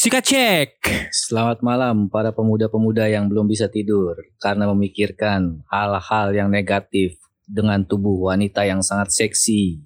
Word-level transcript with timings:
Sikat 0.00 0.24
cek. 0.32 0.70
Selamat 1.12 1.60
malam 1.60 2.08
para 2.08 2.32
pemuda-pemuda 2.32 3.04
yang 3.12 3.28
belum 3.28 3.44
bisa 3.44 3.68
tidur 3.68 4.16
karena 4.40 4.64
memikirkan 4.72 5.60
hal-hal 5.68 6.32
yang 6.32 6.48
negatif 6.48 7.20
dengan 7.44 7.84
tubuh 7.84 8.32
wanita 8.32 8.64
yang 8.64 8.80
sangat 8.80 9.12
seksi. 9.12 9.76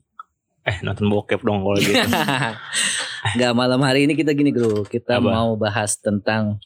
Eh 0.62 0.78
nonton 0.86 1.10
bokep 1.10 1.42
dong 1.42 1.66
kalau 1.66 1.82
gitu. 1.82 1.98
Gak 3.42 3.52
malam 3.58 3.82
hari 3.82 4.06
ini 4.06 4.14
kita 4.14 4.38
gini 4.38 4.54
bro, 4.54 4.86
kita 4.86 5.18
Apa? 5.18 5.34
mau 5.34 5.58
bahas 5.58 5.98
tentang 5.98 6.62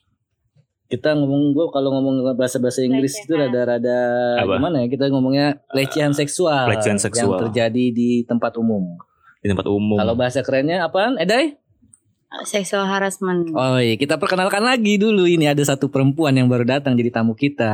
kita 0.93 1.17
ngomong 1.17 1.57
gue 1.57 1.73
kalau 1.73 1.89
ngomong 1.97 2.37
bahasa 2.37 2.61
bahasa 2.61 2.85
Inggris 2.85 3.17
itu 3.17 3.33
Pelecehan. 3.33 3.49
rada-rada 3.49 4.01
Apa? 4.45 4.61
gimana 4.61 4.85
ya 4.85 4.93
kita 4.93 5.09
ngomongnya 5.09 5.57
pelecehan 5.73 6.13
seksual, 6.13 6.69
pelecehan 6.69 7.01
seksual. 7.01 7.41
yang 7.41 7.49
terjadi 7.49 7.85
di 7.97 8.29
tempat 8.29 8.61
umum. 8.61 9.01
Di 9.41 9.49
tempat 9.49 9.65
umum. 9.73 9.97
Kalau 9.97 10.13
bahasa 10.21 10.45
kerennya 10.45 10.85
apaan? 10.85 11.17
Edai? 11.17 11.57
Sexual 12.39 12.85
harassment. 12.85 13.49
Oh 13.51 13.81
iya, 13.81 13.97
kita 13.97 14.15
perkenalkan 14.15 14.61
lagi 14.61 14.95
dulu 14.95 15.25
ini 15.25 15.49
ada 15.49 15.65
satu 15.65 15.89
perempuan 15.89 16.31
yang 16.31 16.45
baru 16.45 16.61
datang 16.63 16.93
jadi 16.93 17.09
tamu 17.11 17.33
kita. 17.33 17.73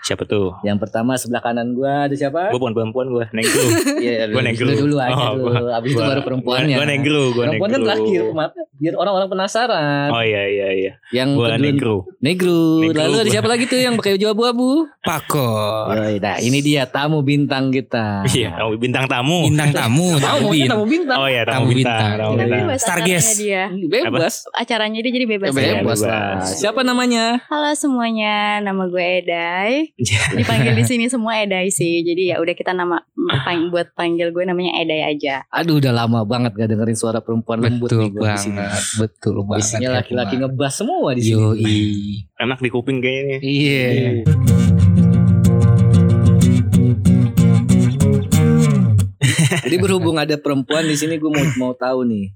Siapa 0.00 0.24
tuh? 0.24 0.56
Yang 0.62 0.80
pertama 0.80 1.12
sebelah 1.14 1.38
kanan 1.38 1.76
gua 1.76 2.08
ada 2.08 2.16
siapa? 2.16 2.48
Gue 2.48 2.56
bukan 2.56 2.72
perempuan 2.72 3.06
gue, 3.06 3.24
negro. 3.30 3.60
Iya, 4.00 4.26
Gua 4.26 4.40
lu- 4.40 4.48
negro. 4.48 4.64
lu 4.66 4.76
dulu 4.80 4.96
aja 4.96 5.12
Oh, 5.12 5.36
dulu. 5.36 5.44
gua- 5.44 5.76
Abis 5.76 5.88
itu 5.88 6.00
gua- 6.00 6.08
baru 6.08 6.22
perempuannya. 6.24 6.72
Gue 6.74 6.86
negro, 6.88 7.20
gue 7.20 7.28
negro. 7.28 7.44
Perempuan 7.44 7.68
kan 7.70 7.80
terakhir, 7.84 8.20
biar 8.74 8.94
orang-orang 8.96 9.28
penasaran. 9.28 10.08
Oh 10.08 10.22
iya 10.24 10.42
iya 10.42 10.68
iya. 10.72 10.92
Yang 11.12 11.28
negro. 11.60 11.96
negro. 12.18 12.58
Negro 12.80 12.96
Lalu 12.96 13.14
ada 13.14 13.22
gua. 13.22 13.30
siapa 13.30 13.46
lagi 13.46 13.64
tuh 13.68 13.76
yang 13.76 13.94
pakai 13.94 14.16
baju 14.16 14.26
abu-abu? 14.26 14.70
Pakor. 15.04 15.92
Yoi, 15.94 16.16
Nah, 16.16 16.36
ini 16.40 16.58
dia 16.58 16.88
tamu 16.88 17.20
bintang 17.20 17.68
kita. 17.68 18.24
Iya, 18.26 18.56
tamu 18.56 18.72
bintang 18.74 19.04
tamu. 19.04 19.38
Bintang 19.44 19.70
tamu. 19.70 20.08
Tamu, 20.16 20.48
Tamu 20.48 20.84
bintang. 20.88 21.18
Oh 21.18 21.28
iya, 21.28 21.44
tamu 21.44 21.54
Tamu 21.60 21.68
bintang. 21.68 22.00
bintang. 22.00 22.18
Tamu 22.18 22.34
bintang. 22.34 22.60
bebas 22.64 22.78
Star 22.80 22.96
acaranya 22.96 23.06
guest. 23.12 23.30
dia. 23.36 23.62
Bebas. 23.86 24.46
Acaranya 24.52 24.98
dia 25.00 25.10
jadi 25.10 25.26
bebas. 25.26 25.50
Bebas. 25.50 25.64
ya. 25.64 25.72
bebas. 25.82 25.98
Siapa 26.58 26.80
namanya? 26.82 27.40
Halo 27.48 27.70
semuanya, 27.72 28.58
nama 28.58 28.86
gue 28.86 29.00
Edai. 29.00 29.90
Dipanggil 30.34 30.72
di 30.74 30.84
sini 30.90 31.04
semua 31.06 31.38
Edai 31.38 31.68
sih. 31.68 32.02
Jadi 32.02 32.30
ya 32.30 32.38
udah 32.38 32.52
kita 32.52 32.70
nama 32.70 33.00
pang- 33.42 33.68
buat 33.68 33.90
panggil 33.92 34.30
gue 34.30 34.42
namanya 34.44 34.78
Edai 34.78 35.06
aja. 35.06 35.42
Aduh, 35.48 35.78
udah 35.78 35.90
lama 35.90 36.22
banget 36.22 36.54
gak 36.54 36.68
dengerin 36.68 36.94
suara 36.94 37.18
perempuan 37.18 37.58
lembut 37.58 37.90
Betul 37.90 38.06
nih 38.06 38.10
banget. 38.14 38.82
Betul 38.98 39.34
banget. 39.42 39.62
Isinya 39.64 39.88
laki-laki 39.98 40.34
ngebas 40.38 40.72
semua 40.74 41.08
di 41.14 41.22
sini. 41.24 41.38
Yoi. 41.38 41.80
Enak 42.38 42.58
di 42.58 42.68
kuping 42.68 42.98
kayaknya. 42.98 43.36
Iya. 43.40 43.82
Jadi 49.62 49.76
berhubung 49.78 50.18
ada 50.18 50.34
perempuan 50.36 50.84
di 50.84 50.96
sini 50.98 51.16
gue 51.16 51.30
mau 51.30 51.44
mau 51.58 51.72
tahu 51.72 52.04
nih 52.04 52.34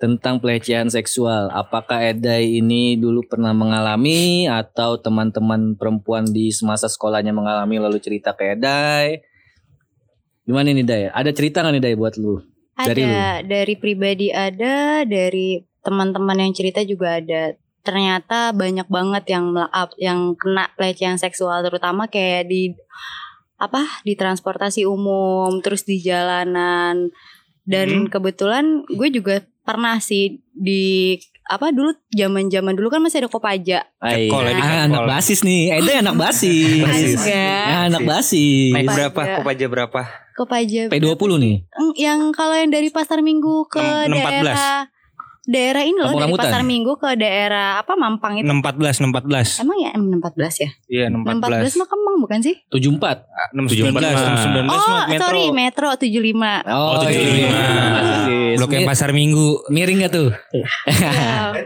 tentang 0.00 0.40
pelecehan 0.40 0.88
seksual. 0.88 1.52
Apakah 1.52 2.00
Edai 2.00 2.56
ini 2.56 2.96
dulu 2.96 3.20
pernah 3.28 3.52
mengalami 3.52 4.48
atau 4.48 4.96
teman-teman 4.96 5.76
perempuan 5.76 6.24
di 6.24 6.48
semasa 6.48 6.88
sekolahnya 6.88 7.36
mengalami 7.36 7.76
lalu 7.76 8.00
cerita 8.00 8.32
ke 8.32 8.56
Edai? 8.56 9.20
Gimana 10.48 10.72
nih 10.72 10.88
Dai? 10.88 11.04
Ada 11.12 11.36
cerita 11.36 11.60
nggak 11.60 11.74
nih 11.76 11.82
Dai 11.84 11.96
buat 12.00 12.16
lu? 12.16 12.40
Dari 12.80 13.04
Ada 13.04 13.44
dari 13.44 13.74
pribadi 13.76 14.32
ada, 14.32 15.04
dari 15.04 15.60
teman-teman 15.84 16.48
yang 16.48 16.56
cerita 16.56 16.80
juga 16.80 17.20
ada. 17.20 17.52
Ternyata 17.84 18.56
banyak 18.56 18.88
banget 18.88 19.36
yang 19.36 19.52
yang 20.00 20.32
kena 20.32 20.72
pelecehan 20.80 21.20
seksual 21.20 21.60
terutama 21.60 22.08
kayak 22.08 22.48
di 22.48 22.72
apa 23.60 23.84
di 24.08 24.16
transportasi 24.16 24.88
umum, 24.88 25.60
terus 25.60 25.84
di 25.84 26.00
jalanan. 26.00 27.12
Dan 27.68 28.08
kebetulan 28.08 28.88
gue 28.88 29.08
juga 29.12 29.44
pernah 29.60 29.98
sih 29.98 30.38
di 30.50 31.16
apa 31.44 31.74
dulu 31.74 31.90
zaman-zaman 32.08 32.78
dulu 32.78 32.88
kan 32.88 33.02
masih 33.02 33.20
ada 33.20 33.28
Kopaja. 33.28 33.82
Ay, 33.98 34.30
Cekol 34.30 34.44
ya, 34.44 34.52
ah, 34.52 34.54
cekol. 34.54 34.86
anak 34.86 35.02
basis 35.08 35.40
nih. 35.42 35.62
Edai 35.74 35.96
anak 35.98 36.16
basis. 36.16 36.80
Basis. 36.80 37.14
Enggak. 37.18 37.64
Ah, 37.66 37.82
anak 37.86 38.02
basis. 38.04 38.70
Naik 38.70 38.84
Kopaja. 38.84 38.94
berapa? 38.94 39.20
Kopaja 39.36 39.66
berapa? 39.66 40.00
Kopaja. 40.32 40.82
P20 40.88 41.30
nih. 41.36 41.56
Eng, 41.68 41.90
Yang 41.94 42.20
kalau 42.32 42.54
yang 42.54 42.70
dari 42.70 42.88
Pasar 42.88 43.18
Minggu 43.20 43.66
ke 43.66 43.82
Enam- 43.82 44.06
enam 44.06 44.18
empat 44.20 44.32
belas. 44.38 44.54
daerah 44.54 44.78
daerah 45.50 45.82
ini 45.82 45.98
loh 45.98 46.08
Kampung 46.08 46.16
dari 46.16 46.30
Rambutan. 46.30 46.46
Pasar 46.46 46.62
Minggu 46.62 46.92
ke 46.94 47.10
daerah 47.12 47.66
apa 47.76 47.92
Mampang 47.92 48.38
itu. 48.38 48.46
614 48.46 49.02
614. 49.02 49.60
Emang 49.60 49.76
ya 49.76 49.90
M14 49.92 50.38
ya? 50.56 50.70
Iya, 50.86 51.04
14 51.10 51.74
614. 51.74 51.76
mah 51.76 51.86
Kemang 51.86 52.16
bukan 52.22 52.38
sih? 52.38 52.54
74. 52.68 53.26
619 53.50 53.98
619 53.98 54.70
Oh, 54.70 55.00
metro. 55.04 55.20
sorry, 55.20 55.44
Metro 55.50 55.88
75. 55.92 56.62
Oh, 56.64 56.96
Oh, 56.96 57.04
iya. 57.04 57.18
75. 57.18 57.90
Basis. 57.90 58.54
Blok 58.56 58.70
yang 58.70 58.86
pasar 58.86 59.10
Minggu. 59.10 59.48
Miring 59.68 59.98
gak 60.00 60.12
tuh? 60.14 60.30
Iya. 60.50 60.68
kan. 61.50 61.64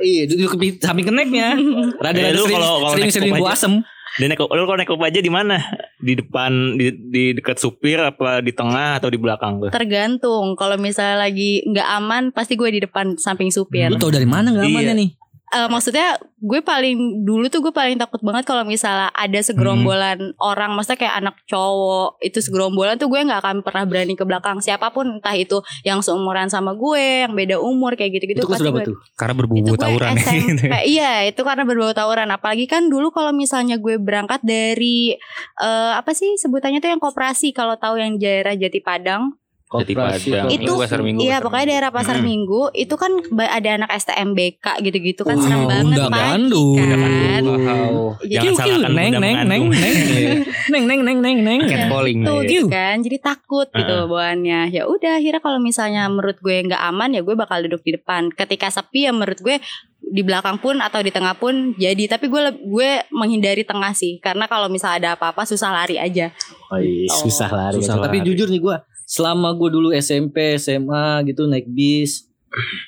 Iya, 0.00 0.22
duduk 0.28 0.50
samping 0.78 1.06
keneknya. 1.06 1.56
Rada-rada 2.04 2.30
Eh, 2.30 2.38
sering, 2.38 2.54
kalau- 2.54 2.78
kalau 2.80 2.94
sering, 2.94 3.10
sering 3.10 3.32
gua 3.34 3.52
asem. 3.52 3.72
Dan 4.14 4.30
naik, 4.30 4.46
lu 4.46 4.62
kalau 4.62 4.78
naik 4.78 4.90
aja 4.94 5.18
di 5.18 5.32
mana? 5.32 5.58
Di 5.98 6.14
depan, 6.14 6.78
di, 6.78 6.94
di 6.94 7.24
dekat 7.34 7.58
supir, 7.58 7.98
apa 7.98 8.38
di 8.38 8.54
tengah 8.54 9.02
atau 9.02 9.10
di 9.10 9.18
belakang 9.18 9.58
tuh? 9.58 9.70
Tergantung. 9.74 10.54
Kalau 10.54 10.78
misalnya 10.78 11.26
lagi 11.26 11.66
nggak 11.66 11.88
aman, 11.98 12.22
pasti 12.30 12.54
gue 12.54 12.70
di 12.78 12.80
depan 12.86 13.18
samping 13.18 13.50
supir. 13.50 13.90
Lu 13.90 13.98
tau 13.98 14.14
dari 14.14 14.28
mana 14.28 14.54
gak 14.54 14.70
amannya 14.70 14.94
Iya. 14.94 14.94
nih? 14.94 15.10
Eh, 15.54 15.68
maksudnya 15.70 16.18
gue 16.42 16.60
paling 16.66 17.22
dulu 17.22 17.46
tuh 17.46 17.62
gue 17.62 17.70
paling 17.70 17.94
takut 17.94 18.18
banget 18.26 18.42
kalau 18.42 18.66
misalnya 18.66 19.06
ada 19.14 19.38
segerombolan 19.38 20.34
orang, 20.42 20.74
maksudnya 20.74 21.06
kayak 21.06 21.14
anak 21.22 21.38
cowok 21.46 22.18
itu 22.18 22.42
segerombolan 22.42 22.98
tuh 22.98 23.06
gue 23.06 23.22
nggak 23.22 23.38
akan 23.38 23.56
pernah 23.62 23.86
berani 23.86 24.18
ke 24.18 24.26
belakang 24.26 24.58
siapa 24.58 24.90
pun, 24.90 25.22
entah 25.22 25.32
itu 25.38 25.62
yang 25.86 26.02
seumuran 26.02 26.50
sama 26.50 26.74
gue, 26.74 27.30
yang 27.30 27.38
beda 27.38 27.62
umur 27.62 27.94
kayak 27.94 28.18
gitu-gitu. 28.18 28.42
Itu 28.42 28.50
gue- 28.50 28.82
tuh? 28.82 28.98
Karena 29.14 29.34
berbau 29.38 29.78
tawuran. 29.78 30.18
SMP. 30.18 30.74
iya, 30.98 31.22
itu 31.22 31.40
karena 31.46 31.62
berbau 31.62 31.94
tawuran. 31.94 32.28
Apalagi 32.34 32.66
kan 32.66 32.90
dulu 32.90 33.14
kalau 33.14 33.30
misalnya 33.30 33.78
gue 33.78 33.94
berangkat 34.02 34.42
dari 34.42 35.14
eh, 35.62 35.92
apa 35.94 36.10
sih 36.18 36.34
sebutannya 36.34 36.82
tuh 36.82 36.90
yang 36.90 37.00
koperasi 37.00 37.54
kalau 37.54 37.78
tahu 37.78 38.02
yang 38.02 38.18
daerah 38.18 38.58
Jati 38.58 38.82
Padang. 38.82 39.38
Koperasi 39.76 40.28
Padang. 40.30 40.46
Itu 40.46 40.62
Minggu, 40.64 40.74
Pasar 40.78 41.00
Minggu, 41.00 41.20
iya 41.20 41.36
pokoknya 41.38 41.66
daerah 41.68 41.90
pasar 41.90 42.16
Hmm. 42.16 42.24
minggu 42.24 42.62
itu 42.72 42.94
kan 42.94 43.10
ada 43.36 43.68
anak 43.74 43.90
STMBK 43.92 44.66
gitu-gitu 44.80 45.22
kan 45.22 45.34
Wah, 45.34 45.42
serem 45.42 45.62
banget 45.64 45.84
unda 45.90 46.06
pagi 46.06 46.20
gandul. 46.30 46.74
kan 46.78 47.42
Wow. 47.44 47.94
Jadi 48.16 48.30
Jangan 48.30 48.44
Kiu, 48.44 48.54
kiu. 48.54 48.58
salahkan 48.70 48.92
neng, 48.92 49.04
bunda 49.04 49.18
neng, 49.18 49.36
neng, 49.36 49.62
mengandung. 49.64 49.70
neng, 49.74 49.94
neng, 50.64 50.84
neng, 50.84 51.00
neng, 51.00 51.18
neng, 51.20 51.38
neng. 51.40 51.60
Catcalling. 51.64 52.18
tuh 52.20 52.38
Iya. 52.38 52.48
gitu 52.48 52.66
kan 52.68 52.96
jadi 53.00 53.18
takut 53.18 53.68
gitu 53.68 53.92
bawaannya 54.04 54.60
ya 54.70 54.82
udah 54.84 55.12
akhirnya 55.16 55.40
kalau 55.40 55.58
misalnya 55.58 56.06
menurut 56.06 56.38
gue 56.38 56.56
nggak 56.64 56.82
aman 56.84 57.10
ya 57.10 57.20
gue 57.20 57.34
bakal 57.34 57.58
duduk 57.60 57.82
di 57.82 57.92
depan 57.92 58.30
ketika 58.30 58.68
sepi 58.68 59.04
ya 59.04 59.12
menurut 59.12 59.38
gue 59.38 59.56
di 60.04 60.20
belakang 60.20 60.56
pun 60.56 60.78
atau 60.78 61.00
di 61.00 61.08
tengah 61.08 61.34
pun 61.34 61.54
jadi 61.74 62.06
tapi 62.08 62.26
gue 62.26 62.40
gue 62.62 62.90
menghindari 63.10 63.62
tengah 63.62 63.90
sih 63.90 64.18
karena 64.18 64.44
kalau 64.44 64.68
misalnya 64.68 64.96
ada 64.96 65.10
apa-apa 65.14 65.42
susah 65.42 65.72
lari 65.72 65.96
aja 65.96 66.28
Oh, 66.66 66.76
iya, 66.76 67.06
Oh. 67.06 67.20
susah 67.22 67.48
lari. 67.48 67.78
Susah 67.78 67.96
Tapi 67.98 68.18
lari. 68.18 68.26
jujur 68.26 68.46
nih 68.46 68.58
gue, 68.58 68.76
selama 69.14 69.54
gue 69.54 69.70
dulu 69.70 69.88
SMP, 69.94 70.58
SMA 70.58 71.22
gitu 71.30 71.46
naik 71.46 71.70
bis, 71.70 72.26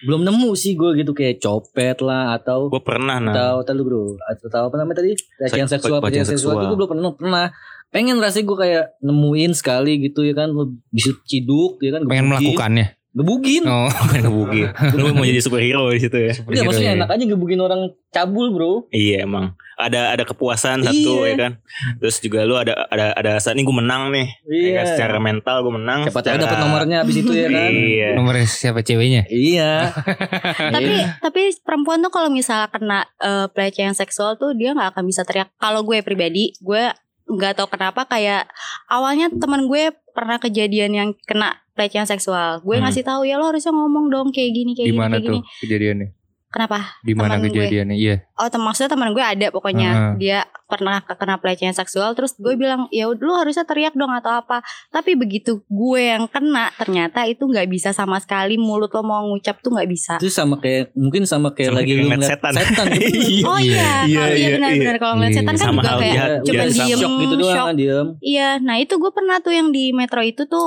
belum 0.06 0.22
nemu 0.22 0.50
sih 0.54 0.74
gue 0.74 0.90
gitu 1.02 1.14
kayak 1.14 1.38
copet 1.38 1.98
lah 2.02 2.34
atau 2.34 2.66
Gue 2.70 2.82
pernah 2.82 3.18
nah. 3.18 3.58
atau 3.62 3.72
lu 3.74 3.82
bro 3.82 4.04
atau 4.22 4.46
tahu 4.46 4.64
apa 4.70 4.76
namanya 4.78 5.02
tadi 5.02 5.14
pelecehan 5.38 5.66
Sek- 5.66 5.82
seksual 5.82 5.98
pelecehan 6.02 6.26
seksual 6.26 6.54
seksual. 6.58 6.62
itu 6.62 6.74
gue 6.74 6.78
belum 6.78 6.90
pernah 6.90 7.12
pernah 7.14 7.46
pengen 7.90 8.18
rasanya 8.18 8.44
gue 8.46 8.58
kayak 8.58 8.84
nemuin 9.02 9.52
sekali 9.54 9.92
gitu 10.02 10.26
ya 10.26 10.34
kan 10.34 10.50
bisa 10.90 11.10
ciduk 11.26 11.78
ya 11.82 11.98
kan 11.98 12.02
Pengen 12.06 12.26
melakukannya. 12.34 12.86
Gebugin 13.16 13.64
Oh, 13.64 13.88
Pengen 14.06 14.28
ngebugin. 14.28 14.68
Lu 14.92 15.08
mau 15.10 15.24
jadi 15.24 15.40
superhero 15.40 15.88
di 15.88 15.98
situ 15.98 16.14
ya? 16.14 16.36
Enggak 16.36 16.64
maksudnya 16.64 16.92
enak 16.94 17.08
aja 17.08 17.24
gebugin 17.24 17.58
orang 17.58 17.80
cabul 18.10 18.52
bro 18.52 18.72
Iya 18.88 19.24
emang. 19.24 19.56
Ada 19.74 20.08
ada 20.10 20.24
kepuasan 20.24 20.80
satu 20.82 20.94
Iya. 21.18 21.24
ya 21.26 21.34
kan. 21.38 21.52
Terus 21.98 22.16
juga 22.18 22.44
lu 22.44 22.54
ada 22.54 22.84
ada 22.86 23.12
ada 23.12 23.32
saat 23.36 23.52
ini 23.52 23.62
gue 23.62 23.72
menang 23.74 24.08
nih. 24.10 24.28
Ya 24.46 24.72
kan? 24.74 24.86
Secara 24.86 25.16
mental 25.18 25.56
gue 25.58 25.72
menang. 25.74 25.98
siapa 26.02 26.16
tahu 26.18 26.28
secara- 26.30 26.44
dapat 26.44 26.58
nomornya 26.60 26.96
abis 27.00 27.16
itu 27.18 27.32
ya 27.32 27.48
kan 27.48 27.72
Iya. 27.88 28.08
Nomor 28.14 28.34
siapa 28.42 28.80
ceweknya? 28.80 29.22
iya 29.26 29.92
tapi 30.74 30.92
tapi 31.18 31.42
perempuan 31.58 31.98
tuh 31.98 32.10
kalau 32.10 32.28
misalnya 32.28 32.68
kena 32.68 33.00
eh, 33.18 33.46
pelecehan 33.48 33.92
seksual 33.92 34.36
tuh 34.36 34.52
dia 34.52 34.72
nggak 34.72 34.92
akan 34.92 35.04
bisa 35.04 35.22
teriak 35.22 35.48
kalau 35.56 35.82
gue 35.82 36.00
pribadi 36.00 36.52
gue 36.58 36.92
nggak 37.26 37.52
tahu 37.54 37.68
kenapa 37.68 38.06
kayak 38.06 38.46
awalnya 38.86 39.26
teman 39.30 39.66
gue 39.66 39.88
pernah 40.12 40.38
kejadian 40.38 40.92
yang 40.92 41.08
kena 41.22 41.58
pelecehan 41.76 42.04
seksual 42.04 42.58
gue 42.58 42.74
Hmm. 42.74 42.82
ngasih 42.82 43.04
tahu 43.04 43.22
ya 43.22 43.36
lo 43.36 43.46
harusnya 43.46 43.70
ngomong 43.70 44.08
dong 44.08 44.28
kayak 44.30 44.50
gini 44.50 44.72
kayak 44.72 44.86
Di 44.86 44.90
gini 44.90 44.98
mana 44.98 45.12
kayak 45.12 45.22
tuh 45.22 45.32
gini 45.34 45.40
kejadiannya? 45.60 46.08
kenapa 46.48 46.78
Di 46.98 47.12
mana 47.12 47.28
Teman 47.28 47.40
gue. 47.42 47.48
kejadiannya? 47.50 47.96
Iya. 47.98 48.16
oh 48.34 48.48
tem 48.48 48.58
maksudnya 48.58 48.88
teman 48.88 49.10
gue 49.10 49.20
ada 49.20 49.46
pokoknya 49.50 49.90
Heeh. 49.90 50.12
dia 50.16 50.38
pernah 50.64 50.98
kena 51.00 51.36
pelecehan 51.36 51.70
seksual 51.70 52.10
terus 52.12 52.34
gue 52.34 52.54
bilang 52.54 52.88
ya 52.90 53.06
udah 53.06 53.22
lo 53.22 53.34
harusnya 53.36 53.62
teriak 53.62 53.92
dong 53.92 54.10
atau 54.10 54.32
apa 54.34 54.64
tapi 54.88 55.14
begitu 55.14 55.62
gue 55.62 56.02
yang 56.02 56.24
kena 56.26 56.72
ternyata 56.74 57.22
itu 57.22 57.44
nggak 57.44 57.66
bisa 57.66 57.90
sama 57.90 58.16
sekali 58.16 58.56
mulut 58.56 58.90
lo 58.90 59.00
mau 59.00 59.22
ngucap 59.26 59.60
tuh 59.60 59.70
nggak 59.70 59.86
bisa 59.86 60.14
itu 60.16 60.26
sama 60.28 60.56
kayak 60.56 60.90
mungkin 60.92 61.22
sama 61.22 61.52
kayak 61.52 61.70
Sama 61.70 61.78
lagi 61.78 61.86
kayak 61.88 62.00
lu 62.00 62.08
ngeliat 62.08 62.30
setan. 62.30 62.52
setan 62.56 62.86
gitu. 62.96 63.44
Oh 63.44 63.58
Iya, 63.58 63.68
iya, 63.68 63.84
iya, 64.02 64.16
kalau 64.16 64.26
iya 64.26 64.38
iya, 64.38 64.48
benar-benar 64.56 64.96
kalau 64.96 65.14
ngeliat 65.14 65.28
iya. 65.28 65.38
setan 65.38 65.54
kan 65.54 65.66
Sama 65.66 65.74
juga 65.78 65.92
kayak 65.94 66.26
cuma 66.42 66.62
diem 66.64 66.98
shock 66.98 67.12
gitu 67.16 67.34
doang 67.36 67.52
shock. 67.52 67.66
kan 67.66 67.76
diem 67.76 68.06
Iya, 68.18 68.48
nah 68.58 68.76
itu 68.76 68.94
gue 68.96 69.10
pernah 69.12 69.36
tuh 69.38 69.52
yang 69.52 69.68
di 69.70 69.84
metro 69.92 70.20
itu 70.20 70.42
tuh 70.46 70.66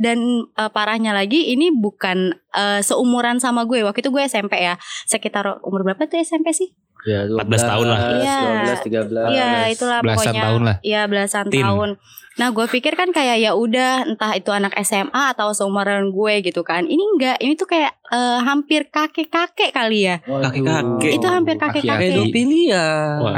dan 0.00 0.48
eh, 0.56 0.70
parahnya 0.72 1.12
lagi 1.12 1.52
ini 1.52 1.72
bukan 1.74 2.32
eh, 2.54 2.80
seumuran 2.80 3.42
sama 3.42 3.68
gue 3.68 3.84
waktu 3.84 4.00
itu 4.00 4.10
gue 4.12 4.22
SMP 4.24 4.62
ya 4.62 4.80
sekitar 5.08 5.60
umur 5.66 5.84
berapa 5.84 6.08
tuh 6.08 6.20
SMP 6.20 6.52
sih 6.54 6.72
Ya, 7.02 7.26
14 7.26 7.42
tahun 7.66 7.86
lah. 7.90 8.00
Iya. 8.22 8.38
12, 8.78 8.86
13. 9.10 9.34
Iya 9.34 9.50
itulah 9.74 9.98
Belasan 10.06 10.22
pokoknya 10.22 10.42
tahun 10.46 10.62
lah. 10.62 10.76
Iya 10.86 11.02
belasan 11.10 11.44
Teen. 11.50 11.64
tahun 11.66 11.90
Nah 12.32 12.48
gue 12.48 12.64
pikir 12.66 12.92
kan 12.92 13.08
kayak 13.08 13.38
ya 13.38 13.52
udah 13.52 14.06
entah 14.06 14.32
itu 14.32 14.48
anak 14.48 14.72
SMA 14.80 15.32
atau 15.32 15.50
seumuran 15.50 16.08
gue 16.08 16.34
gitu 16.42 16.62
kan 16.62 16.84
Ini 16.84 17.02
enggak 17.10 17.36
ini 17.38 17.52
tuh 17.54 17.66
kayak 17.66 17.92
eh, 18.08 18.38
hampir 18.42 18.86
kakek-kakek 18.86 19.70
kali 19.70 20.04
ya. 20.04 20.16
Kakek-kakek. 20.20 21.12
Itu 21.12 21.26
hampir 21.26 21.56
kakek-kakek. 21.56 22.08
Pedofilia. 22.12 22.84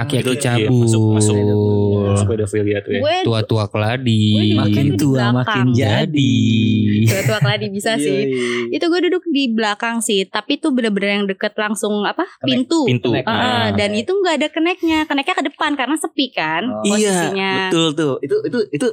Itu- 0.04 0.34
iya, 0.34 0.40
cabul. 0.40 0.82
masuk 0.84 1.02
masuk 1.12 1.36
masuk 2.06 2.26
pedofilia 2.28 2.78
tuh 2.80 2.92
ya. 2.92 3.00
Tua-tua 3.22 3.64
keladi. 3.66 4.54
Makin 4.54 4.86
tua 4.94 5.30
belakang. 5.30 5.34
makin 5.34 5.64
jadi. 5.72 6.34
tua 7.04 7.38
keladi 7.38 7.66
bisa 7.68 7.94
sih 7.96 8.20
Iya, 8.24 8.74
Itu 8.74 8.88
gue 8.88 9.00
duduk 9.04 9.22
di 9.26 9.48
belakang 9.48 10.00
sih 10.00 10.24
Tapi 10.24 10.56
tuh 10.56 10.70
bener-bener 10.70 11.10
yang 11.14 11.26
deket 11.26 11.54
langsung 11.54 12.02
apa 12.02 12.24
pintu 12.40 12.84
Pintu. 12.84 13.10
Connect. 13.10 13.26
Ah, 13.26 13.34
Ah. 13.34 13.66
dan 13.70 13.92
itu 13.92 14.10
nggak 14.10 14.34
ada 14.36 14.48
keneknya, 14.48 14.98
keneknya 15.04 15.34
ke 15.34 15.44
depan 15.44 15.74
karena 15.74 15.94
sepi 15.94 16.26
kan 16.30 16.62
Oh. 16.66 16.82
posisinya. 16.82 17.68
Betul 17.68 17.86
tuh. 17.94 18.14
Itu 18.20 18.36
itu 18.42 18.58
itu 18.70 18.83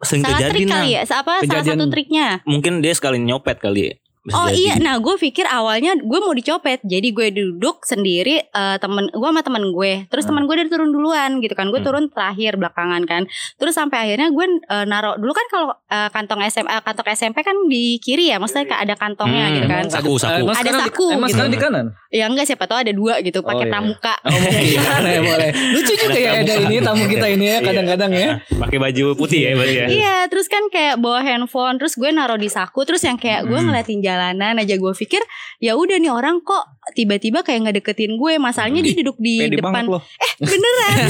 sering 0.00 0.22
Salah 0.22 0.38
terjadi 0.38 0.52
trik 0.54 0.66
nah. 0.66 0.74
kali 0.76 0.90
ya, 0.90 1.00
apa 1.02 1.10
salah 1.10 1.40
Kejadian- 1.42 1.78
satu 1.78 1.86
triknya? 1.90 2.26
Mungkin 2.44 2.72
dia 2.80 2.94
sekali 2.94 3.18
nyopet 3.18 3.58
kali 3.58 3.80
ya. 3.82 3.92
Bisa 4.20 4.34
Oh 4.34 4.46
jadi. 4.46 4.58
iya, 4.58 4.74
nah 4.76 4.96
gue 4.96 5.14
pikir 5.16 5.44
awalnya 5.44 5.94
gue 5.94 6.18
mau 6.18 6.30
dicopet, 6.30 6.82
jadi 6.82 7.08
gue 7.08 7.26
duduk 7.30 7.82
sendiri 7.82 8.44
eh, 8.44 8.76
temen 8.76 9.08
gue 9.08 9.24
sama 9.24 9.40
temen 9.40 9.70
gue, 9.70 10.04
terus 10.06 10.22
Hmm. 10.22 10.34
temen 10.34 10.42
gue 10.44 10.54
udah 10.54 10.68
turun 10.68 10.90
duluan 10.90 11.30
gitu 11.38 11.52
kan, 11.52 11.66
gue 11.66 11.76
Hmm. 11.76 11.86
turun 11.86 12.04
terakhir 12.08 12.54
belakangan 12.54 13.02
kan, 13.04 13.22
terus 13.54 13.72
sampai 13.72 13.98
akhirnya 14.04 14.28
gue 14.28 14.46
eh, 14.60 14.84
naruh 14.84 15.14
dulu 15.14 15.32
kan 15.32 15.46
kalau 15.48 15.66
eh, 15.86 16.08
kantong 16.10 16.40
SMA, 16.44 16.76
kantong 16.78 17.08
SMP 17.10 17.40
kan 17.40 17.56
di 17.66 17.96
kiri 17.98 18.28
ya, 18.28 18.36
maksudnya 18.36 18.66
kayak 18.66 18.82
ada 18.82 18.94
kantongnya 18.94 19.44
Hmm. 19.44 19.54
gitu 19.54 19.66
kan, 19.66 19.84
Saku, 19.86 20.12
ada- 20.12 20.20
saku. 20.20 20.36
Emang 20.38 20.50
Ada 20.50 20.58
sekarang 20.60 20.74
di- 20.74 20.84
saku 20.84 21.06
Emang 21.08 21.28
gitu. 21.28 21.44
di 21.46 21.58
kanan? 21.58 21.86
ya 22.08 22.24
enggak 22.24 22.46
siapa 22.46 22.64
tahu 22.64 22.78
ada 22.78 22.92
dua 22.92 23.14
gitu, 23.20 23.40
pakai 23.40 23.64
iya. 23.64 23.70
pramuka. 23.70 24.14
Oh 24.20 24.32
boleh 24.32 25.18
boleh. 25.28 25.48
Lucu 25.72 25.92
juga 25.94 26.16
ya 26.16 26.30
ada 26.38 26.54
ini 26.58 26.76
tamu 26.78 27.04
kita 27.06 27.26
ini 27.28 27.44
ya 27.46 27.58
kadang-kadang 27.60 28.10
ya. 28.10 28.28
Pakai 28.50 28.78
baju 28.78 29.04
putih 29.14 29.40
ya 29.42 29.50
berarti 29.52 29.74
ya. 29.74 29.86
Iya, 29.88 30.16
terus 30.26 30.46
kan 30.46 30.66
kayak 30.66 30.96
bawa 30.96 31.20
handphone, 31.20 31.76
terus 31.76 31.94
gue 31.94 32.08
naruh 32.08 32.36
di 32.36 32.48
saku, 32.48 32.82
terus 32.82 33.00
yang 33.02 33.16
kayak 33.16 33.44
gue 33.44 33.54
Hmm. 33.54 33.68
ngeliatin 33.68 34.00
jalanan 34.08 34.56
aja 34.56 34.80
gue 34.80 34.92
pikir 34.96 35.20
ya 35.60 35.76
udah 35.76 36.00
nih 36.00 36.08
orang 36.08 36.40
kok 36.40 36.64
tiba-tiba 36.96 37.44
kayak 37.44 37.68
nggak 37.68 37.76
deketin 37.84 38.16
gue, 38.16 38.40
masalahnya 38.40 38.80
dia 38.80 38.96
duduk 39.04 39.20
di 39.20 39.44
Pede 39.44 39.60
depan, 39.60 39.84
loh. 39.84 40.00
beneran. 40.40 40.96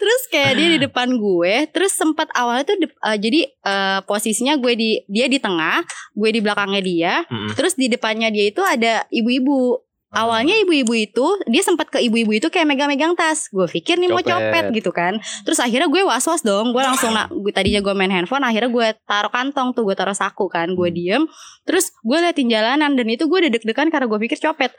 terus 0.00 0.22
kayak 0.28 0.52
dia 0.56 0.68
di 0.76 0.78
depan 0.84 1.08
gue, 1.16 1.54
terus 1.72 1.96
sempat 1.96 2.28
awalnya 2.36 2.68
tuh 2.68 2.76
eh, 2.84 3.16
jadi 3.16 3.40
eh, 3.48 4.00
posisinya 4.04 4.60
gue 4.60 4.72
di 4.76 4.90
dia 5.08 5.26
di 5.28 5.40
tengah, 5.40 5.84
gue 6.12 6.30
di 6.32 6.40
belakangnya 6.44 6.82
dia, 6.84 7.12
Mm-mm. 7.28 7.56
terus 7.56 7.76
di 7.76 7.88
depannya 7.88 8.28
dia 8.28 8.44
itu 8.48 8.60
ada 8.60 9.08
ibu-ibu. 9.08 9.87
Awalnya 10.08 10.56
ibu-ibu 10.64 10.96
itu 10.96 11.26
dia 11.44 11.60
sempat 11.60 11.92
ke 11.92 12.00
ibu-ibu 12.00 12.32
itu 12.32 12.48
kayak 12.48 12.64
megang-megang 12.64 13.12
tas. 13.12 13.52
Gue 13.52 13.68
pikir 13.68 14.00
nih 14.00 14.08
mau 14.08 14.18
Copet. 14.18 14.32
copet 14.32 14.64
gitu 14.72 14.88
kan. 14.88 15.20
Terus 15.44 15.60
akhirnya 15.60 15.84
gue 15.84 16.00
was-was 16.00 16.40
dong. 16.40 16.72
Gue 16.72 16.80
langsung 16.80 17.12
na- 17.12 17.28
gue 17.28 17.52
tadinya 17.52 17.84
gue 17.84 17.92
main 17.92 18.08
handphone, 18.08 18.40
akhirnya 18.40 18.72
gue 18.72 18.86
taruh 19.04 19.28
kantong 19.28 19.76
tuh, 19.76 19.84
gue 19.84 19.92
taruh 19.92 20.16
saku 20.16 20.48
kan. 20.48 20.72
Gue 20.72 20.88
diem. 20.88 21.28
Terus 21.62 21.92
gue 22.00 22.18
liatin 22.18 22.48
jalanan 22.48 22.96
dan 22.96 23.04
itu 23.04 23.28
gue 23.28 23.52
deg-degan 23.52 23.92
karena 23.92 24.08
gue 24.08 24.18
pikir 24.18 24.40
copet. 24.40 24.72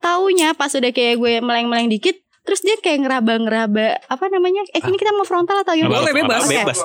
Taunya 0.00 0.56
pas 0.56 0.72
udah 0.72 0.88
kayak 0.88 1.20
gue 1.20 1.32
meleng-meleng 1.38 1.86
dikit, 1.86 2.16
terus 2.42 2.64
dia 2.64 2.74
kayak 2.80 3.04
ngeraba-ngeraba 3.04 4.00
apa 4.08 4.24
namanya? 4.28 4.64
Eh 4.72 4.80
ini 4.80 4.96
kita 4.96 5.12
mau 5.12 5.22
frontal 5.22 5.60
atau 5.60 5.76
gimana? 5.76 6.00
Boleh, 6.00 6.16
bebas. 6.16 6.42
Oke. 6.42 6.56
Bebas. 6.58 6.80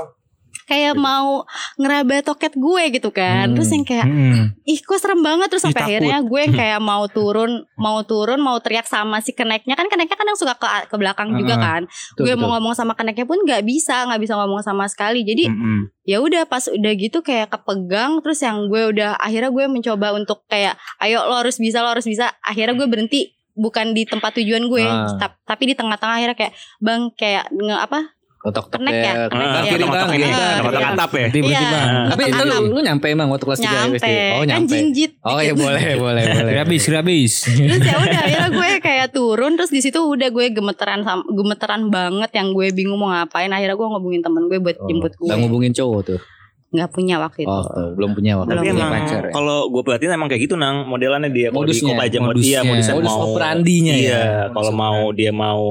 Kayak 0.67 0.93
mau 0.95 1.47
ngeraba 1.75 2.19
toket 2.21 2.53
gue 2.53 2.83
gitu 2.91 3.09
kan. 3.09 3.47
Hmm. 3.47 3.55
Terus 3.55 3.69
yang 3.69 3.83
kayak 3.83 4.05
Hmm. 4.05 4.43
ih 4.61 4.79
kok 4.79 4.97
serem 4.97 5.19
banget 5.19 5.47
terus 5.47 5.63
sampai 5.63 5.79
akhirnya 5.81 6.19
gue 6.19 6.39
yang 6.41 6.53
kayak 6.53 6.79
mau 6.79 7.07
turun 7.07 7.51
mau 7.75 8.03
turun 8.03 8.37
mau 8.37 8.57
teriak 8.57 8.83
sama 8.83 9.17
si 9.17 9.31
keneknya 9.31 9.73
kan 9.73 9.87
keneknya 9.87 10.13
kan 10.13 10.25
yang 10.25 10.35
suka 10.35 10.53
ke 10.53 10.67
ke 10.85 10.95
belakang 10.95 11.31
juga 11.33 11.55
Ah, 11.55 11.61
kan 11.73 11.81
Betul, 11.87 12.21
gue 12.21 12.33
betul. 12.33 12.41
mau 12.41 12.49
ngomong 12.53 12.73
sama 12.73 12.93
keneknya 12.93 13.23
pun 13.23 13.39
nggak 13.39 13.63
bisa 13.63 14.03
nggak 14.03 14.19
bisa 14.19 14.33
ngomong 14.35 14.59
sama 14.59 14.85
sekali 14.85 15.23
jadi 15.23 15.47
Mm-mm. 15.47 15.87
ya 16.03 16.19
udah 16.19 16.43
pas 16.43 16.67
udah 16.67 16.93
gitu 16.93 17.21
kayak 17.21 17.47
kepegang 17.49 18.19
terus 18.19 18.39
yang 18.39 18.67
gue 18.67 18.91
udah 18.91 19.15
akhirnya 19.17 19.47
gue 19.49 19.65
mencoba 19.67 20.11
untuk 20.13 20.43
kayak 20.45 20.75
ayo 20.99 21.23
lo 21.23 21.37
harus 21.37 21.55
bisa 21.55 21.79
lo 21.79 21.89
harus 21.89 22.03
bisa 22.03 22.35
akhirnya 22.41 22.75
gue 22.75 22.85
berhenti 22.85 23.21
bukan 23.53 23.91
di 23.91 24.03
tempat 24.03 24.35
tujuan 24.35 24.67
gue 24.67 24.83
Ah. 24.83 25.15
tap- 25.17 25.39
tapi 25.41 25.63
di 25.65 25.73
tengah-tengah 25.73 26.15
akhirnya 26.17 26.37
kayak 26.37 26.53
bang 26.77 27.09
kayak 27.11 27.47
nge 27.49 27.77
apa 27.79 27.99
Kotok 28.47 28.65
Kenek 28.71 28.93
ya? 28.95 29.13
Ah, 29.27 29.61
kiri 29.61 29.83
bang. 29.83 30.07
Ah, 30.07 30.07
kotak-kotak 30.07 30.79
iya. 30.79 30.87
atap 30.89 31.09
ya. 31.09 31.19
Berarti 31.19 31.39
berarti 31.41 31.51
Iya. 31.59 31.69
bang. 31.69 31.87
Tapi 32.07 32.21
Kotak 32.23 32.31
itu 32.31 32.43
lu, 32.65 32.79
nyampe 32.79 33.05
emang 33.09 33.27
waktu 33.27 33.45
kelas 33.45 33.59
3 33.59 33.67
nyampe 33.67 33.97
Oh 34.07 34.39
kan 34.39 34.47
nyampe. 34.47 34.71
jinjit 34.71 35.11
Oh 35.21 35.39
ya 35.39 35.53
boleh 35.59 35.85
boleh 35.95 36.23
boleh. 36.25 36.51
Grabis, 36.53 36.83
grabis. 36.85 37.33
terus 37.43 37.83
ya 37.83 37.95
udah 37.97 38.19
akhirnya 38.21 38.49
gue 38.49 38.69
kayak 38.79 39.07
turun 39.09 39.51
terus 39.53 39.67
di 39.67 39.79
situ 39.79 39.99
udah 39.99 40.27
gue 40.27 40.45
gemeteran 40.49 41.01
sam- 41.01 41.27
gemeteran 41.27 41.81
banget 41.87 42.31
yang 42.31 42.47
gue 42.49 42.67
bingung 42.71 42.97
mau 42.97 43.11
ngapain 43.11 43.49
akhirnya 43.49 43.73
gue 43.73 43.87
ngubungin 43.87 44.21
temen 44.21 44.45
gue 44.45 44.57
buat 44.57 44.77
Oh, 44.77 44.87
jemput 44.87 45.11
gue 45.13 45.25
Udah 45.25 45.37
ngubungin 45.37 45.71
cowok 45.71 46.01
tuh. 46.05 46.19
Nggak 46.69 46.89
punya 46.89 47.15
waktu 47.17 47.39
itu 47.41 47.49
Oh, 47.49 47.63
tuh, 47.63 47.95
belum 47.95 48.11
punya 48.11 48.35
waktu 48.35 48.51
Belum 48.51 48.59
Tapi 48.59 48.71
emang 48.73 48.91
pacar 48.91 49.21
ya. 49.21 49.31
kalau 49.31 49.57
gue 49.67 49.81
perhatiin 49.81 50.11
emang 50.11 50.27
kayak 50.27 50.41
gitu 50.41 50.55
nang 50.55 50.83
modelannya 50.83 51.29
dia 51.29 51.47
kalau 51.47 51.63
di 51.63 51.71
mod- 51.73 51.95
modusnya. 51.95 52.43
iya 52.43 52.59
modusnya 52.61 52.93
Modus 52.93 53.07
mau 53.09 53.23
operandinya 53.29 53.93
ya. 53.93 54.01
iya 54.01 54.23
Modus 54.43 54.53
kalau 54.53 54.71
mau 54.73 54.99
dia 55.11 55.31
mau 55.31 55.63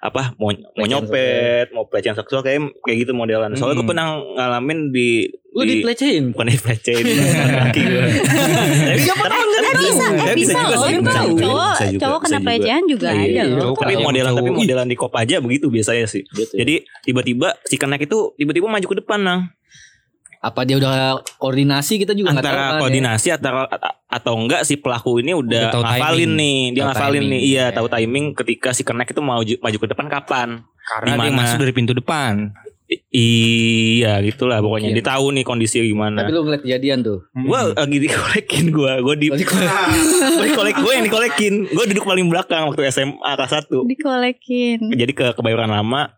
apa 0.00 0.36
mau 0.36 0.52
mau 0.52 0.84
nyopet 0.84 1.66
mau 1.70 1.84
pelecehan 1.84 2.14
seksual 2.14 2.40
kayak 2.40 2.60
kayak 2.80 2.98
gitu 3.00 3.12
modelan 3.12 3.52
soalnya 3.52 3.74
gue 3.74 3.82
Hmm. 3.82 3.90
pernah 3.90 4.06
ngalamin 4.14 4.78
di 4.88 5.26
Lu 5.50 5.62
dipelecehin. 5.62 6.30
bukan 6.30 6.46
dipelecehin 6.48 7.04
di 7.04 7.14
kaki 7.14 7.80
gue 7.80 8.06
tapi 8.84 9.00
Siapa 9.00 9.24
tahu 9.24 9.42
nggak 9.44 9.60
eh 9.60 9.72
tahu. 9.72 9.82
bisa 9.82 10.04
bisa, 10.12 10.30
bisa 10.34 10.58
juga 10.60 10.70
loh 10.70 10.88
juga, 10.92 11.12
cowok 11.40 11.74
cowok 11.96 12.18
kena 12.20 12.30
juga. 12.32 12.44
pelecehan 12.44 12.82
juga 12.84 13.08
Iya, 13.10 13.42
ada 13.42 13.42
loh 13.56 13.72
tapi 13.72 13.94
modelan 13.96 14.32
tapi 14.32 14.50
modelan 14.52 14.86
di 14.86 14.94
Kopaja 14.94 15.36
begitu 15.38 15.66
biasanya 15.68 16.06
sih 16.06 16.22
jadi 16.52 16.74
tiba-tiba 17.02 17.58
si 17.62 17.74
kenek 17.74 18.04
itu 18.04 18.30
tiba-tiba 18.34 18.66
maju 18.68 18.84
ke 18.84 18.96
depan 18.96 19.18
nang 19.20 19.40
apa 20.44 20.60
dia 20.62 20.76
udah 20.76 20.92
koordinasi 21.34 21.96
kita 21.96 22.12
juga 22.12 22.30
nggak 22.30 22.44
tahu 22.44 22.52
antara 22.52 22.60
kan, 22.60 22.68
ya. 22.70 22.80
koordinasi 22.80 23.28
atau 23.32 23.52
atau 24.06 24.32
enggak 24.36 24.60
si 24.62 24.76
pelaku 24.76 25.18
ini 25.18 25.32
udah 25.32 25.72
Udah 25.72 25.80
ngafalin 25.80 26.20
timing. 26.28 26.32
nih 26.36 26.56
dia 26.68 26.76
Tahu 26.76 26.88
ngafalin 26.90 27.16
timing, 27.18 27.30
nih 27.30 27.40
iya 27.42 27.64
tahu 27.70 27.86
timing 27.88 28.24
ketika 28.34 28.68
si 28.70 28.82
kenek 28.82 29.08
itu 29.08 29.18
mau 29.18 29.40
ju- 29.40 29.56
maju 29.56 29.74
ke 29.74 29.88
depan 29.88 30.06
kapan 30.06 30.48
Karena 30.78 31.06
dia 31.08 31.16
Di 31.16 31.20
mana? 31.26 31.38
masuk 31.40 31.58
dari 31.58 31.72
pintu 31.72 31.92
depan. 31.92 32.52
I- 32.84 33.00
iya 33.10 34.20
gitulah 34.20 34.60
pokoknya 34.60 34.92
Iya. 34.92 34.96
dia 35.00 35.06
tahu 35.08 35.32
nih 35.32 35.42
kondisi 35.42 35.80
gimana 35.82 36.20
Tapi 36.20 36.30
lu 36.30 36.44
ngeliat 36.44 36.60
kejadian 36.60 37.00
tuh. 37.00 37.24
Gua 37.34 37.72
lagi 37.72 37.96
dikolekin 37.98 38.64
gua, 38.68 38.92
gua 39.00 39.14
di 39.16 39.26
gua 39.32 39.40
dikolek 40.44 40.76
gue 40.76 40.92
yang 40.92 41.04
dikolekin. 41.04 41.54
Gua 41.70 41.84
duduk 41.84 42.04
paling 42.04 42.28
belakang 42.28 42.68
waktu 42.68 42.84
SMA 42.86 43.16
kelas 43.32 43.64
1. 43.64 43.88
dikolekin 43.88 44.78
Jadi 44.92 45.12
ke 45.12 45.32
kebayoran 45.32 45.68
lama 45.68 46.12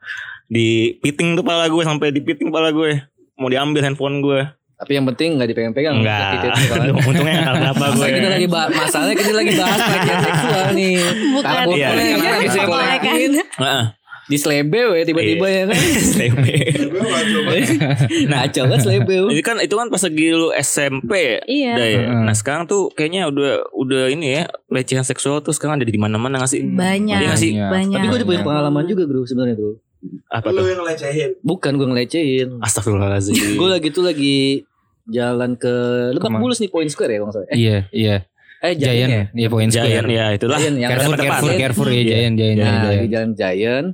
di 0.45 0.99
piting 0.99 1.35
tuh 1.35 1.43
pala 1.43 1.67
gue 1.67 1.81
sampai 1.81 2.11
di 2.11 2.21
piting 2.21 2.51
pala 2.51 2.71
gue. 2.71 3.07
Mau 3.37 3.49
diambil 3.53 3.85
handphone 3.85 4.25
gue. 4.25 4.41
Tapi 4.77 4.93
yang 4.93 5.09
penting 5.09 5.41
nggak 5.41 5.49
dipegang-pegang. 5.49 6.05
Enggak. 6.05 6.53
kan. 6.69 6.93
Untungnya 7.09 7.35
enggak 7.41 7.55
kenapa 7.61 7.85
gue. 7.97 8.07
Kita 8.13 8.29
lagi 8.29 8.49
bahas, 8.49 8.71
masalahnya 8.77 9.15
kita 9.17 9.33
lagi 9.33 9.53
bahas 9.57 9.81
pelecehan 9.81 10.21
seksual 10.21 10.65
nih. 10.77 10.97
bukan 11.33 11.45
Takut 11.49 11.77
Iya. 11.77 11.89
Iya, 11.97 12.13
karena 12.21 12.39
bisa. 12.45 12.63
Di 14.27 14.35
selebeu 14.43 14.91
ya 14.99 15.07
tiba-tiba 15.07 15.47
ya 15.47 15.63
kan. 15.71 15.79
Slebe. 16.13 16.59
Gak. 16.75 17.63
Nah 18.31 18.43
coba 18.51 18.75
selebeu. 18.83 19.31
Ini 19.31 19.43
kan 19.43 19.57
itu 19.63 19.75
kan 19.79 19.87
pas 19.87 20.03
lagi 20.03 20.27
lu 20.35 20.51
SMP 20.51 21.13
ya. 21.15 21.41
Iya. 21.47 21.73
Ya. 21.79 22.03
Nah 22.27 22.35
sekarang 22.35 22.67
tuh 22.67 22.91
kayaknya 22.91 23.31
udah 23.31 23.71
udah 23.71 24.11
ini 24.11 24.43
ya 24.43 24.51
pelecehan 24.67 25.07
seksual 25.07 25.47
tuh 25.47 25.55
sekarang 25.55 25.79
ada 25.79 25.87
di 25.87 25.95
mana-mana 25.95 26.43
nggak 26.43 26.51
sih? 26.51 26.61
banyak 26.67 27.23
Iya 27.23 27.27
nggak 27.31 27.41
sih? 27.41 27.53
banyak 27.55 27.97
Tapi 28.03 28.07
gue 28.11 28.19
udah 28.19 28.29
punya 28.29 28.43
pengalaman 28.43 28.85
juga 28.91 29.07
bro 29.07 29.23
sebenarnya 29.23 29.55
bro. 29.55 29.79
Apa 30.29 30.49
Lu 30.49 30.59
tuh? 30.59 30.67
yang 30.67 30.81
ngelecehin. 30.81 31.31
Bukan 31.41 31.73
gue 31.75 31.87
ngelecehin. 31.87 32.49
Astagfirullahaladzim. 32.59 33.35
gue 33.61 33.69
lagi 33.69 33.89
tuh 33.89 34.03
lagi 34.03 34.67
jalan 35.07 35.55
ke 35.55 35.75
Lebak 36.13 36.21
Ke 36.21 36.29
mana? 36.29 36.41
Bulus 36.41 36.59
nih 36.59 36.69
Point 36.69 36.89
Square 36.89 37.11
ya 37.11 37.19
kalau 37.19 37.33
salah. 37.33 37.49
Eh, 37.49 37.57
Iya, 37.57 37.79
iya. 37.91 38.17
eh 38.59 38.73
Giant, 38.73 38.83
Giant, 38.83 39.11
ya. 39.11 39.23
iya 39.33 39.49
poin 39.49 39.69
Giant 39.69 39.87
square. 39.87 40.07
ya 40.09 40.25
itulah. 40.33 40.59
Giant 40.59 40.77
yang 40.77 40.91
Carrefour, 40.91 41.15
depan- 41.15 41.29
Carrefour. 41.29 41.53
Carrefour 41.57 41.87
ya, 41.87 41.95
Iya. 41.95 42.05
Giant, 42.09 42.35
Giant, 42.35 42.57
Nah, 42.57 42.65
Giant, 42.65 42.77
lagi 42.81 42.91
Giant. 42.97 43.13
jalan 43.13 43.31
Giant. 43.33 43.89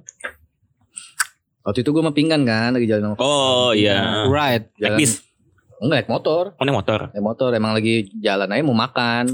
Waktu 1.63 1.79
itu 1.81 1.91
gue 1.91 2.03
mau 2.03 2.11
pinggan 2.11 2.43
kan, 2.43 2.71
lagi 2.73 2.87
jalan 2.87 3.03
sama 3.05 3.17
Oh 3.19 3.71
iya. 3.73 4.27
Right. 4.27 4.67
jalan. 4.77 4.99
Bis. 4.99 5.23
Enggak 5.79 5.97
naik 6.01 6.11
motor, 6.11 6.45
Oh 6.53 6.63
ini 6.63 6.71
motor. 6.71 7.11
naik 7.11 7.23
motor 7.25 7.51
emang 7.53 7.73
lagi 7.73 7.95
jalan 8.17 8.47
aja 8.49 8.63
mau 8.63 8.75
makan. 8.77 9.25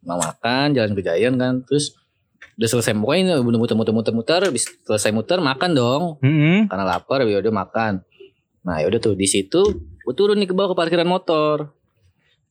Mau 0.00 0.16
makan, 0.16 0.66
jalan 0.70 0.92
ke 0.92 1.02
Giant 1.02 1.36
kan. 1.36 1.54
Terus 1.62 1.96
udah 2.60 2.68
selesai 2.68 2.92
pokoknya 2.92 3.40
udah 3.40 3.56
muter-muter-muter-muter, 3.56 4.40
habis 4.44 4.68
selesai 4.84 5.16
muter 5.16 5.40
makan 5.40 5.70
dong. 5.72 6.02
Hmm. 6.20 6.68
Karena 6.68 6.84
lapar, 6.84 7.24
ya 7.24 7.40
udah 7.40 7.54
makan. 7.56 8.04
Nah, 8.60 8.84
ya 8.84 8.86
udah 8.92 9.00
tuh 9.00 9.16
di 9.16 9.24
situ 9.24 9.64
gue 9.80 10.14
turun 10.16 10.36
nih 10.36 10.44
ke 10.44 10.52
bawah 10.52 10.72
ke 10.72 10.76
parkiran 10.76 11.08
motor. 11.08 11.72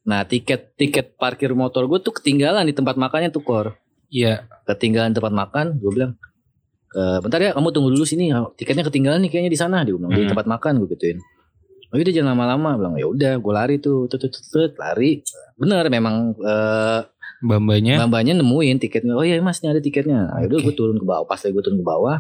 Nah, 0.09 0.25
tiket 0.25 0.73
tiket 0.73 1.13
parkir 1.13 1.53
motor 1.53 1.85
gue 1.85 2.01
tuh 2.01 2.09
ketinggalan 2.17 2.65
di 2.65 2.73
tempat 2.73 2.97
makannya 2.97 3.29
tuh 3.29 3.45
kor. 3.45 3.77
Iya. 4.09 4.49
Ketinggalan 4.65 5.13
tempat 5.13 5.29
makan, 5.29 5.77
gue 5.77 5.91
bilang, 5.93 6.17
"Eh, 6.97 7.17
bentar 7.21 7.37
ya 7.37 7.53
kamu 7.53 7.69
tunggu 7.69 7.93
dulu 7.93 8.01
sini, 8.01 8.33
tiketnya 8.57 8.81
ketinggalan 8.81 9.21
nih 9.21 9.29
kayaknya 9.29 9.51
di 9.53 9.59
sana. 9.61 9.85
Dia 9.85 9.93
bilang 9.93 10.09
di 10.09 10.25
Hmm. 10.25 10.33
tempat 10.33 10.49
makan 10.49 10.81
gue 10.81 10.89
gituin. 10.97 11.21
oh 11.89 11.97
udah 11.97 12.13
jangan 12.13 12.37
lama-lama 12.37 12.77
bilang 12.77 12.95
ya 13.01 13.09
udah 13.09 13.33
gue 13.41 13.49
lari 13.49 13.75
tuh 13.81 14.05
tut, 14.05 14.21
tut, 14.21 14.29
tut, 14.29 14.45
tut, 14.45 14.71
lari 14.77 15.25
bener 15.57 15.89
memang 15.89 16.37
eh, 16.37 17.01
Bambanya 17.39 18.01
mbak-mbaknya 18.01 18.33
nemuin 18.41 18.77
tiketnya. 18.81 19.13
Oh 19.15 19.23
iya 19.23 19.39
mas 19.39 19.61
ini 19.61 19.71
ada 19.71 19.81
tiketnya. 19.81 20.27
Nah, 20.27 20.41
udah 20.43 20.59
gue 20.59 20.73
turun 20.75 20.97
ke 20.99 21.05
bawah. 21.05 21.25
Pas 21.29 21.39
lagi 21.39 21.53
gue 21.55 21.63
turun 21.63 21.79
ke 21.79 21.87
bawah 21.87 22.19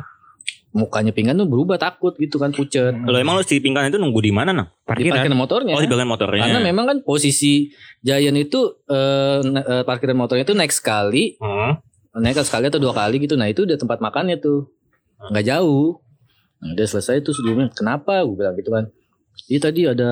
mukanya 0.69 1.09
pinggan 1.09 1.33
tuh 1.33 1.49
berubah 1.49 1.81
takut 1.81 2.13
gitu 2.21 2.37
kan 2.37 2.53
pucet. 2.53 2.93
Kalau 2.93 3.17
emang 3.17 3.41
lu 3.41 3.43
si 3.45 3.57
pingkan 3.57 3.89
itu 3.89 3.97
nunggu 3.97 4.21
di 4.21 4.29
mana 4.29 4.53
nang? 4.53 4.69
di 4.69 4.85
parkiran. 4.85 5.15
parkiran 5.17 5.37
motornya. 5.37 5.73
Oh 5.73 5.81
di 5.81 5.89
bagian 5.89 6.09
motornya. 6.09 6.45
karena 6.45 6.61
memang 6.61 6.85
kan 6.85 6.97
posisi 7.01 7.73
Giant 8.05 8.37
itu 8.37 8.77
eh, 8.85 9.41
eh, 9.41 9.83
parkiran 9.83 10.17
motornya 10.17 10.45
itu 10.45 10.53
naik 10.53 10.73
sekali. 10.73 11.37
Hmm. 11.41 11.81
naik 12.09 12.41
sekali 12.41 12.69
atau 12.69 12.81
dua 12.81 12.93
kali 12.93 13.21
gitu. 13.21 13.33
Nah 13.33 13.49
itu 13.49 13.65
udah 13.65 13.77
tempat 13.81 13.97
makannya 13.97 14.37
tuh. 14.37 14.69
Nggak 15.33 15.45
jauh. 15.45 16.01
Nah, 16.59 16.75
udah 16.75 16.85
selesai 16.85 17.23
tuh 17.25 17.33
sebelumnya. 17.33 17.71
Kenapa? 17.73 18.21
Gue 18.21 18.45
bilang 18.45 18.53
gitu 18.53 18.69
kan 18.69 18.91
Iya 19.47 19.59
tadi 19.63 19.87
ada 19.87 20.11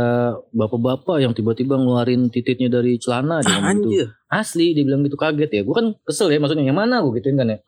bapak-bapak 0.56 1.20
yang 1.20 1.34
tiba-tiba 1.36 1.76
ngeluarin 1.76 2.32
titiknya 2.32 2.72
dari 2.72 2.96
celana 3.02 3.44
dia 3.44 3.60
gitu. 3.76 3.90
Asli 4.32 4.72
dia 4.72 4.88
bilang 4.88 5.04
gitu 5.04 5.20
kaget 5.20 5.52
ya. 5.52 5.62
Gue 5.68 5.76
kan 5.76 5.88
kesel 6.08 6.32
ya 6.32 6.40
maksudnya 6.40 6.64
yang 6.64 6.80
mana 6.80 7.04
gue 7.04 7.12
gituin 7.20 7.36
kan 7.36 7.52
ya. 7.52 7.60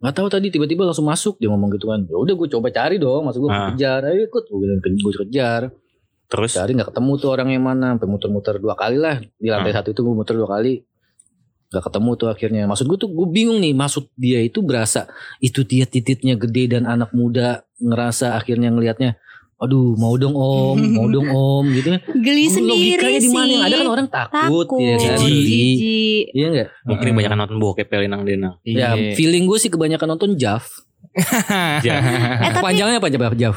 Nggak 0.00 0.14
tahu 0.16 0.28
tadi 0.32 0.48
tiba-tiba 0.48 0.88
langsung 0.88 1.06
masuk 1.06 1.36
dia 1.38 1.52
ngomong 1.52 1.70
gitu 1.76 1.92
kan. 1.92 2.02
Ya 2.08 2.16
udah 2.16 2.34
gue 2.34 2.48
coba 2.50 2.68
cari 2.72 2.96
dong, 2.96 3.28
masuk 3.28 3.46
gue 3.46 3.50
Ah. 3.52 3.70
kejar. 3.70 4.00
Ayo 4.08 4.26
ikut 4.26 4.44
gue 4.48 4.58
bilang 4.58 4.78
gue 4.80 5.12
kejar. 5.28 5.62
Terus 6.30 6.54
Cari 6.54 6.78
nggak 6.78 6.94
ketemu 6.94 7.12
tuh 7.18 7.28
orang 7.34 7.48
yang 7.50 7.64
mana. 7.66 7.94
Sampai 7.98 8.08
muter-muter 8.08 8.54
dua 8.62 8.78
kali 8.78 8.96
lah 8.96 9.18
di 9.18 9.48
lantai 9.50 9.74
satu 9.74 9.90
itu 9.90 10.00
gue 10.00 10.14
muter 10.14 10.38
dua 10.38 10.46
kali. 10.46 10.82
Gak 11.70 11.86
ketemu 11.86 12.10
tuh 12.18 12.28
akhirnya. 12.30 12.62
Maksud 12.66 12.86
gue 12.86 12.98
tuh 12.98 13.10
gue 13.10 13.26
bingung 13.30 13.58
nih. 13.62 13.74
Maksud 13.74 14.10
dia 14.18 14.42
itu 14.42 14.62
berasa 14.62 15.06
itu 15.38 15.62
dia 15.62 15.86
titiknya 15.86 16.34
gede 16.34 16.78
dan 16.78 16.82
anak 16.86 17.14
muda 17.14 17.62
ngerasa 17.78 18.34
akhirnya 18.38 18.70
ngelihatnya. 18.74 19.18
Aduh 19.60 19.92
mau 19.94 20.16
dong 20.16 20.32
om, 20.32 20.72
mau 20.90 21.04
dong 21.06 21.28
om 21.36 21.64
gitu 21.70 21.92
ya. 21.92 22.00
Geli 22.10 22.48
sendiri 22.48 22.96
Logikanya 22.96 23.20
di 23.20 23.22
sih. 23.22 23.30
mana? 23.30 23.50
Yang 23.50 23.60
ada 23.62 23.76
kan 23.76 23.88
orang 23.88 24.08
takut, 24.08 24.64
Takut. 24.64 24.80
ya 24.80 24.96
kan. 24.96 25.18
Jijik. 25.20 26.24
Iya 26.30 26.46
enggak? 26.48 26.68
mungkin 26.82 27.08
banyak 27.12 27.30
nonton 27.36 27.58
bokep 27.58 27.86
kali 27.86 28.06
nang 28.06 28.24
Denang. 28.24 28.54
Ya, 28.62 28.92
Iya. 28.92 29.12
feeling 29.14 29.44
gue 29.44 29.58
sih 29.58 29.68
kebanyakan 29.68 30.08
nonton 30.10 30.32
Jav. 30.34 30.64
Ya. 31.84 31.96
Eh 32.40 32.50
tapi 32.50 32.64
Panjangnya 32.64 32.96
apa 32.96 33.08
Jav? 33.08 33.54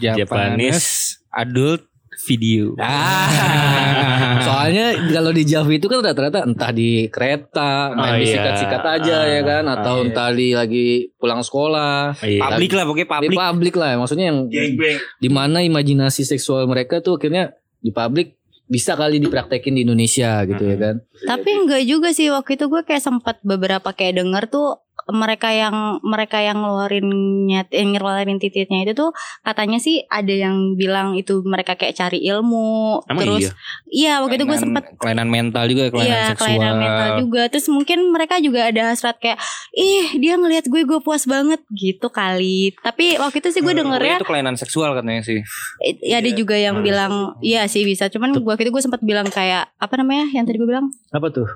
Jav? 0.00 0.16
Japanese 0.16 1.20
adult 1.28 1.84
video. 2.26 2.74
Ah. 2.76 4.42
Soalnya 4.46 4.86
kalau 5.08 5.30
di 5.30 5.42
Jav 5.42 5.66
itu 5.66 5.86
kan 5.86 6.02
rata-rata 6.02 6.42
entah 6.42 6.70
di 6.70 7.06
kereta, 7.06 7.92
main 7.92 8.02
Oh, 8.02 8.16
iya. 8.16 8.22
disikat-sikat 8.22 8.82
aja 8.82 9.16
ya 9.24 9.40
kan, 9.42 9.64
Ah, 9.64 9.74
atau 9.78 9.94
iya. 9.96 10.04
entah 10.04 10.28
di 10.30 10.48
lagi 10.50 10.86
pulang 11.14 11.40
sekolah. 11.40 12.18
Iya. 12.18 12.42
Publik 12.44 12.72
lah 12.72 12.84
pokoknya 12.84 13.06
Di 13.06 13.10
publik. 13.10 13.36
publik 13.36 13.74
lah, 13.76 13.90
maksudnya 13.96 14.26
yang 14.28 14.38
Gangbang. 14.46 14.98
di 15.16 15.28
mana 15.28 15.58
imajinasi 15.62 16.22
seksual 16.22 16.66
mereka 16.66 16.98
tuh 16.98 17.16
akhirnya 17.16 17.54
di 17.78 17.90
publik 17.90 18.34
bisa 18.66 18.98
kali 18.98 19.22
dipraktekin 19.22 19.72
di 19.72 19.86
Indonesia 19.86 20.42
gitu 20.42 20.66
ya 20.66 20.74
kan. 20.76 20.94
Tapi 21.24 21.50
enggak 21.56 21.86
juga 21.86 22.10
sih 22.10 22.26
waktu 22.28 22.58
itu 22.58 22.66
gue 22.66 22.82
kayak 22.82 22.98
sempat 22.98 23.38
beberapa 23.40 23.94
kayak 23.94 24.18
denger 24.18 24.50
tuh 24.50 24.82
mereka 25.08 25.48
yang 25.48 25.74
mereka 26.00 26.38
yang 26.38 26.58
ngeluarin 26.58 27.06
nyet 27.44 27.70
yang 27.70 27.92
ngeluarin 27.92 28.36
titiknya 28.36 28.82
itu 28.82 28.92
tuh 28.92 29.10
katanya 29.40 29.78
sih 29.78 30.02
ada 30.04 30.30
yang 30.30 30.74
bilang 30.74 31.14
itu 31.14 31.40
mereka 31.40 31.74
kayak 31.74 31.94
cari 31.94 32.22
ilmu 32.22 32.98
Emang 33.04 33.22
terus 33.22 33.42
iya? 33.42 33.52
iya 33.86 34.12
waktu 34.18 34.34
itu 34.34 34.44
gue 34.44 34.50
Kelainan- 34.52 34.64
sempet 34.82 34.84
kelainan 34.96 35.28
mental 35.28 35.64
juga, 35.66 35.84
kelainan 35.88 36.08
Iya 36.08 36.22
seksual. 36.28 36.38
kelainan 36.48 36.74
mental 36.76 37.08
juga 37.18 37.42
Terus 37.46 37.66
mungkin 37.68 37.98
mereka 38.08 38.34
juga 38.38 38.60
ada 38.64 38.82
hasrat 38.88 39.16
kayak 39.16 39.38
Ih 39.72 40.16
dia 40.16 40.34
ngelihat 40.34 40.64
gue 40.64 40.82
gue 40.82 40.98
puas 40.98 41.22
banget 41.24 41.62
gitu 41.70 42.08
kali 42.08 42.74
Tapi 42.76 43.14
waktu 43.16 43.38
itu 43.38 43.48
sih 43.48 43.60
gue 43.60 43.68
Pokoknya 43.68 43.82
dengernya 43.84 44.16
itu 44.16 44.26
kelainan 44.26 44.56
seksual 44.56 44.90
katanya 44.92 45.22
sih. 45.22 45.38
eh, 45.80 45.94
Ya 46.02 46.18
ada 46.18 46.30
juga 46.30 46.54
yang 46.54 46.80
bilang 46.80 47.38
Iya 47.38 47.66
sih 47.66 47.82
bisa 47.82 48.08
Cuman 48.08 48.34
waktu 48.40 48.64
itu 48.64 48.72
gue 48.72 48.82
sempat 48.82 49.00
bilang 49.00 49.26
kayak 49.28 49.70
Apa 49.76 49.94
namanya 49.96 50.26
yang 50.30 50.42
tadi 50.42 50.56
gue 50.56 50.66
bilang 50.66 50.90
Apa 51.10 51.30
tuh? 51.30 51.46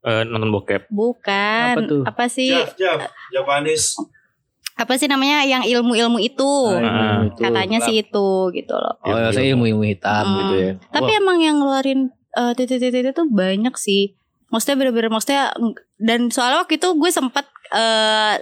Eh, 0.00 0.22
nonton 0.24 0.48
bokep. 0.48 0.88
Bukan 0.88 1.74
Apa 1.76 1.80
tuh? 1.84 2.02
Apa 2.02 2.24
sih 2.26 2.56
Jav. 2.74 3.04
Japanese. 3.30 4.00
Apa 4.74 4.96
sih 4.96 5.04
namanya 5.04 5.44
yang 5.44 5.60
ilmu-ilmu 5.60 6.16
itu 6.16 6.50
itu. 6.72 7.36
Katanya 7.36 7.78
sih 7.82 8.00
itu 8.00 8.28
gitu 8.50 8.72
loh 8.72 8.96
Oh, 9.02 9.12
ya, 9.12 9.28
saya 9.28 9.52
ilmu-ilmu 9.52 9.84
hitam 9.84 10.24
Hmm. 10.24 10.36
gitu 10.40 10.54
ya. 10.56 10.72
Tapi 10.88 11.10
emang 11.14 11.38
yang 11.38 11.60
ngeluarin 11.60 12.08
eh, 12.30 12.52
titik-titik 12.54 13.12
itu 13.12 13.24
banyak 13.26 13.74
sih. 13.76 14.16
Maksudnya 14.48 14.76
bener-bener 14.78 15.10
maksudnya 15.10 15.52
dan 15.96 16.32
soalnya 16.32 16.64
waktu 16.64 16.80
itu 16.80 16.88
gue 16.92 17.10
sempat 17.10 17.44
eh 17.70 18.40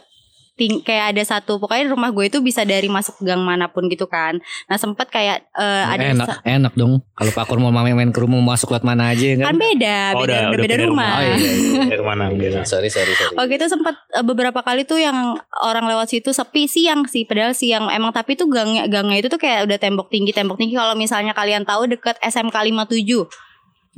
ting 0.58 0.82
kayak 0.82 1.14
ada 1.14 1.22
satu 1.22 1.56
pokoknya 1.56 1.88
rumah 1.88 2.10
gue 2.10 2.26
itu 2.26 2.42
bisa 2.42 2.66
dari 2.66 2.90
masuk 2.90 3.22
gang 3.22 3.38
mana 3.38 3.70
pun 3.70 3.86
gitu 3.86 4.04
kan. 4.04 4.42
Nah 4.66 4.74
sempat 4.74 5.06
kayak 5.06 5.46
eh, 5.54 5.84
ada 5.86 6.02
enak, 6.10 6.28
enak 6.42 6.72
dong. 6.74 6.98
Kalau 7.14 7.30
Pak 7.30 7.44
Kur 7.46 7.56
mau 7.56 7.70
main-main 7.70 8.10
ke 8.10 8.18
rumah 8.18 8.42
masuk 8.44 8.68
lewat 8.68 8.82
mana 8.82 9.08
aja 9.08 9.22
ya 9.22 9.36
kan 9.38 9.46
kan? 9.46 9.56
beda, 9.56 9.96
Oh, 10.12 10.20
beda, 10.20 10.26
udah- 10.26 10.42
udah 10.42 10.50
udah 10.50 10.58
beda 10.58 10.74
pindah 10.74 10.88
rumah. 10.90 11.08
Oh, 11.08 11.22
iya, 11.22 11.36
iya. 11.86 11.98
Mana? 12.02 12.24
Denang? 12.28 12.66
Sorry, 12.74 12.90
sorry, 12.90 13.14
sorry. 13.14 13.34
Waktu 13.34 13.54
itu 13.54 13.66
sempat 13.70 13.94
eh, 14.12 14.20
beberapa 14.20 14.58
kali 14.60 14.82
tuh 14.82 14.98
yang 14.98 15.16
orang 15.62 15.86
lewat 15.86 16.10
situ 16.10 16.34
sepi 16.34 16.66
siang 16.66 17.06
sih, 17.06 17.22
padahal 17.22 17.54
siang 17.54 17.86
emang 17.88 18.10
tapi 18.10 18.34
tuh 18.34 18.50
gangnya 18.50 18.90
gangnya 18.90 19.22
itu 19.22 19.30
tuh 19.30 19.38
kayak 19.38 19.70
udah 19.70 19.78
tembok 19.78 20.10
tinggi 20.10 20.34
tembok 20.34 20.58
tinggi. 20.58 20.74
Kalau 20.74 20.92
misalnya 20.92 21.30
kalian 21.30 21.62
tahu 21.62 21.86
deket 21.86 22.18
SMK 22.18 22.56
57 22.74 23.46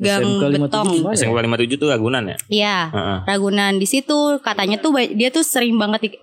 gang 0.00 0.22
SMK 0.24 0.44
57 0.56 0.64
betong. 0.64 0.88
SMK 1.12 1.38
57 1.44 1.76
tuh 1.76 1.88
Ragunan 1.88 2.22
ya? 2.24 2.36
Iya. 2.48 2.76
Heeh. 2.88 3.18
Ragunan 3.28 3.72
di 3.76 3.84
situ 3.84 4.40
katanya 4.40 4.76
tuh 4.76 4.96
dia 5.12 5.28
tuh 5.28 5.44
sering 5.44 5.76
banget 5.76 6.16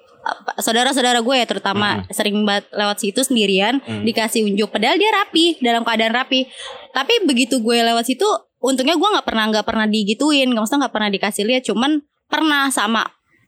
saudara-saudara 0.57 1.21
gue 1.24 1.36
ya 1.38 1.45
terutama 1.47 2.03
sering 2.12 2.43
banget 2.43 2.67
lewat 2.74 2.97
situ 3.00 3.19
sendirian 3.24 3.79
Hmm. 3.83 4.03
dikasih 4.03 4.43
unjuk. 4.43 4.69
Padahal 4.69 5.00
dia 5.00 5.12
rapi 5.13 5.59
dalam 5.63 5.83
keadaan 5.88 6.13
rapi. 6.13 6.47
Tapi 6.91 7.13
begitu 7.24 7.62
gue 7.62 7.77
lewat 7.79 8.05
situ 8.07 8.25
untungnya 8.57 8.97
gue 8.97 9.07
nggak 9.07 9.27
pernah 9.27 9.45
nggak 9.53 9.65
pernah 9.65 9.86
digituin. 9.88 10.51
Nggak 10.51 10.62
maksudnya 10.67 10.81
nggak 10.88 10.95
pernah 10.95 11.09
dikasih 11.13 11.43
lihat 11.47 11.63
cuman 11.67 11.91
pernah 12.27 12.67
sama 12.74 13.07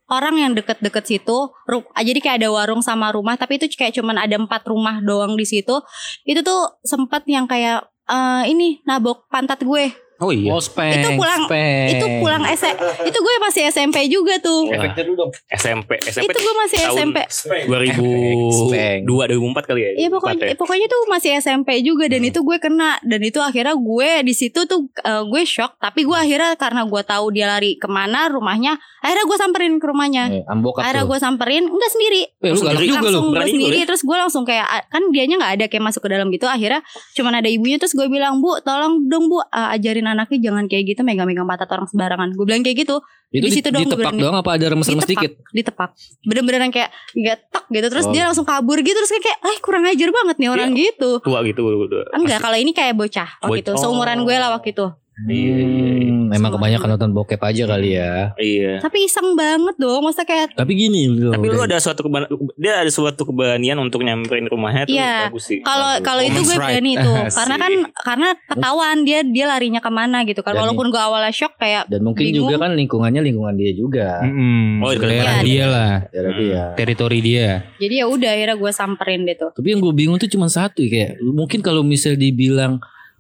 orang 0.10 0.36
yang 0.42 0.52
deket-deket 0.56 1.06
situ. 1.06 1.38
Ru- 1.68 1.90
ah, 1.94 2.04
jadi 2.06 2.18
kayak 2.24 2.38
ada 2.46 2.50
warung 2.50 2.82
sama 2.82 3.12
rumah 3.12 3.36
tapi 3.36 3.60
itu 3.62 3.68
kayak 3.76 3.94
cuman 4.00 4.16
ada 4.22 4.36
empat 4.40 4.64
rumah 4.66 5.02
doang 5.04 5.36
di 5.36 5.46
situ. 5.46 5.82
Itu 6.24 6.40
tuh 6.46 6.80
sempat 6.86 7.28
yang 7.28 7.46
kayak 7.46 7.86
eh, 8.10 8.44
ini 8.50 8.82
nabok 8.88 9.30
pantat 9.30 9.62
gue 9.62 9.94
Oh 10.20 10.30
iya. 10.30 10.50
Oh, 10.50 10.60
spank, 10.60 10.94
Itu 10.94 11.10
pulang- 11.16 11.48
spank. 11.48 11.88
itu 11.90 12.06
pulang 12.20 12.44
S 12.46 12.64
itu 13.02 13.18
gue 13.18 13.36
masih 13.40 13.62
SMP 13.66 13.98
juga 14.06 14.36
tuh 14.38 14.68
Efeknya 14.68 15.04
dulu 15.06 15.16
dong. 15.18 15.32
SMP. 15.50 15.96
SMP 16.02 16.28
itu 16.28 16.40
gue 16.40 16.56
masih 16.58 16.78
tahun 16.78 16.92
SMP 16.94 17.18
2002 17.66 19.06
2004 19.06 19.64
kali 19.66 19.80
ya. 19.80 19.92
Iya 19.98 20.08
pokoknya 20.10 20.46
ya? 20.46 20.56
pokoknya 20.56 20.88
tuh 20.88 21.02
masih 21.08 21.32
SMP 21.38 21.70
juga 21.82 22.06
dan 22.06 22.22
itu 22.22 22.40
gue 22.40 22.58
kena 22.58 23.00
dan 23.02 23.22
itu 23.22 23.40
akhirnya 23.40 23.74
gue 23.74 24.10
di 24.22 24.34
situ 24.34 24.60
tuh 24.66 24.92
eh, 25.00 25.24
gue 25.24 25.42
shock 25.44 25.78
tapi 25.78 26.04
gue 26.04 26.14
akhirnya 26.14 26.56
karena 26.56 26.84
gue 26.84 27.02
tahu 27.02 27.26
dia 27.32 27.48
lari 27.48 27.76
ke 27.76 27.88
mana 27.88 28.28
rumahnya 28.28 28.76
akhirnya 29.00 29.26
gue 29.26 29.38
samperin 29.38 29.74
ke 29.78 29.86
rumahnya 29.86 30.24
Eh, 30.32 30.44
ambok 30.46 30.80
akhirnya 30.80 31.06
gue 31.06 31.18
samperin 31.18 31.64
enggak 31.66 31.90
sendiri 31.90 32.22
Eh, 32.38 32.52
lu 32.52 32.60
galak 32.60 32.76
sendiri. 32.76 32.88
juga 32.90 33.00
lu. 33.00 33.06
langsung 33.06 33.24
gue 33.24 33.34
berani 33.34 33.52
sendiri 33.54 33.72
juga 33.74 33.88
terus 33.88 34.02
gue 34.04 34.18
langsung 34.18 34.44
kayak 34.44 34.68
ah, 34.68 34.84
kan 34.86 35.04
dianya 35.10 35.36
nggak 35.38 35.54
ada 35.56 35.66
kayak 35.68 35.84
masuk 35.86 36.02
ke 36.02 36.10
dalam 36.10 36.28
gitu 36.28 36.46
akhirnya 36.46 36.82
cuman 37.14 37.34
ada 37.36 37.48
ibunya 37.48 37.78
terus 37.78 37.94
gue 37.94 38.08
bilang 38.08 38.40
bu 38.40 38.60
tolong 38.60 39.06
dong 39.06 39.28
bu 39.28 39.40
eh, 39.42 39.76
ajarin 39.76 40.08
anaknya 40.10 40.50
jangan 40.50 40.66
kayak 40.66 40.84
gitu 40.90 41.02
megang-megang 41.02 41.46
pantat 41.46 41.70
orang 41.70 41.88
sembarangan. 41.88 42.34
Gue 42.34 42.46
bilang 42.46 42.62
kayak 42.62 42.78
gitu. 42.84 43.00
Itu 43.30 43.46
di 43.46 43.50
di, 43.50 43.56
situ 43.56 43.68
dong 43.70 43.86
gue 43.86 43.94
ditepak 43.94 44.14
doang 44.18 44.38
apa 44.42 44.50
ada 44.58 44.66
remes-remes 44.74 45.06
dikit? 45.06 45.32
ditepak. 45.54 45.90
Bener-bener 46.26 46.66
yang 46.66 46.74
kayak 46.74 46.90
getok 47.14 47.66
gitu. 47.70 47.88
Terus 47.94 48.06
Oh. 48.06 48.14
dia 48.14 48.24
langsung 48.26 48.46
kabur 48.46 48.82
gitu. 48.82 48.98
Terus 48.98 49.12
kayak 49.22 49.40
ah 49.40 49.58
kurang 49.62 49.86
ajar 49.86 50.10
banget 50.10 50.36
nih 50.42 50.50
orang 50.50 50.70
gitu. 50.74 51.22
Tua 51.22 51.40
gitu 51.46 51.62
enggak 52.10 52.40
kalau 52.42 52.58
ini 52.58 52.72
kayak 52.74 52.98
bocah 52.98 53.30
waktu 53.40 53.62
Boc- 53.62 53.64
itu. 53.64 53.72
Seumuran 53.78 54.26
gue 54.26 54.36
lah 54.36 54.50
waktu 54.50 54.74
itu. 54.74 54.86
Iya, 55.28 55.58
iya, 55.60 55.94
iya. 56.10 56.19
Emang 56.32 56.52
kebanyakan 56.52 56.88
nonton 56.92 57.12
bokep 57.12 57.40
aja 57.40 57.64
kali 57.66 57.90
ya. 57.92 58.34
Iya. 58.36 58.80
tapi 58.80 59.04
iseng 59.04 59.34
banget 59.34 59.76
dong 59.76 60.02
masa 60.02 60.22
kayak 60.22 60.54
Tapi 60.54 60.72
gini 60.72 61.08
loh. 61.08 61.32
Tapi 61.32 61.46
lu 61.46 61.60
ada 61.60 61.78
suatu 61.78 62.02
keban 62.02 62.26
dia 62.56 62.80
ada 62.80 62.90
suatu 62.90 63.24
keberanian 63.24 63.78
untuk 63.78 64.02
nyamperin 64.02 64.46
rumahnya 64.46 64.84
tuh 64.84 64.94
Iya. 64.94 65.28
bagus 65.28 65.44
sih. 65.46 65.60
kalau 65.62 65.98
kalau 66.02 66.22
itu 66.22 66.40
gue 66.40 66.54
right. 66.54 66.76
berani 66.76 66.94
tuh 66.96 67.18
Asik. 67.20 67.36
karena 67.38 67.56
kan 67.58 67.72
karena 67.96 68.30
ketahuan 68.46 68.98
dia 69.02 69.20
dia 69.22 69.46
larinya 69.46 69.78
ke 69.78 69.90
mana 69.90 70.22
gitu 70.24 70.40
kan 70.40 70.52
Dan- 70.52 70.62
walaupun 70.64 70.88
gue 70.88 71.00
awalnya 71.00 71.30
shock 71.30 71.56
kayak 71.56 71.88
dan 71.88 72.02
mungkin 72.02 72.24
bingung. 72.24 72.48
juga 72.48 72.56
kan 72.60 72.72
lingkungannya 72.74 73.22
lingkungan 73.22 73.56
dia 73.56 73.72
juga. 73.72 74.22
Mm-mm. 74.22 74.82
Oh, 74.82 74.92
itu 74.92 75.04
daerah 75.04 75.36
kan. 75.36 75.44
dia 75.44 75.66
lah, 75.66 75.94
Daerah 76.08 76.34
dia. 76.34 76.62
teritori 76.74 77.20
dia. 77.20 77.50
jadi 77.76 77.94
ya 77.96 78.06
udah 78.06 78.30
akhirnya 78.30 78.56
gue 78.56 78.72
samperin 78.72 79.22
deh 79.24 79.36
tuh 79.36 79.52
Tapi 79.52 79.68
yang 79.68 79.80
gue 79.80 79.92
bingung 79.92 80.16
tuh 80.16 80.28
cuma 80.28 80.48
satu 80.48 80.80
ya, 80.80 80.90
kayak 80.90 81.12
mungkin 81.22 81.60
kalau 81.60 81.82
misal 81.82 82.14
dibilang 82.14 82.78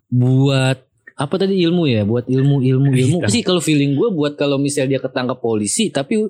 buat 0.07 0.88
apa 1.19 1.35
tadi 1.35 1.59
ilmu 1.59 1.83
ya, 1.85 2.01
buat 2.01 2.25
ilmu 2.25 2.63
ilmu 2.63 2.89
ilmu. 2.89 3.17
sih 3.27 3.43
kalau 3.43 3.59
feeling 3.59 3.91
gue 3.91 4.07
buat 4.09 4.33
kalau 4.33 4.55
misal 4.55 4.87
dia 4.87 4.97
ketangkap 4.97 5.35
polisi, 5.37 5.89
tapi 5.89 6.23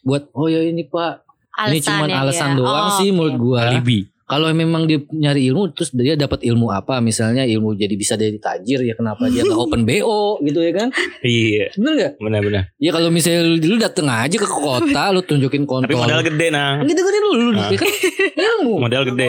buat 0.00 0.26
oh 0.32 0.46
ya 0.46 0.58
ini 0.60 0.82
pak, 0.82 1.22
ini 1.64 1.78
cuma 1.78 2.04
Alasannya 2.04 2.16
alasan 2.18 2.48
dia. 2.50 2.58
doang 2.58 2.74
Oh, 2.84 2.96
sih 2.96 3.08
oke. 3.08 3.14
menurut 3.14 3.36
gue. 3.38 3.60
Alibi. 3.62 4.00
kalau 4.24 4.48
memang 4.50 4.82
dia 4.82 4.96
nyari 5.06 5.46
ilmu 5.46 5.68
terus 5.70 5.92
dia 5.92 6.16
dapat 6.16 6.40
ilmu 6.42 6.72
apa 6.72 6.96
misalnya 6.98 7.44
ilmu 7.44 7.76
jadi 7.76 7.92
bisa 7.92 8.16
jadi 8.16 8.32
tajir 8.34 8.80
ya 8.80 8.96
kenapa 8.96 9.28
dia 9.28 9.44
nggak 9.44 9.60
open 9.60 9.84
BO 9.84 10.40
gitu 10.40 10.58
ya 10.58 10.72
kan 10.72 10.88
Iya. 11.20 11.68
bener 11.76 11.92
nggak 11.94 12.12
Benar-benar. 12.18 12.62
ya 12.74 12.90
kalau 12.90 13.12
misalnya 13.12 13.44
lu, 13.44 13.60
lu 13.62 13.76
dateng 13.76 14.08
aja 14.08 14.32
ke 14.32 14.48
kota 14.48 15.12
lu 15.12 15.20
tunjukin 15.20 15.62
Tapi 15.62 15.70
kontol 15.84 16.00
modal 16.00 16.24
gede 16.24 16.46
nah. 16.48 16.80
gitu 16.80 16.96
kan 16.98 17.12
lu, 17.22 17.30
lu 17.36 17.50
Ah. 17.54 17.68
ya 17.68 17.76
kan 17.76 17.90
ilmu 18.34 18.74
Modal 18.80 19.02
gede. 19.04 19.28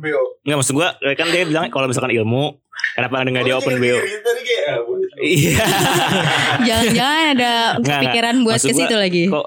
BO. 0.00 0.22
Enggak 0.40 0.56
maksud 0.58 0.72
gua 0.72 0.88
kan 0.96 1.26
dia 1.28 1.44
bilang 1.44 1.64
kalau 1.68 1.84
misalkan 1.84 2.12
ilmu 2.14 2.63
kenapa 2.92 3.14
enggak 3.22 3.44
dia 3.44 3.54
open 3.56 3.74
BO? 3.76 3.96
Gitu 3.96 4.30
ah, 4.64 4.78
boleh. 4.84 5.08
Iya. 5.18 5.56
Jangan-jangan 6.66 7.24
ada 7.32 7.52
Nggak, 7.80 8.00
pikiran 8.04 8.34
buat 8.42 8.58
ke 8.58 8.70
situ 8.70 8.84
gua, 8.90 9.00
lagi. 9.00 9.24
Kok 9.26 9.46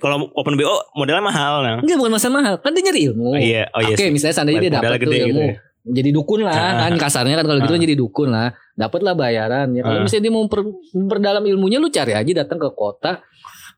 kalau 0.00 0.16
open 0.32 0.54
BO 0.56 0.74
modalnya 0.94 1.22
mahal 1.22 1.54
nah. 1.62 1.76
Enggak 1.78 1.96
bukan 1.96 2.12
masalah 2.12 2.34
mahal 2.34 2.54
kan 2.58 2.70
dia 2.72 2.82
nyari 2.82 3.00
ilmu 3.12 3.26
Oh, 3.30 3.38
iya, 3.38 3.68
oh 3.70 3.80
iya. 3.84 3.94
Oke, 3.94 4.04
sih. 4.04 4.10
misalnya 4.10 4.34
seandainya 4.34 4.60
dia 4.60 4.72
dapat 4.74 4.90
tuh 4.90 5.02
gede 5.06 5.18
ilmu, 5.22 5.28
gitu 5.28 5.40
ya. 5.40 5.54
jadi 5.88 6.10
dukun 6.12 6.40
lah 6.44 6.52
Ah. 6.52 6.72
kan 6.84 6.92
kasarnya 6.98 7.36
kan 7.38 7.46
kalau 7.46 7.58
gitu 7.62 7.72
Ah. 7.72 7.76
kan 7.78 7.82
jadi 7.82 7.96
dukun 7.96 8.28
lah, 8.28 8.48
dapatlah 8.74 9.14
bayaran 9.14 9.66
ya. 9.72 9.82
Kalau 9.82 9.98
Ah. 9.98 10.02
misalnya 10.02 10.24
dia 10.24 10.32
mau 10.32 10.42
memper, 10.44 10.60
memperdalam 10.92 11.44
ilmunya, 11.46 11.78
lu 11.78 11.88
cari 11.88 12.12
aja 12.12 12.32
datang 12.34 12.58
ke 12.58 12.68
kota 12.72 13.22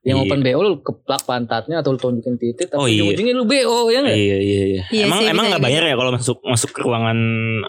yang 0.03 0.17
Iya. 0.17 0.25
open 0.25 0.41
BO, 0.41 0.59
lu 0.59 0.73
keplak 0.81 1.23
pantatnya 1.23 1.77
atau 1.79 1.93
lu 1.93 1.99
tunjukin 1.99 2.35
titik, 2.35 2.67
tapi 2.67 2.77
Oh, 2.77 2.89
iya. 2.89 3.05
ujung-ujungnya 3.05 3.35
lu 3.35 3.45
BO 3.45 3.79
ya 3.87 4.01
nggak? 4.01 4.17
Iya 4.17 4.37
iya 4.39 4.63
iya. 4.67 4.83
Iya 4.89 5.05
emang 5.05 5.19
sih, 5.19 5.29
emang 5.29 5.45
bisa 5.45 5.51
nggak 5.53 5.63
bayar 5.63 5.83
ya 5.85 5.95
kalau 5.95 6.11
masuk 6.11 6.37
masuk 6.43 6.71
ke 6.71 6.81
ruangan 6.81 7.19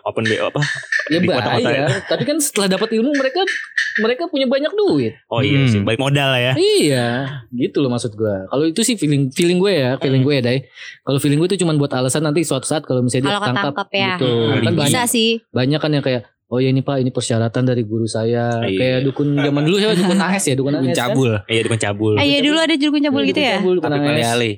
open 0.02 0.24
BO 0.24 0.44
apa? 0.48 0.62
Ya 1.08 1.18
di 1.18 1.28
kota-kota 1.28 1.60
bayar, 1.62 1.88
tapi 2.08 2.24
kan 2.24 2.38
setelah 2.38 2.68
dapat 2.70 2.90
ilmu 2.94 3.12
mereka 3.12 3.44
mereka 4.00 4.24
punya 4.26 4.48
banyak 4.48 4.72
duit. 4.72 5.14
Oh 5.28 5.40
iya 5.40 5.60
Hmm. 5.60 5.68
sih, 5.68 5.80
balik 5.82 6.00
modal 6.00 6.28
lah 6.30 6.40
ya. 6.42 6.54
Iya, 6.56 7.08
gitu 7.52 7.78
loh 7.80 7.92
maksud 7.92 8.16
gua. 8.16 8.48
Kalau 8.48 8.64
itu 8.64 8.80
sih 8.82 8.96
feeling 8.96 9.28
feeling 9.30 9.60
gue 9.60 9.74
ya, 9.74 9.92
feeling 9.98 10.22
gue 10.22 10.34
ya, 10.34 10.42
Dai. 10.42 10.60
Kalau 11.02 11.20
feeling 11.20 11.36
gue 11.36 11.48
itu 11.48 11.60
cuma 11.60 11.76
buat 11.76 11.92
alasan 11.92 12.24
nanti 12.24 12.42
suatu 12.42 12.64
saat 12.64 12.82
kalau 12.82 13.04
misalnya 13.04 13.28
dia 13.30 13.44
ketangkap 13.44 13.88
ya. 13.92 14.16
gitu. 14.16 14.32
Hmm. 14.32 14.64
Kan 14.64 14.74
Bisa 14.74 14.80
banyak 14.80 15.04
sih. 15.06 15.30
banyak 15.52 15.80
kan 15.80 15.92
yang 15.92 16.00
kayak 16.02 16.24
oh 16.52 16.60
ya 16.60 16.68
ini 16.68 16.84
Pak, 16.84 17.00
ini 17.00 17.10
persyaratan 17.10 17.64
dari 17.64 17.82
guru 17.82 18.04
saya. 18.06 18.60
Iya. 18.62 18.76
Kayak 18.76 19.00
dukun 19.08 19.28
zaman 19.34 19.62
dulu 19.64 19.78
ya, 19.78 19.96
dukun 19.96 20.20
AS 20.20 20.44
ya, 20.44 20.54
dukun 20.54 20.74
AS. 20.74 20.84
kan? 20.84 20.96
Cabul. 21.00 21.32
Iya 21.48 21.62
dukun 21.64 21.80
cabul. 21.80 22.14
Eh 22.20 22.26
iya 22.28 22.40
dulu 22.40 22.58
ada 22.60 22.76
jurukun 22.76 23.02
cabul 23.02 23.22
Iya, 23.22 23.28
gitu 23.28 23.40
dukun 23.40 23.48
ya. 23.48 23.56
cabul, 23.58 23.74
dukun 23.80 23.90
Tapi 23.90 24.08
alih-alih. 24.12 24.54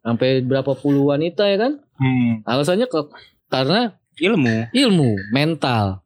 Sampai 0.00 0.28
berapa 0.40 0.72
puluh 0.74 1.04
wanita 1.06 1.44
ya 1.44 1.56
kan? 1.58 1.72
Hmm. 1.94 2.40
Alasannya 2.42 2.86
ke 2.86 3.00
karena 3.46 3.94
Ilmu. 4.14 4.70
ilmu, 4.70 5.10
mental. 5.30 6.00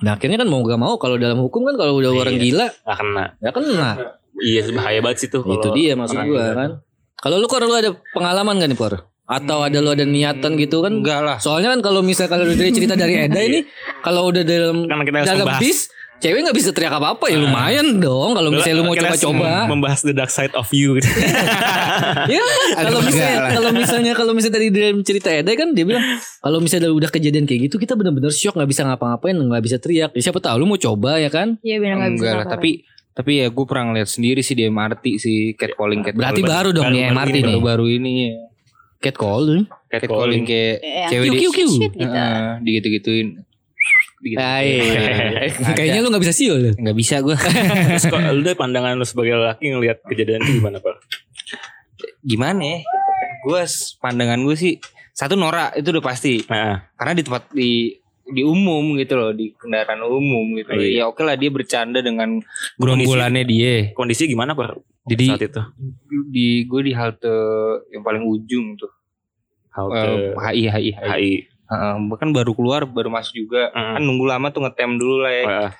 Nah 0.00 0.12
akhirnya 0.12 0.36
kan 0.36 0.44
mau 0.44 0.60
gak 0.60 0.76
mau 0.76 0.96
kalau 0.96 1.16
dalam 1.16 1.38
hukum 1.38 1.64
kan 1.64 1.74
kalau 1.74 1.96
udah 1.96 2.10
Iya. 2.10 2.20
orang 2.20 2.36
gila 2.36 2.66
Gak 2.68 2.96
kena. 2.96 3.24
ya 3.38 3.50
kena. 3.50 3.90
Iya 4.36 4.60
bahaya 4.70 4.98
banget 5.00 5.18
sih 5.18 5.28
tuh. 5.28 5.40
itu 5.42 5.68
dia 5.72 5.92
maksud 5.94 6.16
gua 6.22 6.44
kan. 6.52 6.70
Kalau 7.16 7.36
lu 7.36 7.46
kalau 7.46 7.64
lu 7.64 7.76
ada 7.76 7.90
pengalaman 8.10 8.56
kan 8.56 8.66
nih 8.66 8.74
Por? 8.74 8.94
Atau 9.24 9.60
ada 9.60 9.78
lu 9.78 9.88
ada 9.88 10.02
niatan 10.02 10.56
gitu 10.56 10.80
kan? 10.80 10.90
Enggak 10.96 11.20
lah. 11.20 11.36
Soalnya 11.36 11.72
kan 11.72 11.80
kalau 11.82 12.00
misalnya 12.00 12.34
kalau 12.34 12.44
dari 12.46 12.72
cerita 12.72 12.92
dari 12.92 13.14
Eda 13.20 13.40
ini 13.40 13.60
kalau 14.00 14.28
udah 14.28 14.42
dalam 14.42 14.84
Karena 14.84 15.02
kita 15.02 15.16
dalam 15.26 15.44
membahas. 15.44 15.60
bis 15.60 15.78
cewek 16.16 16.40
nggak 16.42 16.52
bisa 16.54 16.70
teriak 16.70 16.92
apa 16.92 17.14
apa 17.14 17.24
ya 17.26 17.38
lumayan 17.38 17.96
dong 17.96 18.34
kalau 18.34 18.48
misalnya 18.50 18.76
lu 18.76 18.84
mau 18.84 18.92
coba-coba. 18.94 19.64
membahas 19.66 20.00
the 20.02 20.12
dark 20.12 20.28
side 20.28 20.52
of 20.52 20.68
you 20.70 20.92
gitu. 20.94 21.08
ya 22.28 22.44
kalau 22.76 23.00
misalnya 23.00 23.36
kalau 23.50 23.70
misalnya 23.72 24.12
kalau 24.12 24.32
misalnya 24.32 24.54
dari 24.54 24.68
dalam 24.68 25.00
cerita 25.00 25.28
Eda 25.30 25.52
kan 25.54 25.72
dia 25.72 25.82
bilang 25.82 26.04
kalau 26.38 26.60
misalnya 26.60 26.88
udah 26.88 27.08
kejadian 27.08 27.44
kayak 27.44 27.60
gitu 27.66 27.76
kita 27.76 27.94
benar-benar 27.94 28.30
shock 28.30 28.52
nggak 28.52 28.68
bisa 28.68 28.84
ngapa-ngapain 28.84 29.32
nggak 29.32 29.62
bisa 29.62 29.76
teriak. 29.76 30.12
Ya, 30.12 30.20
siapa 30.22 30.38
tahu 30.38 30.60
lu 30.60 30.66
mau 30.66 30.76
coba 30.76 31.16
ya 31.16 31.28
kan? 31.28 31.56
Iya 31.60 31.80
benar 31.80 31.96
nggak 31.98 32.12
bisa. 32.12 32.22
Enggak 32.22 32.36
lah. 32.36 32.46
Tapi 32.52 32.70
tapi 33.10 33.30
ya 33.36 33.48
gue 33.48 33.64
pernah 33.64 33.84
ngeliat 33.88 34.08
sendiri 34.08 34.40
sih 34.40 34.52
di 34.52 34.64
MRT 34.64 35.04
si 35.16 35.32
catcalling 35.52 36.00
catcalling. 36.00 36.20
Berarti 36.20 36.42
baru 36.44 36.68
dong 36.70 36.84
baru- 36.84 36.94
nih 36.94 37.02
baru 37.02 37.16
MRT 37.16 37.28
ini, 37.28 37.32
nih. 37.32 37.44
baru-baru 37.48 37.84
ini 37.90 38.12
ya. 38.12 38.32
Catcalling. 39.00 39.62
Catcalling 39.88 40.44
kayak 40.44 40.76
Eh, 40.78 41.08
cewek 41.08 41.28
di 41.32 41.38
kiu, 41.40 41.66
shit 41.66 41.92
gitu. 44.20 44.36
Digitu. 44.36 44.38
Ah, 44.38 44.60
iya. 44.60 45.48
Kayaknya 45.72 46.00
lu 46.00 46.08
nggak 46.12 46.22
bisa 46.22 46.34
siul 46.34 46.58
lu. 46.60 46.70
nggak 46.72 46.92
bisa 46.94 47.20
gue. 47.20 47.32
Terus 47.34 48.04
kok 48.04 48.20
lu 48.20 48.40
deh 48.40 48.52
pandangan 48.52 48.94
lu 48.94 49.04
sebagai 49.04 49.34
laki 49.34 49.72
ngelihat 49.72 50.04
kejadian 50.04 50.44
itu 50.44 50.60
gimana 50.60 50.76
pak? 50.78 51.00
Gimana 52.20 52.60
ya? 52.60 52.78
Gue 53.42 53.60
pandangan 53.98 54.38
gue 54.38 54.54
sih 54.54 54.76
satu 55.10 55.34
norak 55.34 55.72
itu 55.74 55.88
udah 55.90 56.04
pasti. 56.04 56.44
Nah, 56.46 56.84
Karena 56.94 57.12
di 57.12 57.22
tempat 57.22 57.42
di 57.50 57.70
di 58.30 58.46
umum 58.46 58.94
gitu 58.94 59.18
loh 59.18 59.34
di 59.34 59.50
kendaraan 59.50 60.06
umum 60.06 60.54
gitu 60.54 60.70
Iya. 60.70 61.02
ya 61.02 61.04
oke 61.04 61.18
lah 61.20 61.34
dia 61.34 61.50
bercanda 61.50 61.98
dengan 61.98 62.38
gerombolannya 62.78 63.42
dia 63.42 63.90
kondisi 63.90 64.24
gimana 64.24 64.54
pak? 64.54 64.78
Jadi- 65.02 65.26
saat 65.26 65.42
itu 65.42 65.62
di 66.30 66.62
gue 66.62 66.80
di 66.84 66.92
halte 66.94 67.32
yang 67.90 68.04
paling 68.04 68.22
ujung 68.22 68.78
tuh 68.78 68.86
halte 69.74 70.30
Eh, 70.30 70.30
HI 70.36 70.62
HI 70.62 70.70
HI 70.70 70.90
HI. 70.94 71.32
Heeh, 71.70 71.94
bahkan 72.06 72.28
baru 72.30 72.50
keluar 72.50 72.82
baru 72.82 73.08
masuk 73.08 73.34
juga 73.38 73.70
Hmm. 73.70 73.94
kan 73.94 74.02
nunggu 74.02 74.26
lama 74.26 74.50
tuh 74.50 74.60
ngetem 74.60 74.94
dulu 74.94 75.22
lah 75.22 75.30
ya 75.30 75.44
Wah, 75.44 75.70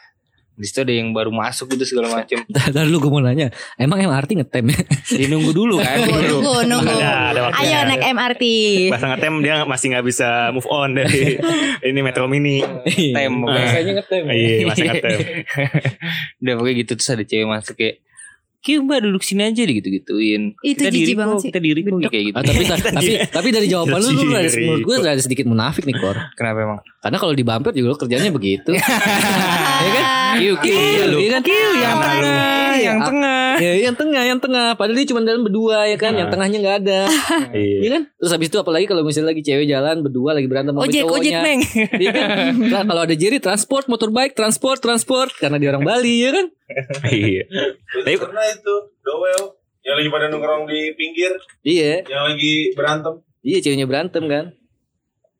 di 0.53 0.62
situ 0.62 0.81
ada 0.81 0.92
yang 0.92 1.11
baru 1.11 1.29
masuk 1.29 1.72
gitu 1.72 1.83
segala 1.85 2.07
macam 2.14 2.44
Tadi 2.46 2.85
lu 2.85 2.96
gue 2.96 3.09
mau 3.09 3.18
nanya, 3.18 3.48
emang 3.74 3.98
MRT 3.98 4.38
ngetem 4.38 4.64
ya? 4.66 4.79
jadi 5.11 5.24
nunggu 5.26 5.50
dulu 5.50 5.81
kan 5.81 5.98
Nunggu, 5.98 6.20
nunggu, 6.31 6.55
nunggu. 6.68 6.94
Ada, 6.94 7.11
ada. 7.33 7.40
Ayo 7.57 7.79
naik 7.85 8.05
MRT. 8.07 8.44
Bahasa 8.87 9.07
ngetem 9.09 9.35
dia 9.40 9.55
masih 9.64 9.87
nggak 9.90 10.05
bisa 10.05 10.29
move 10.50 10.68
on 10.68 10.94
dari 10.94 11.40
ini 11.88 12.00
Metro 12.00 12.29
Mini. 12.29 12.61
Tem. 12.85 13.33
Biasanya 13.33 13.92
ngetem. 13.98 14.22
Iya, 14.26 14.55
masih 14.64 14.85
ngetem. 14.87 15.18
udah 16.38 16.53
pokoknya 16.55 16.76
gitu 16.79 16.92
terus 16.94 17.11
ada 17.11 17.24
cewek 17.24 17.46
masuk 17.46 17.74
kayak 17.74 17.96
Kyu 18.60 18.80
mbak 18.80 19.00
duduk 19.00 19.20
sini 19.20 19.42
aja 19.46 19.56
gitu-gituin 19.56 20.52
Itu 20.60 20.78
Kita 20.78 20.88
jijik 20.88 21.00
diri 21.02 21.14
banget 21.14 21.32
kok, 21.32 21.40
sih. 21.40 21.48
Kita 21.48 21.60
diri 21.60 21.80
kok 21.80 21.96
kayak 22.04 22.24
gitu 22.26 22.36
Ah, 22.36 22.44
tapi 22.44 22.62
tapi 22.92 23.12
tapi 23.26 23.48
dari 23.50 23.66
jawaban 23.66 23.98
lu 23.98 24.10
lu 24.12 24.32
ada, 24.32 24.48
menurut 24.50 24.82
gue 24.82 24.94
ada 25.00 25.16
sedikit 25.18 25.44
munafik 25.44 25.82
nih 25.82 25.96
Kor. 25.96 26.16
Kenapa 26.34 26.58
emang? 26.60 26.78
Karena 26.98 27.16
kalau 27.16 27.32
di 27.32 27.40
bumper 27.40 27.72
juga 27.72 27.88
lu 27.88 27.96
kerjanya 27.96 28.28
begitu. 28.28 28.70
Iya 29.80 29.90
kan? 29.90 30.04
Kyu, 30.36 30.52
Kyu, 30.56 30.76
iya 31.16 31.28
kan? 31.32 31.42
yang 31.42 31.96
Apa 31.96 32.04
lu? 32.12 32.20
tengah, 32.22 32.70
Iya, 32.70 32.84
yang 32.86 32.98
ah, 32.98 33.06
tengah 33.06 33.50
Ya, 33.56 33.72
yang 33.78 33.94
tengah, 33.94 34.22
yang 34.22 34.38
tengah. 34.38 34.68
Padahal 34.74 34.94
dia 34.94 35.06
cuma 35.06 35.20
dalam 35.20 35.42
berdua 35.42 35.84
ya 35.84 35.96
kan, 35.96 36.12
yang 36.12 36.28
Ah. 36.28 36.30
tengahnya 36.30 36.58
nggak 36.58 36.76
ada. 36.80 37.00
Iya 37.50 37.76
Iya. 37.78 37.88
kan? 37.90 38.02
Terus 38.14 38.30
habis 38.30 38.48
itu 38.48 38.56
apalagi 38.56 38.84
kalau 38.84 39.02
misalnya 39.02 39.32
lagi 39.32 39.42
cewek 39.42 39.66
jalan 39.66 39.96
berdua 40.00 40.30
lagi 40.32 40.46
berantem 40.46 40.72
sama 40.72 40.84
Ojek, 40.84 41.02
ojek 41.02 41.08
cowoknya. 41.32 41.40
neng. 41.42 41.60
Iya 41.94 42.10
kan? 42.10 42.28
Nah, 42.62 42.82
kalau 42.84 43.02
ada 43.02 43.14
Jerry 43.14 43.38
transport 43.38 43.84
motorbike, 43.86 44.32
transport, 44.34 44.78
transport 44.78 45.32
karena 45.34 45.56
dia 45.56 45.68
orang 45.70 45.82
Bali 45.82 46.14
ya 46.20 46.30
kan? 46.30 46.46
Iya. 47.11 47.44
Tapi 48.00 48.16
Karena 48.16 48.42
itu 48.48 48.74
Dowel 49.00 49.42
yang 49.80 49.96
lagi 49.96 50.09
pada 50.09 50.26
nongkrong 50.26 50.64
di 50.64 50.92
pinggir, 50.92 51.33
Iya, 51.61 52.04
yang 52.04 52.24
lagi 52.26 52.72
berantem. 52.72 53.14
iya 53.40 53.59
ceweknya 53.59 53.85
berantem 53.85 54.24
kan. 54.24 54.44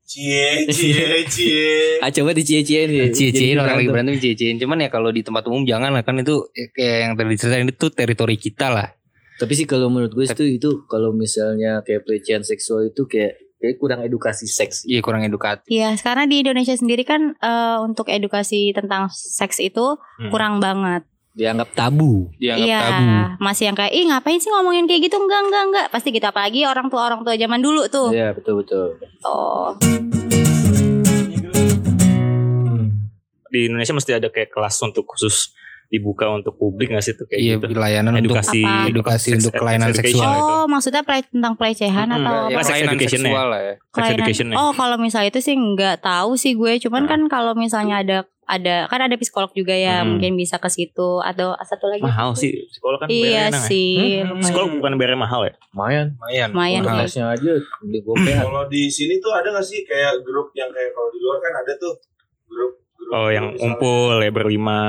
Cie, 0.03 0.67
cie, 0.75 1.23
cie. 1.25 2.01
Ah 2.01 2.11
coba 2.11 2.33
dicie-ciein 2.33 2.91
ya. 2.91 3.07
Cie-ciein 3.09 3.55
orang 3.55 3.79
lagi 3.79 3.87
berantem. 3.87 4.11
berantem 4.11 4.27
cie-ciein 4.27 4.57
Cuman 4.57 4.81
ya 4.81 4.89
kalau 4.89 5.09
di 5.09 5.23
tempat 5.23 5.47
umum 5.47 5.63
jangan 5.63 5.93
lah 5.93 6.03
Kan 6.03 6.19
itu 6.19 6.51
eh, 6.51 6.67
kayak 6.69 6.97
yang 6.99 7.13
tadi 7.15 7.29
diceritain 7.31 7.69
itu 7.69 7.87
teritori 7.89 8.35
kita 8.35 8.69
lah 8.69 8.91
Tapi 9.39 9.53
sih 9.55 9.65
kalau 9.65 9.87
menurut 9.87 10.11
gue 10.11 10.27
itu 10.27 10.45
itu 10.51 10.71
kalau 10.85 11.15
misalnya 11.15 11.81
kayak 11.81 12.03
pelecehan 12.03 12.43
seksual 12.43 12.85
itu 12.85 13.07
kayak 13.07 13.39
kayak 13.57 13.77
kurang 13.77 14.01
edukasi 14.01 14.45
seks. 14.45 14.83
Iya 14.83 14.99
kurang 14.99 15.23
edukatif 15.23 15.69
Iya, 15.69 15.93
karena 15.95 16.25
di 16.25 16.41
Indonesia 16.41 16.73
sendiri 16.73 17.05
kan 17.05 17.37
eh, 17.37 17.79
untuk 17.79 18.09
edukasi 18.09 18.73
tentang 18.73 19.07
seks 19.09 19.61
itu 19.61 19.95
Hmm. 20.19 20.29
kurang 20.29 20.59
banget. 20.59 21.07
Dianggap 21.31 21.69
tabu. 21.79 22.27
Dianggap 22.37 22.67
Iya, 22.67 22.81
tabu 22.83 23.05
masih 23.41 23.73
yang 23.73 23.77
kayak 23.79 23.93
ih 23.97 24.05
ngapain 24.11 24.39
sih 24.43 24.51
ngomongin 24.53 24.85
kayak 24.85 25.09
gitu? 25.09 25.17
Enggak, 25.17 25.41
enggak, 25.49 25.63
enggak. 25.71 25.87
Pasti 25.89 26.09
gitu 26.13 26.27
apalagi 26.29 26.69
orang 26.69 26.93
tua 26.93 27.09
orang 27.09 27.25
tua 27.25 27.35
zaman 27.39 27.61
dulu 27.65 27.89
tuh. 27.89 28.13
Iya, 28.13 28.37
betul 28.37 28.61
betul. 28.61 29.01
Oh. 29.25 29.75
di 33.51 33.67
Indonesia 33.67 33.91
mesti 33.91 34.15
ada 34.15 34.31
kayak 34.31 34.55
kelas 34.55 34.79
untuk 34.87 35.11
khusus 35.11 35.51
dibuka 35.91 36.31
untuk 36.31 36.55
publik 36.55 36.87
nggak 36.89 37.03
sih 37.03 37.13
tuh 37.13 37.27
kayak 37.27 37.41
Iya 37.41 37.55
gitu. 37.59 37.75
layanan 37.75 38.15
untuk 38.15 38.39
Edukasi, 38.39 38.63
Apa? 38.63 38.87
Edukasi 38.87 39.29
sex- 39.29 39.39
untuk 39.43 39.53
kelainan 39.57 39.91
seksual. 39.91 40.07
education. 40.23 40.31
Oh, 40.39 40.65
maksudnya 40.65 41.03
play, 41.03 41.21
tentang 41.25 41.55
pelecehan 41.55 42.07
Mm-mm. 42.09 42.19
atau 42.21 42.35
Apa 42.47 42.51
Ya, 42.53 42.63
sex 42.63 42.79
seksual 43.11 43.47
lah 43.49 43.61
ya 43.61 43.75
Sex 43.75 43.91
kelainan? 43.91 44.15
education-nya. 44.17 44.57
Oh, 44.57 44.71
kalau 44.73 44.97
misalnya 44.97 45.29
itu 45.29 45.41
sih 45.41 45.53
nggak 45.53 45.97
tahu 46.01 46.31
sih 46.35 46.55
gue. 46.55 46.79
Cuman 46.79 47.03
Nah. 47.03 47.09
kan 47.09 47.21
kalau 47.27 47.53
misalnya 47.55 48.01
ada 48.01 48.19
ada 48.47 48.87
kan 48.87 48.99
ada 49.01 49.15
psikolog 49.15 49.51
juga 49.53 49.71
ya 49.73 50.03
Hmm. 50.03 50.11
mungkin 50.13 50.35
bisa 50.35 50.59
ke 50.59 50.67
situ 50.67 51.11
atau 51.21 51.55
satu 51.61 51.87
lagi. 51.87 52.03
mahal 52.03 52.35
sih 52.35 52.51
psikolog 52.67 52.99
kan 52.99 53.07
Iya 53.07 53.15
bayarnya 53.17 53.47
enak 53.49 53.55
ya. 53.57 53.69
sih. 53.69 53.95
Hmm. 54.21 54.41
Psikolog 54.41 54.71
bukan 54.73 54.93
bayarnya 54.95 55.21
mahal 55.21 55.41
ya? 55.45 55.55
Lumayan. 55.69 56.07
Lumayan 56.15 56.49
Lumayan, 56.51 56.83
iya. 56.85 57.03
Tesnya 57.05 57.27
aja 57.31 57.53
di 57.81 57.99
gopay. 58.01 58.35
Kalau 58.37 58.63
di 58.67 58.83
sini 58.87 59.19
tuh 59.19 59.31
ada 59.33 59.51
gak 59.51 59.63
sih 59.65 59.83
kayak 59.85 60.19
grup 60.21 60.51
yang 60.53 60.67
kayak 60.69 60.91
kalau 60.91 61.09
di 61.09 61.19
luar 61.21 61.39
kan 61.41 61.53
ada 61.57 61.73
tuh 61.77 61.95
grup. 62.45 62.73
grup 62.93 63.11
Oh 63.13 63.29
yang 63.29 63.45
misalnya- 63.49 63.59
ngumpul 63.65 64.19
ya 64.19 64.31
berlima. 64.31 64.81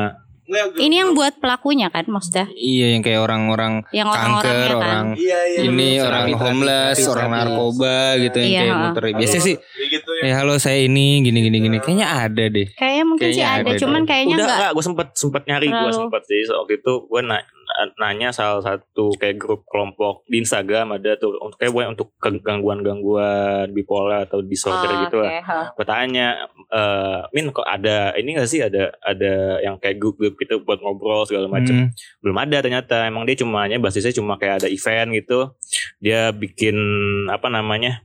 Ini 0.78 0.96
yang 0.98 1.12
buat 1.12 1.38
pelakunya 1.38 1.88
kan 1.88 2.04
maksudnya? 2.06 2.52
Iya 2.52 2.94
yang 2.94 3.02
kayak 3.02 3.20
orang-orang 3.20 3.88
Yang 3.90 4.08
kanker, 4.10 4.52
kan. 4.68 4.76
orang 4.76 5.06
Iya, 5.16 5.40
iya. 5.48 5.60
ini 5.64 5.88
Terapi, 5.96 6.04
orang 6.04 6.26
homeless, 6.36 6.98
orang 7.08 7.30
narkoba 7.32 7.96
gitu 8.18 8.38
yang 8.38 8.48
Iya, 8.48 8.60
kayak 8.60 8.72
ha. 8.72 8.82
muter. 8.84 9.04
Biasanya 9.14 9.44
sih 9.44 9.56
kayak 9.56 9.90
gitu 9.92 10.10
Eh 10.22 10.32
halo 10.32 10.54
saya 10.56 10.78
ini 10.78 11.22
gini 11.22 11.40
gini 11.42 11.58
gini. 11.60 11.78
Kayaknya 11.78 12.08
ada 12.12 12.44
deh. 12.46 12.68
Kayaknya 12.72 13.04
mungkin 13.04 13.28
sih 13.28 13.34
Kayaknya 13.38 13.56
ada, 13.58 13.70
ada 13.70 13.80
cuman 13.80 13.98
deh. 13.98 14.08
kayaknya 14.08 14.30
Udah 14.32 14.44
enggak. 14.44 14.58
enggak, 14.60 14.72
gue 14.72 14.84
sempet 14.84 15.08
sempet 15.14 15.42
nyari, 15.46 15.68
gue 15.68 15.92
sempet 15.92 16.22
sih 16.24 16.40
waktu 16.48 16.74
itu 16.78 16.94
gue 17.02 17.22
na- 17.24 17.48
nanya 17.96 18.30
salah 18.30 18.60
satu 18.60 19.14
kayak 19.14 19.36
grup 19.36 19.64
kelompok 19.66 20.24
di 20.26 20.40
Instagram 20.40 20.96
ada 20.96 21.16
tuh 21.16 21.36
untuk 21.38 21.56
kayak 21.56 21.72
buat 21.72 21.88
untuk 21.90 22.08
gangguan-gangguan 22.20 23.70
bipolar 23.70 24.26
atau 24.26 24.40
disorder 24.40 24.90
Oh, 24.90 25.00
gitu 25.04 25.18
lah. 25.18 25.32
oke, 25.32 25.42
ha. 25.44 25.60
Gue 25.72 25.86
tanya, 25.86 26.28
eh 26.68 27.20
Min 27.32 27.50
kok 27.50 27.64
ada 27.64 28.14
ini 28.14 28.34
gak 28.34 28.48
sih 28.48 28.60
ada 28.60 28.92
ada 29.02 29.32
yang 29.60 29.78
kayak 29.78 29.98
grup-grup 29.98 30.36
gitu 30.36 30.62
buat 30.62 30.80
ngobrol 30.80 31.24
segala 31.24 31.48
macam. 31.48 31.74
Hmm. 31.76 31.90
Belum 32.20 32.38
ada 32.38 32.58
ternyata. 32.60 32.96
Emang 33.04 33.24
dia 33.24 33.36
cuma 33.36 33.64
hanya 33.64 33.78
basisnya 33.78 34.12
cuma 34.12 34.36
kayak 34.36 34.62
ada 34.62 34.68
event 34.68 35.12
gitu. 35.14 35.52
Dia 35.98 36.32
bikin 36.32 36.76
apa 37.28 37.48
namanya? 37.48 38.04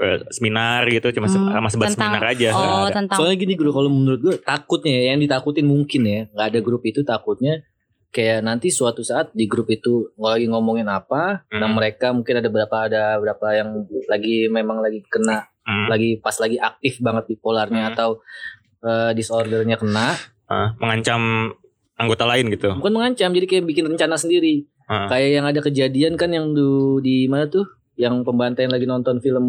eh, 0.00 0.16
seminar 0.32 0.88
gitu 0.88 1.12
cuma 1.12 1.28
Hmm, 1.28 1.52
sama 1.52 1.68
sebat 1.68 1.92
tentang- 1.92 2.08
seminar 2.16 2.32
aja. 2.32 2.48
Oh, 2.56 2.88
tentang 2.88 3.20
Soalnya 3.20 3.36
gini 3.36 3.52
bro, 3.52 3.68
kalau 3.68 3.92
menurut 3.92 4.16
gue 4.18 4.34
takutnya 4.40 4.96
ya, 4.96 5.12
yang 5.12 5.20
ditakutin 5.20 5.68
mungkin 5.68 6.00
ya, 6.08 6.20
nggak 6.32 6.46
ada 6.48 6.60
grup 6.64 6.80
itu 6.88 7.04
takutnya 7.04 7.60
kayak 8.10 8.42
nanti 8.42 8.68
suatu 8.68 9.00
saat 9.00 9.30
di 9.30 9.46
grup 9.46 9.66
itu 9.66 10.10
lagi 10.14 10.46
ngomongin 10.46 10.86
apa, 10.86 11.46
nah 11.48 11.66
Hmm. 11.66 11.74
mereka 11.74 12.10
mungkin 12.10 12.38
ada 12.38 12.50
berapa 12.50 12.76
ada 12.84 13.02
berapa 13.16 13.46
yang 13.54 13.68
lagi 14.06 14.46
memang 14.46 14.82
lagi 14.82 15.02
kena, 15.06 15.46
Hmm. 15.62 15.86
lagi 15.86 16.18
pas 16.18 16.34
lagi 16.36 16.58
aktif 16.58 16.98
banget 16.98 17.24
bipolarnya 17.28 17.86
Hmm. 17.86 17.92
atau 17.94 18.10
eh, 18.80 19.12
disordernya 19.12 19.76
kena, 19.76 20.16
Ah, 20.48 20.72
mengancam 20.80 21.52
anggota 21.94 22.24
lain 22.24 22.48
gitu. 22.48 22.72
bukan 22.74 22.96
mengancam, 22.96 23.28
jadi 23.30 23.44
kayak 23.44 23.64
bikin 23.68 23.84
rencana 23.86 24.16
sendiri. 24.16 24.64
Ah. 24.88 25.04
Kayak 25.06 25.30
yang 25.30 25.46
ada 25.46 25.60
kejadian 25.60 26.16
kan 26.16 26.32
yang 26.32 26.50
du, 26.50 26.96
di 26.98 27.28
mana 27.28 27.44
tuh? 27.46 27.68
Yang 27.94 28.24
pembantaian 28.24 28.72
lagi 28.72 28.88
nonton 28.88 29.20
film 29.20 29.44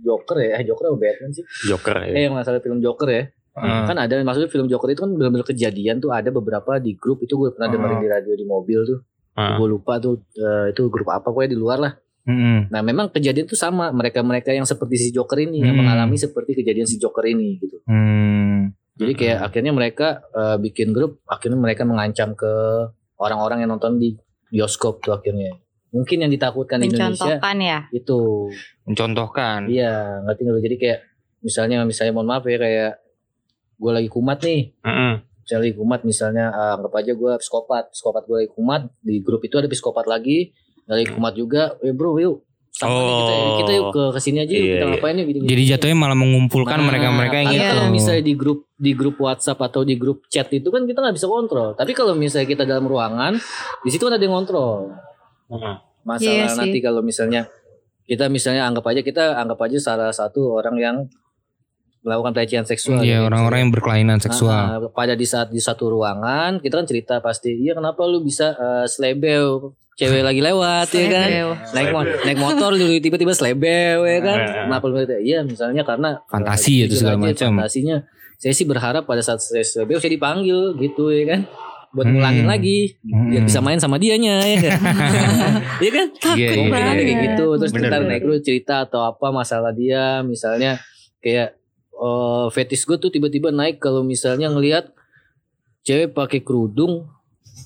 Joker 0.00 0.38
ya, 0.38 0.56
eh, 0.56 0.64
Joker 0.64 0.88
atau 0.88 0.96
Batman 0.96 1.34
sih? 1.34 1.42
Joker 1.66 2.06
ya. 2.06 2.14
Eh 2.14 2.22
yang 2.24 2.38
masalah 2.38 2.62
film 2.62 2.78
Joker 2.78 3.08
ya. 3.10 3.24
Hmm. 3.58 3.84
kan 3.84 3.96
ada 3.98 4.14
maksudnya 4.18 4.46
film 4.46 4.66
Joker 4.66 4.88
itu 4.88 5.00
kan 5.00 5.10
benar-benar 5.10 5.44
kejadian 5.44 5.98
tuh 5.98 6.10
ada 6.10 6.28
beberapa 6.28 6.76
di 6.76 6.94
grup 6.94 7.20
itu 7.20 7.34
gue 7.34 7.50
pernah 7.50 7.66
Hmm. 7.66 7.76
dengerin 7.76 7.98
di 7.98 8.08
radio 8.08 8.34
di 8.34 8.44
mobil 8.44 8.80
tuh 8.84 8.98
Ah. 9.32 9.54
gue 9.54 9.68
lupa 9.68 9.96
tuh 9.96 10.18
eh, 10.32 10.70
itu 10.70 10.86
grup 10.86 11.06
apa 11.08 11.22
pokoknya 11.24 11.52
di 11.52 11.58
luar 11.58 11.78
lah 11.78 11.92
Hmm. 12.22 12.68
nah 12.68 12.80
memang 12.80 13.08
kejadian 13.08 13.44
tuh 13.44 13.54
sama 13.54 13.88
mereka-mereka 13.88 14.50
yang 14.50 14.64
seperti 14.64 14.98
si 14.98 15.08
Joker 15.08 15.38
ini 15.38 15.60
yang 15.60 15.72
Hmm. 15.72 15.82
mengalami 15.82 16.14
seperti 16.14 16.52
kejadian 16.54 16.84
si 16.84 16.96
Joker 16.96 17.24
ini 17.24 17.56
gitu 17.56 17.78
Hmm. 17.84 18.74
jadi 18.94 19.12
kayak 19.14 19.38
akhirnya 19.44 19.72
mereka 19.72 20.08
eh, 20.30 20.56
bikin 20.58 20.90
grup 20.90 21.22
akhirnya 21.24 21.56
mereka 21.56 21.82
mengancam 21.82 22.32
ke 22.32 22.50
orang-orang 23.16 23.62
yang 23.62 23.70
nonton 23.70 23.96
di 23.96 24.14
bioskop 24.48 25.00
tuh 25.00 25.12
akhirnya 25.12 25.54
mungkin 25.88 26.20
yang 26.20 26.28
ditakutkan 26.28 26.78
di 26.78 26.90
Indonesia 26.90 27.24
mencontohkan 27.40 27.56
ya. 27.58 27.78
itu 27.90 28.18
Mencontohkan. 28.84 29.60
iya 29.68 30.20
ngerti 30.22 30.40
nggak 30.42 30.52
lu? 30.52 30.60
jadi 30.60 30.76
kayak 30.76 30.98
misalnya 31.40 31.76
misalnya 31.84 32.12
mohon 32.12 32.28
maaf 32.28 32.44
ya 32.44 32.58
kayak 32.58 32.92
gue 33.78 33.92
lagi 33.94 34.08
kumat 34.10 34.38
nih. 34.42 34.74
Mm-mm. 34.82 35.12
misalnya 35.40 35.62
lagi 35.64 35.74
kumat 35.74 36.00
misalnya 36.04 36.44
ah, 36.50 36.76
anggap 36.76 36.92
aja 36.94 37.12
gue 37.14 37.32
psikopat. 37.38 37.84
Psikopat 37.94 38.22
gue 38.26 38.36
lagi 38.42 38.50
kumat 38.52 38.82
di 39.00 39.14
grup 39.22 39.40
itu 39.40 39.56
ada 39.56 39.64
psikopat 39.64 40.04
lagi. 40.04 40.52
Lagi 40.84 41.08
kumat 41.08 41.32
juga. 41.32 41.78
Eh 41.80 41.94
bro 41.94 42.18
yuk. 42.18 42.44
Sama 42.68 42.94
nih 42.94 43.14
kita 43.16 43.32
Oh. 43.32 43.56
kita 43.58 43.70
yuk 43.72 43.86
ke 43.90 44.02
ke 44.12 44.20
sini 44.20 44.38
aja 44.42 44.52
yuk. 44.52 44.60
Iya, 44.60 44.68
kita 44.68 44.84
iya. 44.84 44.92
ngapain 44.92 45.16
yuk? 45.16 45.26
Gini, 45.26 45.38
Jadi 45.48 45.62
jatuhnya 45.72 45.96
malah 45.96 46.18
mengumpulkan 46.18 46.78
mereka-mereka 46.78 47.36
yang 47.40 47.54
itu. 47.56 47.64
kalau 47.64 47.86
misalnya 47.88 48.22
di 48.22 48.34
grup 48.36 48.58
di 48.76 48.92
grup 48.92 49.16
WhatsApp 49.18 49.58
atau 49.62 49.82
di 49.82 49.96
grup 49.96 50.28
chat 50.28 50.46
itu 50.52 50.68
kan 50.68 50.84
kita 50.84 51.00
nggak 51.00 51.16
bisa 51.16 51.26
kontrol. 51.26 51.72
Tapi 51.72 51.96
kalau 51.96 52.12
misalnya 52.12 52.44
kita 52.44 52.62
dalam 52.68 52.84
ruangan 52.84 53.32
di 53.82 53.88
situ 53.88 54.04
kan 54.04 54.14
ada 54.14 54.22
yang 54.22 54.36
kontrol 54.36 54.92
masalah 56.04 56.24
Iya 56.24 56.46
sih. 56.48 56.58
nanti 56.60 56.78
kalau 56.80 57.00
misalnya 57.00 57.48
kita 58.08 58.28
misalnya 58.32 58.64
anggap 58.64 58.84
aja 58.88 59.00
kita 59.04 59.36
anggap 59.36 59.60
aja 59.60 59.78
salah 59.80 60.10
satu 60.12 60.56
orang 60.56 60.76
yang 60.80 60.96
melakukan 62.08 62.32
pelecehan 62.32 62.64
seksual 62.64 62.98
Iya 62.98 63.12
ya, 63.14 63.18
orang-orang 63.22 63.58
yang 63.60 63.70
berkelainan 63.70 64.16
seksual. 64.18 64.48
Ah, 64.50 64.76
ah, 64.78 64.88
pada 64.88 65.12
di 65.12 65.22
saat 65.22 65.48
di 65.48 65.60
satu 65.60 65.92
ruangan 65.92 66.56
kita 66.56 66.74
kan 66.74 66.86
cerita 66.86 67.14
pasti 67.18 67.52
iya 67.54 67.72
kenapa 67.72 68.00
lu 68.02 68.20
bisa 68.20 68.50
eh, 68.50 68.86
slebeo 68.86 69.76
cewek 69.92 70.22
lagi 70.22 70.40
lewat 70.40 70.88
ya 70.90 71.06
kan 71.06 71.28
naik 71.72 71.88
mo- 71.90 72.06
naik 72.22 72.38
motor 72.38 72.70
lu 72.70 72.96
tiba-tiba 72.96 73.30
slebeo 73.30 74.02
ya 74.02 74.20
kan 74.20 74.38
Ah. 74.38 74.64
kenapa 74.64 74.84
lu 74.86 74.94
gitu? 74.96 75.14
iya 75.18 75.42
misalnya 75.42 75.82
karena 75.82 76.16
Fantasi 76.24 76.72
eh, 76.78 76.86
itu 76.86 76.96
segala 76.96 77.20
aja, 77.20 77.28
macam. 77.28 77.50
fantasinya 77.58 77.96
saya 78.34 78.52
sih 78.52 78.64
berharap 78.64 79.04
pada 79.04 79.18
saat 79.18 79.38
saya 79.38 79.60
slebeo 79.60 79.98
saya 79.98 80.10
dipanggil 80.10 80.72
gitu 80.76 81.10
ya 81.10 81.26
kan 81.28 81.40
buat 81.88 82.04
Hmm. 82.04 82.14
ngulangin 82.14 82.46
lagi 82.46 82.94
biar 83.02 83.42
Hmm. 83.42 83.48
bisa 83.48 83.58
main 83.58 83.76
sama 83.76 83.96
dianya 83.96 84.38
ya 84.38 84.58
kan 84.62 84.78
Iya 85.82 85.90
kan 85.90 86.06
Iya, 86.30 86.46
iya, 86.46 86.58
mungkin 86.60 86.78
ada 86.78 86.94
iya. 86.94 87.02
kayak 87.02 87.20
gitu 87.24 87.46
terus 87.56 87.72
Bener, 87.72 87.88
ntar 87.88 88.00
bener. 88.00 88.10
naik 88.12 88.22
lu 88.22 88.34
cerita 88.38 88.74
atau 88.80 89.00
apa 89.04 89.26
masalah 89.30 89.72
dia 89.72 90.22
misalnya 90.22 90.78
kayak 91.18 91.57
eh 91.98 92.46
fetis 92.50 92.86
gue 92.86 92.96
tuh 92.96 93.10
tiba-tiba 93.10 93.50
naik 93.50 93.82
kalau 93.82 94.00
misalnya 94.00 94.48
ngelihat 94.48 94.94
cewek 95.82 96.14
pakai 96.14 96.40
kerudung 96.40 97.10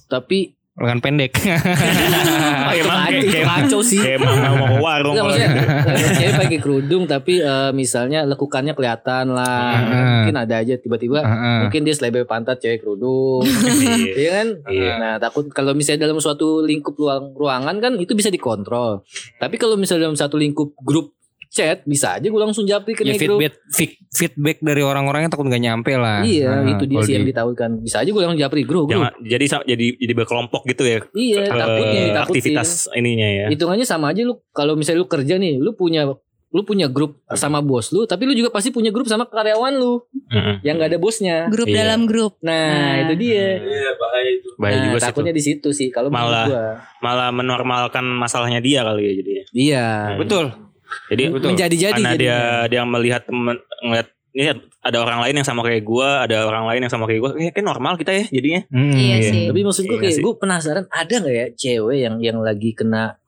tapi 0.09 0.57
Lengan 0.73 1.05
pendek. 1.05 1.37
Kayak, 2.73 3.45
kacau 3.45 3.85
sih 3.85 4.01
kayak 4.01 4.25
emang 4.25 4.57
mau 4.57 4.69
ke 4.73 4.81
warung. 4.81 5.13
Enggak, 5.13 5.25
kalau 5.29 5.37
maksudnya 5.37 5.51
eh, 5.93 6.13
cewek 6.17 6.35
pakai 6.41 6.59
kerudung 6.65 7.03
tapi 7.05 7.35
eh, 7.45 7.71
misalnya 7.77 8.25
lekukannya 8.25 8.73
kelihatan 8.73 9.37
lah 9.37 9.77
Hmm. 9.83 10.25
mungkin 10.25 10.37
ada 10.41 10.65
aja 10.65 10.81
tiba-tiba 10.81 11.21
Heeh. 11.21 11.59
mungkin 11.69 11.81
dia 11.85 11.93
selebe 11.93 12.25
pantat 12.25 12.57
cewek 12.57 12.81
kerudung 12.81 13.45
Iya. 13.85 14.15
Iya 14.17 14.31
kan? 14.33 14.49
Iya. 14.73 14.93
Nah, 14.97 15.15
takut 15.21 15.45
kalau 15.53 15.77
misalnya 15.77 16.09
dalam 16.09 16.17
suatu 16.25 16.65
lingkup 16.65 16.97
ruang, 16.97 17.37
ruangan 17.37 17.77
kan 17.77 17.93
itu 18.01 18.17
bisa 18.17 18.33
dikontrol. 18.33 19.05
Tapi 19.37 19.61
kalau 19.61 19.77
misalnya 19.77 20.09
dalam 20.09 20.17
satu 20.17 20.41
lingkup 20.41 20.73
grup 20.81 21.13
chat 21.53 21.85
bisa 21.85 22.17
aja 22.17 22.25
gue 22.25 22.41
langsung 22.41 22.65
japri 22.65 22.93
ke 22.93 23.05
Ya 23.05 23.13
negro. 23.13 23.37
feedback 23.37 23.55
feed- 23.69 24.01
feedback 24.09 24.59
dari 24.59 24.81
orang-orangnya 24.81 25.29
takut 25.29 25.45
nggak 25.45 25.61
nyampe 25.61 25.93
lah. 25.95 26.25
Iya, 26.25 26.49
Nah, 26.59 26.73
itu 26.73 26.85
dia 26.87 27.01
sih 27.03 27.13
yang 27.13 27.23
di- 27.23 27.31
ditakutin. 27.31 27.73
Bisa 27.79 28.01
aja 28.01 28.09
gue 28.09 28.19
langsung 28.19 28.41
japri, 28.41 28.65
bro, 28.65 28.83
bro. 28.83 28.97
Jangan, 28.97 29.13
jadi 29.21 29.45
jadi 29.67 29.87
jadi 29.95 30.13
berkelompok 30.15 30.65
gitu 30.65 30.83
ya. 30.83 30.99
Iya, 31.13 31.41
eh, 31.43 31.53
takutnya 31.53 32.01
ditakutin. 32.03 32.17
aktivitas 32.41 32.69
ininya 32.93 33.29
ya. 33.29 33.47
Hitungannya 33.49 33.85
sama 33.85 34.11
aja 34.11 34.23
lu 34.23 34.41
kalau 34.51 34.75
misalnya 34.75 34.99
lu 34.99 35.07
kerja 35.07 35.37
nih, 35.37 35.57
lu 35.57 35.73
punya 35.73 36.09
lu 36.49 36.61
punya 36.63 36.85
grup 36.85 37.17
sama 37.31 37.61
bos 37.61 37.89
lu, 37.91 38.05
tapi 38.05 38.25
lu 38.25 38.33
juga 38.33 38.49
pasti 38.49 38.69
punya 38.69 38.89
grup 38.89 39.05
sama 39.07 39.25
karyawan 39.25 39.73
lu 39.73 40.05
Mm-mm. 40.29 40.61
yang 40.61 40.77
gak 40.77 40.89
ada 40.89 40.99
bosnya. 40.99 41.49
Grup 41.49 41.65
Iya. 41.65 41.77
dalam 41.83 42.05
grup. 42.05 42.37
Nah, 42.41 42.53
Nah. 42.53 42.93
itu 43.03 43.15
dia. 43.19 43.57
Iya 43.59 43.91
bahaya 43.95 44.31
itu. 44.31 44.49
Bahaya 44.57 44.73
nah, 44.75 44.85
juga 44.87 44.97
sih 44.99 45.05
takutnya 45.07 45.33
di 45.33 45.41
situ 45.41 45.69
sih 45.71 45.89
kalau 45.89 46.09
Malah. 46.09 46.45
gua. 46.45 46.65
Malah 47.01 47.29
menormalkan 47.31 48.05
masalahnya 48.05 48.61
dia 48.61 48.81
kali 48.83 49.01
ya 49.03 49.13
jadinya. 49.15 49.45
Iya. 49.51 49.87
Betul. 50.17 50.72
Jadi 51.09 51.23
Menjadi-jadi 51.31 51.93
karena 51.95 52.13
dia 52.15 52.37
jadinya. 52.39 52.69
dia 52.69 52.83
melihat 52.85 53.23
temen 53.27 53.57
ngeliat 53.83 54.09
ini 54.33 54.49
ada 54.81 54.99
orang 54.99 55.21
lain 55.21 55.35
yang 55.37 55.45
sama 55.45 55.61
kayak 55.61 55.85
gua, 55.85 56.25
ada 56.25 56.49
orang 56.49 56.65
lain 56.65 56.81
yang 56.89 56.93
sama 56.93 57.05
kayak 57.05 57.21
gua, 57.21 57.31
kayak, 57.37 57.53
kayak 57.53 57.67
normal 57.69 58.01
kita 58.01 58.13
ya 58.17 58.25
jadinya. 58.33 58.61
Hmm. 58.73 58.93
Iya 58.97 59.17
Iya. 59.21 59.29
sih. 59.29 59.43
Tapi 59.53 59.61
maksud 59.61 59.85
gue 59.85 59.93
Iya 59.93 60.03
kayak 60.03 60.17
gue 60.19 60.35
penasaran 60.41 60.85
ada 60.89 61.15
nggak 61.21 61.35
ya 61.37 61.47
cewek 61.53 61.99
yang 62.01 62.15
yang 62.17 62.39
lagi 62.41 62.73
kena 62.73 63.21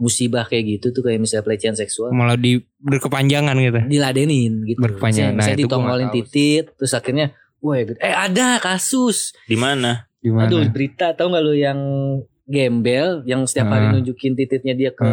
musibah 0.00 0.48
kayak 0.48 0.80
gitu 0.80 0.96
tuh 0.96 1.04
kayak 1.04 1.20
misalnya 1.20 1.44
pelecehan 1.44 1.76
seksual 1.76 2.08
Malah 2.16 2.40
di 2.40 2.56
berkepanjangan 2.80 3.52
gitu. 3.60 3.80
diladenin 3.84 4.64
gitu. 4.64 4.80
Berkepanjangan. 4.80 5.36
Nah, 5.36 5.44
Saya 5.44 5.60
itu 5.60 5.68
gua 5.68 5.76
ditongolin 5.76 6.08
titit 6.08 6.72
terus 6.72 6.92
akhirnya 6.96 7.36
wah 7.60 7.76
eh 7.76 7.92
ada 8.08 8.56
kasus. 8.56 9.36
Di 9.44 9.60
mana? 9.60 10.08
Gimana? 10.24 10.48
Aduh 10.48 10.64
berita 10.72 11.12
tahu 11.12 11.36
nggak 11.36 11.44
lu 11.44 11.52
yang 11.52 11.80
gembel 12.48 13.22
yang 13.24 13.44
setiap 13.44 13.68
hari 13.68 13.92
nunjukin 13.92 14.32
tititnya 14.32 14.72
dia 14.72 14.90
ke 14.90 15.04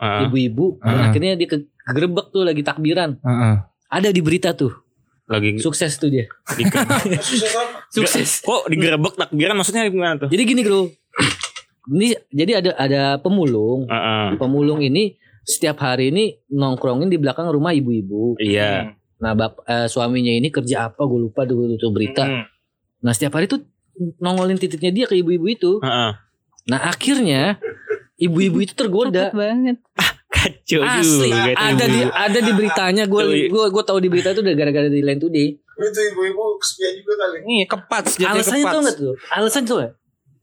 Ah. 0.00 0.24
ibu-ibu 0.24 0.80
dan 0.80 0.96
Ah. 0.96 1.06
akhirnya 1.12 1.36
dia 1.36 1.44
ke 1.44 1.60
kegerebek 1.84 2.32
tuh 2.32 2.42
lagi 2.42 2.64
takbiran. 2.64 3.20
Heeh. 3.20 3.54
Ada 3.92 4.08
di 4.10 4.20
berita 4.24 4.56
tuh. 4.56 4.72
lagi 5.30 5.62
Sukses 5.62 5.94
tuh 5.94 6.10
dia. 6.10 6.26
Sukses. 7.94 8.42
kok 8.42 8.66
digerebek 8.66 9.14
takbiran 9.14 9.54
maksudnya 9.54 9.86
gimana 9.86 10.26
tuh? 10.26 10.28
Jadi 10.32 10.42
gini, 10.42 10.60
Bro. 10.66 10.90
Ini 11.90 12.18
jadi 12.30 12.52
ada 12.64 12.70
ada 12.74 13.02
pemulung. 13.18 13.86
Heeh. 13.86 14.36
pemulung 14.36 14.82
ini 14.82 15.14
setiap 15.42 15.82
hari 15.82 16.10
ini 16.10 16.38
nongkrongin 16.50 17.10
di 17.10 17.18
belakang 17.18 17.46
rumah 17.50 17.70
ibu-ibu. 17.70 18.38
Iya. 18.38 18.94
Nah, 19.20 19.32
bap, 19.36 19.60
eh, 19.68 19.84
suaminya 19.84 20.32
ini 20.32 20.48
kerja 20.48 20.88
apa? 20.88 21.04
Gue 21.04 21.28
lupa 21.28 21.44
dulu 21.44 21.76
tuh 21.76 21.92
berita. 21.92 22.24
Mm. 22.24 22.44
Nah, 23.04 23.12
setiap 23.12 23.36
hari 23.36 23.52
tuh 23.52 23.60
nongolin 24.16 24.56
titiknya 24.56 24.92
dia 24.92 25.04
ke 25.04 25.14
ibu-ibu 25.18 25.46
itu. 25.46 25.72
Heeh. 25.84 26.12
Nah, 26.68 26.80
akhirnya 26.88 27.60
ibu-ibu 28.20 28.60
itu 28.60 28.76
tergoda. 28.76 29.32
Takut 29.32 29.40
banget. 29.40 29.76
Kacau 30.30 30.80
Asli 30.86 31.26
juga 31.26 31.52
ada 31.58 31.84
di 31.84 32.00
ada 32.06 32.38
di 32.38 32.52
beritanya 32.54 33.04
gue 33.04 33.18
Tuh, 33.18 33.34
gue 33.50 33.64
gue 33.66 33.82
tahu 33.82 33.98
di 33.98 34.06
berita 34.06 34.30
itu 34.30 34.40
udah 34.40 34.54
gara-gara 34.54 34.86
di 34.86 35.02
Line 35.02 35.18
Today. 35.18 35.48
Itu 35.58 36.00
ibu-ibu 36.14 36.42
kesepian 36.56 36.92
juga 37.02 37.14
kali. 37.18 37.36
Iya 37.42 37.64
kepat 37.66 38.02
Alasannya 38.20 38.64
tuh 38.64 38.80
enggak 38.80 38.96
tuh? 38.96 39.14
Alasan 39.28 39.62
tuh 39.64 39.76
nggak? 39.80 39.92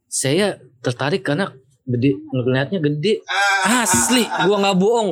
Saya 0.08 0.48
tertarik 0.82 1.24
karena 1.24 1.54
gede 1.86 2.20
ngelihatnya 2.28 2.80
gede. 2.82 3.24
Ah, 3.64 3.86
Asli, 3.86 4.28
gua 4.44 4.60
nggak 4.60 4.76
bohong. 4.76 5.10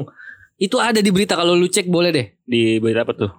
Itu 0.58 0.78
ada 0.78 1.00
di 1.00 1.08
berita 1.08 1.36
kalau 1.36 1.56
lu 1.56 1.68
cek 1.68 1.88
boleh 1.88 2.12
deh. 2.12 2.28
di 2.44 2.78
berita 2.78 3.08
apa 3.08 3.16
tuh? 3.16 3.32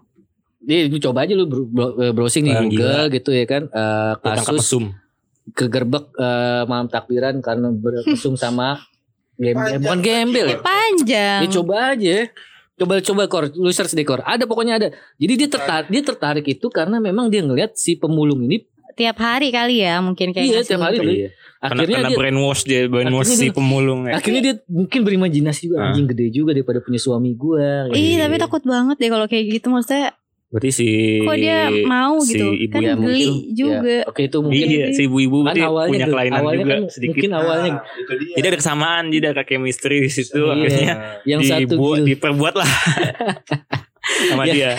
Di, 0.57 0.89
lu 0.89 0.97
coba 0.99 1.23
aja 1.23 1.37
lu 1.37 1.47
bro- 1.47 1.95
browsing 2.11 2.43
di 2.43 2.51
Ah, 2.51 2.65
Google 2.65 3.05
gitu 3.12 3.31
ya 3.31 3.45
kan. 3.45 3.69
Eh, 3.69 4.12
Tangkap 4.19 4.57
kasus 4.57 4.73
kegerbek 5.53 6.11
eh, 6.17 6.62
malam 6.65 6.89
takbiran 6.89 7.39
karena 7.39 7.69
bermesum 7.71 8.35
sama 8.35 8.81
gembel. 9.37 9.79
Bukan 9.79 9.99
gembel 10.01 10.46
ya. 10.49 10.59
Panjang. 10.59 11.40
Ya 11.40 11.49
coba 11.51 11.75
aja. 11.92 12.16
Coba 12.77 13.01
coba 13.01 13.22
kor, 13.27 13.44
lu 13.51 13.70
search 13.70 13.92
deh 13.92 14.03
kor. 14.03 14.20
Ada 14.20 14.44
pokoknya 14.44 14.77
ada. 14.77 14.88
Jadi 15.16 15.33
dia 15.35 15.49
tertarik 15.49 15.88
dia 15.88 16.03
tertarik 16.03 16.44
itu 16.44 16.66
karena 16.68 16.96
memang 16.99 17.27
dia 17.27 17.40
ngelihat 17.40 17.72
si 17.72 17.94
pemulung 17.94 18.42
ini 18.42 18.68
Tiap 18.96 19.16
hari 19.18 19.53
kali 19.53 19.85
ya 19.85 20.01
mungkin 20.01 20.33
kayak 20.33 20.40
iya 20.42 20.61
tiap 20.64 20.81
hari 20.81 20.96
gitu. 20.96 21.05
Iya. 21.05 21.29
Kena, 21.59 21.68
Akhirnya 21.68 21.96
kena 21.99 22.09
dia 22.09 22.16
brainwash 22.16 22.62
dia 22.64 22.81
brainwash 22.87 23.29
si 23.29 23.37
dia- 23.42 23.53
pemulung 23.53 24.09
ya. 24.09 24.16
akhirnya 24.16 24.40
dia 24.42 24.55
mungkin 24.66 25.01
berimajinasi 25.05 25.61
juga 25.62 25.77
Ah. 25.77 25.92
anjing 25.92 26.09
gede 26.09 26.33
juga 26.33 26.57
daripada 26.57 26.81
punya 26.81 26.96
suami 26.96 27.37
gua. 27.37 27.92
Ih 27.92 28.16
tapi 28.16 28.40
takut 28.40 28.64
banget 28.64 28.96
deh 28.96 29.11
kalau 29.11 29.29
kayak 29.29 29.44
gitu 29.53 29.68
maksudnya 29.68 30.16
Berarti 30.47 30.71
si 30.71 30.87
kok 31.21 31.35
dia 31.35 31.67
mau 31.85 32.17
si 32.19 32.33
gitu 32.33 32.47
ibu 32.49 32.71
kan 32.71 32.81
ya, 32.81 32.95
geli 32.95 33.03
mungkin. 33.27 33.33
juga. 33.53 33.97
Oke 34.07 34.21
itu 34.25 34.39
mungkin 34.39 34.67
Iya, 34.69 34.87
si 34.91 35.03
ibu-ibu 35.05 35.39
kan 35.43 35.55
awalnya 35.59 35.91
punya 35.91 36.07
kelainan 36.07 36.39
awalnya 36.39 36.59
juga 36.61 36.71
kan 36.73 36.83
sedikit. 36.87 37.11
mungkin 37.11 37.31
awalnya 37.35 37.71
Nah, 37.73 37.83
itu 37.97 38.13
dia. 38.17 38.35
Jadi 38.37 38.47
ada 38.47 38.57
kesamaan, 38.57 39.05
jadi 39.09 39.27
ada 39.29 39.43
chemistry 39.43 39.97
di 39.99 40.09
situ 40.09 40.39
Iya. 40.39 40.53
akhirnya 40.53 40.93
yang 41.25 41.41
satu 41.43 41.61
dibuat, 41.69 41.97
gitu. 41.99 42.07
diperbuat 42.09 42.55
lah 42.57 42.71
sama 44.29 44.45
Ya. 44.45 44.53
dia. 44.55 44.71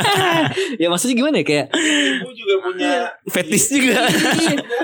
ya 0.80 0.88
maksudnya 0.88 1.14
gimana 1.14 1.36
ya 1.36 1.44
kayak 1.44 1.66
ibu 1.68 2.28
juga 2.32 2.54
punya 2.62 2.90
Fetis 3.26 3.64
juga. 3.68 3.98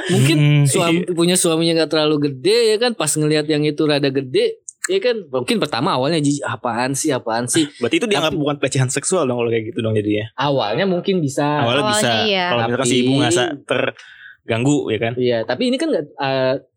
mungkin 0.07 0.37
Hmm, 0.37 0.65
suami 0.65 1.01
punya 1.09 1.33
suaminya 1.35 1.73
nggak 1.75 1.91
terlalu 1.91 2.29
gede 2.29 2.59
ya 2.67 2.77
kan 2.77 2.93
pas 2.93 3.09
ngelihat 3.11 3.47
yang 3.47 3.63
itu 3.63 3.81
rada 3.83 4.11
gede 4.11 4.61
ya 4.85 4.99
kan 4.99 5.17
mungkin 5.25 5.57
pertama 5.57 5.93
awalnya 5.93 6.19
jijik 6.19 6.43
apaan 6.43 6.93
sih 6.93 7.09
apaan 7.09 7.45
sih 7.45 7.65
Berarti 7.79 7.97
itu 7.97 8.07
dianggap 8.07 8.33
bukan 8.33 8.57
pelecehan 8.57 8.89
seksual 8.89 9.25
dong 9.25 9.39
kalau 9.39 9.49
kayak 9.49 9.69
gitu 9.69 9.81
dong 9.81 9.93
jadinya. 9.93 10.29
awalnya 10.35 10.85
mungkin 10.85 11.19
bisa 11.19 11.61
Awalnya 11.61 11.85
bisa. 11.91 12.11
Iya. 12.23 12.45
Kalau 12.49 12.63
misalkan 12.67 12.87
si 12.87 12.97
ibu 13.01 13.13
ngerasa 13.17 13.45
terganggu 13.65 14.77
ya 14.87 14.99
kan. 15.01 15.13
iya 15.17 15.39
tapi 15.43 15.63
ini 15.67 15.77
kan 15.77 15.89
nggak 15.89 16.07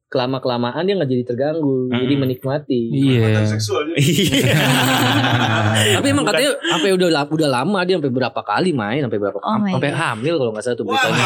kelama 0.08 0.40
kelamaan 0.40 0.88
dia 0.88 0.96
nggak 0.96 1.12
jadi 1.12 1.24
terganggu 1.26 1.92
Mm-mm. 1.92 2.00
jadi 2.00 2.14
menikmati 2.16 2.82
Iya. 2.96 3.28
Iya. 3.92 4.56
tapi 6.00 6.08
emang 6.08 6.24
katanya 6.24 6.52
sampai 6.64 6.90
udah 6.96 7.08
udah 7.28 7.50
lama 7.52 7.80
dia 7.84 8.00
sampai 8.00 8.12
berapa 8.14 8.40
kali 8.42 8.72
main 8.72 9.04
sampai 9.04 9.20
berapa 9.20 9.36
Oh 9.38 9.60
sampai 9.68 9.92
hamil 9.92 10.34
kalau 10.38 10.52
nggak 10.56 10.64
salah 10.64 10.78
tuh 10.80 10.86
wah 10.88 10.96
beritanya 10.96 11.24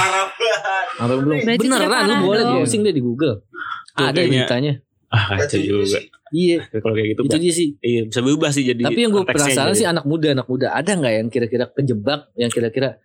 sampai 0.98 1.16
belum 1.16 1.38
beneran 1.46 2.02
lu 2.04 2.16
boleh 2.26 2.44
browsing 2.44 2.82
deh 2.82 2.90
di 2.90 3.02
Google 3.02 3.46
Tuh, 3.92 4.02
ada 4.02 4.18
beritanya 4.18 4.82
Ah, 5.12 5.36
kacau 5.36 5.60
juga. 5.60 6.00
iya 6.32 6.64
Tapi 6.64 6.80
kalau 6.80 6.96
kayak 6.96 7.10
gitu 7.10 7.22
itu 7.22 7.38
dia 7.38 7.52
sih 7.52 7.70
iya 7.80 8.02
bisa 8.08 8.20
berubah 8.20 8.50
sih 8.50 8.64
jadi. 8.64 8.80
Tapi 8.82 8.96
yang 8.98 9.12
gue 9.12 9.24
penasaran 9.24 9.70
jadi. 9.70 9.78
sih 9.78 9.86
anak 9.86 10.06
muda 10.06 10.32
anak 10.32 10.48
muda 10.48 10.72
ada 10.72 10.88
nggak 10.90 11.14
yang 11.14 11.28
kira-kira 11.28 11.68
kejebak 11.70 12.32
yang 12.34 12.48
kira-kira 12.48 12.96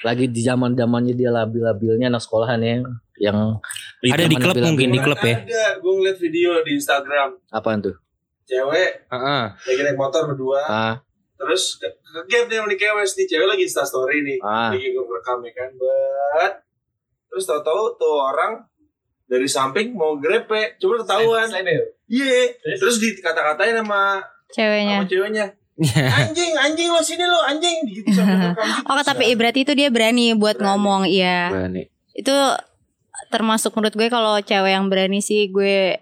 lagi 0.00 0.24
di 0.26 0.40
zaman 0.40 0.72
zamannya 0.72 1.12
dia 1.12 1.28
labil-labilnya 1.28 2.08
anak 2.08 2.18
sekolahan 2.18 2.56
ya 2.58 2.80
yang 3.20 3.60
Ada 4.02 4.24
di 4.24 4.34
klub 4.34 4.56
mungkin 4.56 4.88
di 4.88 4.98
klub 4.98 5.20
ya. 5.20 5.36
ada 5.38 5.76
gue 5.76 5.92
ngeliat 5.92 6.18
video 6.18 6.50
di 6.60 6.72
Instagram 6.74 7.36
apaan 7.48 7.78
tuh? 7.80 7.94
cewek 8.44 9.04
Heeh. 9.06 9.44
lagi 9.54 9.80
naik 9.82 9.94
motor 9.94 10.24
berdua 10.26 10.60
Ah, 10.62 10.94
terus 11.34 11.76
ke, 11.76 11.88
ke 11.88 12.20
gap 12.26 12.44
dia 12.46 12.60
nih 12.60 12.76
kewes 12.76 13.12
nih 13.14 13.26
cewek 13.26 13.44
lagi 13.46 13.62
insta 13.62 13.80
story 13.82 14.20
nih 14.20 14.38
ah. 14.40 14.72
lagi 14.72 14.88
gue 14.88 15.04
rekam 15.04 15.40
ya 15.40 15.52
kan 15.54 15.70
bet 15.70 16.54
terus 17.26 17.44
tahu-tahu 17.44 17.92
tuh 17.94 18.14
orang 18.24 18.64
dari 19.24 19.48
samping 19.48 19.96
mau 19.96 20.16
grepe 20.20 20.76
coba 20.78 21.04
ketahuan 21.04 21.48
iya 22.08 22.52
terus 22.76 23.00
dikata-katain 23.00 23.80
sama 23.80 24.20
Ceweknya. 24.52 25.02
sama 25.02 25.08
ceweknya 25.10 25.46
anjing 25.90 26.54
anjing 26.54 26.88
lo 26.94 27.02
sini 27.02 27.26
lo 27.26 27.42
anjing 27.42 27.82
gitu 27.90 28.14
rekam 28.22 28.54
gitu. 28.54 28.86
Oh 28.86 29.02
tapi 29.02 29.34
berarti 29.34 29.66
itu 29.66 29.74
dia 29.74 29.90
berani 29.90 30.30
buat 30.38 30.54
Berani. 30.54 30.66
ngomong 30.70 31.02
iya. 31.10 31.50
Berani. 31.50 31.90
Itu 32.14 32.30
termasuk 33.34 33.74
menurut 33.74 33.94
gue 33.98 34.06
kalau 34.06 34.38
cewek 34.38 34.70
yang 34.70 34.86
berani 34.86 35.18
sih 35.18 35.50
gue 35.50 35.98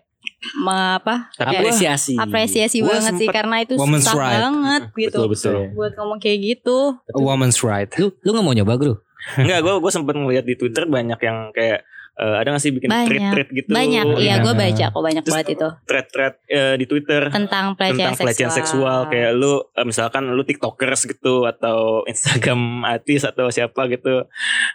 apa 0.66 1.30
apresiasi. 1.38 2.18
apresiasi 2.18 2.82
Gua 2.82 2.98
banget 2.98 3.14
sih 3.16 3.28
karena 3.30 3.62
itu 3.62 3.78
woman's 3.78 4.04
susah 4.10 4.18
right. 4.18 4.34
banget 4.42 4.82
gitu 4.98 5.18
Betul 5.24 5.26
betul. 5.30 5.54
buat 5.72 5.92
ngomong 5.96 6.18
kayak 6.20 6.38
gitu. 6.42 6.78
A 6.98 7.18
woman's 7.22 7.62
right. 7.64 7.88
Lu 7.96 8.12
lu 8.20 8.28
nggak 8.36 8.44
mau 8.44 8.54
nyoba 8.54 8.74
bro? 8.76 8.94
Enggak, 9.38 9.58
gue 9.62 9.74
gue 9.78 9.92
sempet 9.94 10.14
ngeliat 10.18 10.44
di 10.44 10.54
Twitter 10.58 10.84
banyak 10.84 11.20
yang 11.22 11.54
kayak 11.54 11.86
eh, 12.12 12.34
ada 12.36 12.48
gak 12.50 12.62
sih 12.62 12.70
bikin 12.70 12.88
thread-thread 12.88 13.48
gitu. 13.50 13.68
Banyak, 13.68 14.04
iya. 14.18 14.38
Gue 14.38 14.52
baca 14.52 14.84
kok 14.88 15.02
banyak 15.02 15.22
Terus- 15.22 15.32
banget 15.32 15.48
itu. 15.54 15.68
Thread-thread 15.84 16.34
eh, 16.46 16.74
di 16.76 16.84
Twitter 16.84 17.22
tentang 17.28 17.72
pelecehan, 17.72 18.12
tentang 18.12 18.26
pelecehan 18.26 18.52
seksual. 18.52 18.98
kayak 19.06 19.32
lu 19.32 19.64
eh, 19.72 19.84
misalkan 19.84 20.28
lu 20.28 20.42
tiktokers 20.42 21.06
gitu 21.06 21.44
atau 21.44 22.04
instagram 22.04 22.60
artis 22.94 23.22
atau 23.22 23.48
siapa 23.48 23.88
gitu 23.88 24.28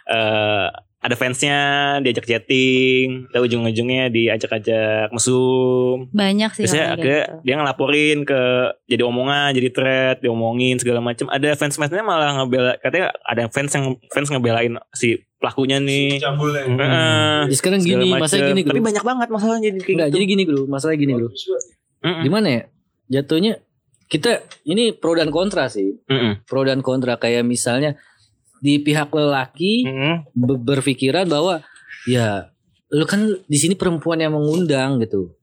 eh 0.06 0.66
ada 0.98 1.14
fansnya 1.14 1.58
diajak 2.02 2.26
chatting 2.26 3.30
dan 3.30 3.38
ujung-ujungnya 3.38 4.10
diajak-ajak 4.10 5.14
mesum 5.14 6.10
banyak 6.10 6.50
sih 6.58 6.66
biasanya 6.66 6.86
agak 6.98 7.24
gitu. 7.30 7.38
dia 7.46 7.54
ngelaporin 7.54 8.18
ke 8.26 8.40
jadi 8.90 9.02
omongan 9.06 9.54
jadi 9.54 9.68
thread 9.70 10.16
diomongin 10.26 10.74
segala 10.82 10.98
macam 10.98 11.30
ada 11.30 11.54
fans 11.54 11.78
fansnya 11.78 12.02
malah 12.02 12.34
ngebela 12.42 12.74
katanya 12.82 13.14
ada 13.22 13.46
fans 13.46 13.70
yang 13.78 13.94
fans 14.10 14.26
ngebelain 14.26 14.74
si 14.90 15.22
pelakunya 15.38 15.78
nih 15.78 16.18
cabulnya 16.18 16.66
Hmm. 16.66 16.78
Heeh. 16.82 17.40
Jadi 17.48 17.56
sekarang 17.56 17.80
gini, 17.80 18.06
macem. 18.10 18.22
masa 18.26 18.36
gini 18.42 18.60
tapi 18.66 18.80
banyak 18.82 19.04
banget 19.06 19.28
masalahnya 19.30 19.62
jadi 19.70 19.78
kayak 19.78 19.94
Enggak, 19.94 20.08
gitu 20.10 20.16
jadi 20.18 20.24
gini 20.26 20.42
bro, 20.44 20.62
masalah 20.66 20.94
gini 20.98 21.12
bro. 21.14 21.28
Mm-mm. 21.98 22.22
Gimana 22.26 22.48
ya? 22.50 22.62
Jatuhnya 23.08 23.54
kita 24.10 24.42
ini 24.66 24.90
pro 24.90 25.14
dan 25.14 25.30
kontra 25.30 25.70
sih. 25.70 25.94
Mm-mm. 26.10 26.42
Pro 26.44 26.66
dan 26.66 26.82
kontra 26.82 27.16
kayak 27.16 27.46
misalnya 27.46 27.94
di 28.58 28.78
pihak 28.78 29.08
lelaki 29.08 29.84
Mm-mm. 29.84 30.14
be- 30.32 30.60
berpikiran 30.60 31.24
bahwa 31.24 31.62
ya 32.04 32.50
lu 32.88 33.04
kan 33.04 33.20
di 33.44 33.58
sini 33.58 33.74
perempuan 33.74 34.18
yang 34.18 34.32
mengundang 34.32 34.96
gitu. 34.98 35.34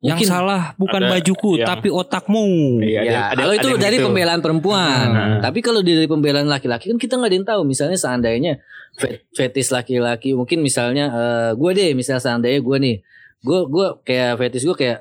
Yang 0.00 0.28
salah 0.28 0.76
bukan 0.76 1.02
ada 1.02 1.12
bajuku 1.12 1.58
yang- 1.58 1.66
tapi 1.66 1.88
otakmu. 1.88 2.78
Iya, 2.78 3.00
ya, 3.02 3.20
ada- 3.32 3.42
kalau 3.42 3.52
ada 3.52 3.58
itu 3.58 3.68
yang 3.68 3.80
dari 3.80 3.96
gitu. 3.96 4.06
pembelaan 4.06 4.40
perempuan. 4.40 5.06
Hmm. 5.08 5.38
Tapi 5.40 5.58
kalau 5.60 5.80
dari 5.80 6.06
pembelaan 6.06 6.46
laki-laki 6.46 6.88
kan 6.88 6.96
kita 6.96 7.16
nggak 7.16 7.26
ada 7.26 7.36
yang 7.36 7.48
tahu. 7.48 7.60
Misalnya 7.64 7.96
seandainya 7.96 8.52
fet- 8.94 9.24
fetis 9.30 9.68
laki-laki, 9.68 10.32
mungkin 10.32 10.60
misalnya 10.60 11.04
eh, 11.08 11.50
gue 11.52 11.70
deh, 11.72 11.90
misalnya 11.92 12.22
seandainya 12.22 12.60
gue 12.60 12.76
nih, 12.78 12.96
gue 13.40 13.58
gue 13.66 13.86
kayak 14.02 14.30
fetis 14.38 14.62
gue 14.62 14.76
kayak 14.76 14.98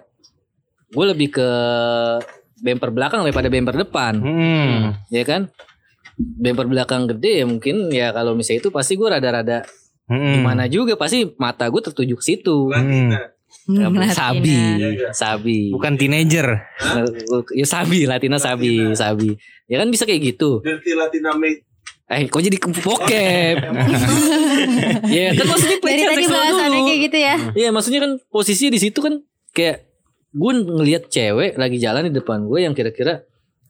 gue 0.89 1.05
lebih 1.05 1.29
ke 1.29 1.47
bumper 2.57 2.89
belakang 2.89 3.21
daripada 3.21 3.47
bumper 3.47 3.75
depan, 3.77 4.13
Hmm. 4.15 4.81
ya 5.07 5.23
kan? 5.23 5.51
Bumper 6.15 6.65
belakang 6.65 7.07
gede 7.07 7.43
ya 7.43 7.45
mungkin 7.45 7.87
ya 7.89 8.09
kalau 8.09 8.33
misalnya 8.33 8.59
itu 8.59 8.69
pasti 8.69 8.95
gue 8.95 9.07
rada-rada 9.07 9.67
Hmm. 10.05 10.37
gimana 10.37 10.69
juga 10.69 10.93
pasti 10.93 11.25
mata 11.35 11.65
gue 11.65 11.81
tertuju 11.81 12.13
ke 12.13 12.23
situ. 12.23 12.69
Latina 12.69 13.33
Hmm, 13.65 13.97
sabi, 14.07 14.53
Iya, 14.53 14.89
iya. 14.91 15.09
sabi. 15.09 15.73
Bukan 15.73 15.97
teenager. 15.97 16.45
Ya 17.49 17.65
sabi, 17.65 18.05
Latina 18.05 18.37
sabi, 18.37 18.85
Latina. 18.85 18.93
sabi. 18.93 19.33
Ya 19.65 19.81
kan 19.81 19.89
bisa 19.89 20.05
kayak 20.05 20.21
gitu. 20.29 20.61
Dirty 20.61 20.93
Latina 20.93 21.33
Mate 21.33 21.65
Eh, 22.05 22.29
kok 22.29 22.37
jadi 22.39 22.53
ke 22.53 22.69
bokep? 22.69 23.57
ya 25.09 25.33
kan 25.33 25.45
maksudnya 25.47 25.77
Dari 25.81 26.03
tadi 26.05 26.25
bahasannya 26.27 26.69
dulu. 26.75 26.85
kayak 26.85 26.99
gitu 27.01 27.17
ya. 27.17 27.35
Iya, 27.55 27.69
maksudnya 27.71 27.99
kan 27.99 28.11
posisinya 28.29 28.71
di 28.71 28.79
situ 28.79 28.99
kan 28.99 29.13
kayak 29.51 29.89
gue 30.29 30.51
ngelihat 30.53 31.03
cewek 31.07 31.55
lagi 31.55 31.77
jalan 31.79 32.05
di 32.05 32.13
depan 32.13 32.43
gue 32.43 32.59
yang 32.59 32.73
kira-kira 32.73 33.25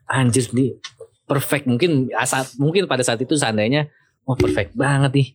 anjir 0.06 0.52
nih 0.52 0.76
perfect 1.26 1.66
mungkin 1.66 2.08
asal 2.14 2.46
mungkin 2.56 2.86
pada 2.86 3.02
saat 3.02 3.18
itu 3.18 3.34
seandainya 3.34 3.90
wah 4.24 4.36
perfect 4.36 4.74
banget 4.74 5.14
nih 5.14 5.30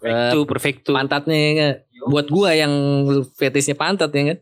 Eh, 0.00 0.32
Itu 0.32 0.48
perfect 0.48 0.88
tuh. 0.88 0.96
pantatnya 0.96 1.36
ya 1.36 1.50
nggak? 1.52 1.76
buat 2.08 2.26
gua 2.26 2.56
yang 2.56 2.72
fetisnya 3.34 3.76
pantat 3.76 4.08
ya 4.08 4.32
kan 4.32 4.38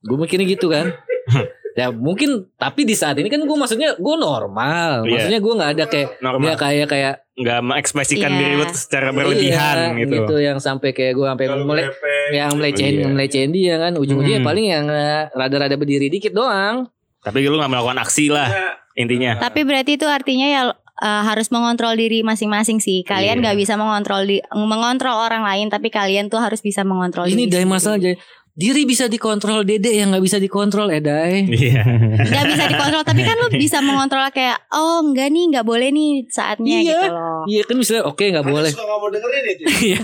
gue 0.00 0.16
mikirnya 0.16 0.48
gitu 0.48 0.66
kan 0.66 0.96
ya 1.78 1.88
mungkin 1.88 2.48
tapi 2.54 2.82
di 2.82 2.92
saat 2.92 3.16
ini 3.16 3.28
kan 3.28 3.38
gue 3.38 3.52
maksudnya 3.52 3.92
gue 3.94 4.16
normal 4.16 5.04
Iya. 5.04 5.10
maksudnya 5.10 5.40
gue 5.40 5.52
nggak 5.52 5.70
ada 5.72 5.84
kayak 5.86 6.08
normal 6.18 6.40
nggak 6.42 6.58
kayak 6.58 6.86
kayak 6.88 7.14
nggak 7.34 7.60
mengekspresikan 7.60 8.30
Iya. 8.30 8.38
diri 8.38 8.54
lu 8.54 8.64
secara 8.70 9.08
berlebihan 9.10 9.76
iya, 9.90 10.04
gitu. 10.06 10.34
yang 10.38 10.56
sampai 10.56 10.90
kayak 10.90 11.12
gue 11.12 11.26
sampai 11.26 11.44
mulai 11.58 11.84
yang 12.30 12.56
melecehin 12.56 12.94
Iya. 12.94 13.06
melecehin 13.08 13.50
dia 13.52 13.74
kan 13.78 13.92
ujung-ujungnya 13.94 14.40
Hmm. 14.40 14.48
paling 14.48 14.66
yang 14.66 14.84
eh, 14.88 15.28
rada-rada 15.30 15.76
berdiri 15.76 16.08
dikit 16.08 16.32
doang 16.32 16.88
Tapi 17.20 17.44
lu 17.44 17.54
nggak 17.54 17.68
melakukan 17.68 17.98
aksi 18.00 18.26
lah 18.28 18.48
intinya. 18.94 19.38
Tapi 19.38 19.62
berarti 19.62 19.96
itu 19.96 20.06
artinya 20.06 20.46
ya 20.46 20.62
uh, 20.68 21.22
harus 21.24 21.48
mengontrol 21.48 21.94
diri 21.94 22.20
masing-masing 22.20 22.78
sih. 22.78 23.02
Kalian 23.02 23.38
Iya. 23.38 23.42
nggak 23.42 23.56
bisa 23.58 23.74
mengontrol 23.74 24.22
di 24.22 24.38
mengontrol 24.50 25.16
orang 25.16 25.42
lain, 25.42 25.66
tapi 25.68 25.88
kalian 25.88 26.28
tuh 26.28 26.38
harus 26.38 26.60
bisa 26.60 26.82
mengontrol 26.82 27.26
ini 27.26 27.46
diri 27.46 27.52
dari 27.52 27.66
masalah 27.66 27.96
aja 27.96 28.14
diri 28.52 28.84
bisa 28.84 29.08
dikontrol 29.08 29.64
dede 29.64 29.96
yang 29.96 30.12
nggak 30.12 30.20
bisa 30.20 30.36
dikontrol 30.36 30.92
edai 30.92 31.48
Iya. 31.48 31.88
nggak 32.20 32.44
bisa 32.52 32.64
dikontrol 32.68 33.00
tapi 33.00 33.24
kan 33.24 33.32
lu 33.40 33.48
bisa 33.64 33.80
mengontrol 33.80 34.28
kayak 34.28 34.60
oh 34.68 35.00
enggak 35.00 35.32
nih 35.32 35.56
nggak 35.56 35.64
boleh 35.64 35.88
nih 35.88 36.28
saatnya 36.28 36.84
Iya. 36.84 36.92
gitu 36.92 37.06
loh 37.08 37.40
iya 37.48 37.62
kan 37.64 37.80
misalnya 37.80 38.04
oke 38.04 38.20
nggak 38.20 38.44
Anda 38.44 38.52
boleh 38.52 38.70
suka 38.76 38.84
nggak 38.84 38.98
mau 39.00 39.08
dengerin 39.08 39.42
ya? 39.42 39.54
Iya. 39.56 39.98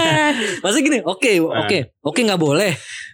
Masa 0.64 0.78
gini, 0.80 0.98
oke, 1.04 1.30
oke, 1.44 1.78
oke 2.00 2.20
nggak 2.24 2.40
boleh. 2.40 2.72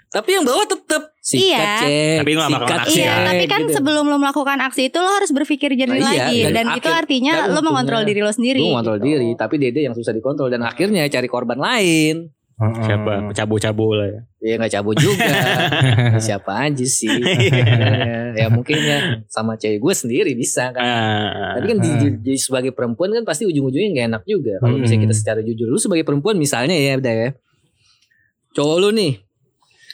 Tapi 0.09 0.29
yang 0.31 0.45
bawah 0.47 0.65
tetap 0.65 1.11
sikat 1.29 1.45
Iya. 1.45 1.69
cek. 1.79 2.17
Tapi 2.19 2.31
lu 2.31 2.39
nggak 2.39 2.49
sikat 2.49 2.57
melakukan 2.57 2.79
aksi 2.81 2.97
Iya, 2.97 3.11
kan? 3.11 3.27
tapi 3.27 3.45
kan 3.47 3.61
gitu. 3.61 3.73
sebelum 3.75 4.05
lo 4.05 4.17
melakukan 4.17 4.59
aksi 4.65 4.83
itu 4.89 4.99
lo 4.99 5.11
harus 5.11 5.31
berpikir 5.31 5.71
jernih 5.75 6.01
Nah, 6.01 6.09
iya, 6.09 6.25
lagi 6.25 6.39
dan 6.41 6.53
dan, 6.55 6.67
itu 6.73 6.89
akhir- 6.89 7.01
artinya 7.05 7.33
dan 7.39 7.53
lo 7.53 7.61
mengontrol 7.61 8.03
diri 8.03 8.21
lo 8.21 8.31
sendiri. 8.31 8.59
Gue 8.59 8.73
ngontrol 8.73 8.97
gitu. 8.97 9.09
diri, 9.13 9.29
tapi 9.35 9.55
Dede 9.57 9.81
yang 9.83 9.93
susah 9.93 10.11
dikontrol 10.11 10.49
dan 10.49 10.63
akhirnya 10.63 11.05
cari 11.07 11.27
korban 11.27 11.59
lain. 11.59 12.33
Siapa? 12.59 13.31
Cabo-cabo 13.31 13.95
lah 13.95 14.09
ya. 14.09 14.21
Ya 14.41 14.55
nggak 14.57 14.73
cabut 14.73 14.99
juga. 14.99 15.23
Siapa 16.19 16.67
aja 16.67 16.83
sih? 16.83 17.07
Sebenarnya. 17.07 18.35
ya 18.35 18.47
mungkin 18.49 18.75
ya 18.77 18.99
sama 19.27 19.55
cewek 19.55 19.79
gue 19.79 19.95
sendiri 19.95 20.35
bisa 20.35 20.73
kan. 20.73 20.83
Ah, 20.83 21.55
Tapi 21.55 21.67
kan 21.69 21.79
di, 21.79 21.91
di- 21.95 22.19
di- 22.19 22.35
sebagai 22.37 22.73
perempuan 22.73 23.13
kan 23.13 23.23
pasti 23.23 23.45
ujung-ujungnya 23.45 23.91
nggak 23.93 24.07
enak 24.11 24.23
juga. 24.25 24.59
Kalau 24.59 24.75
misalnya 24.75 25.07
kita 25.07 25.15
secara 25.15 25.41
jujur, 25.41 25.67
lu 25.67 25.77
sebagai 25.77 26.03
perempuan 26.03 26.35
misalnya 26.35 26.75
ya 26.75 26.97
udah 26.97 27.15
ya, 27.17 27.29
cowok 28.53 28.77
lu 28.81 28.91
nih, 28.93 29.13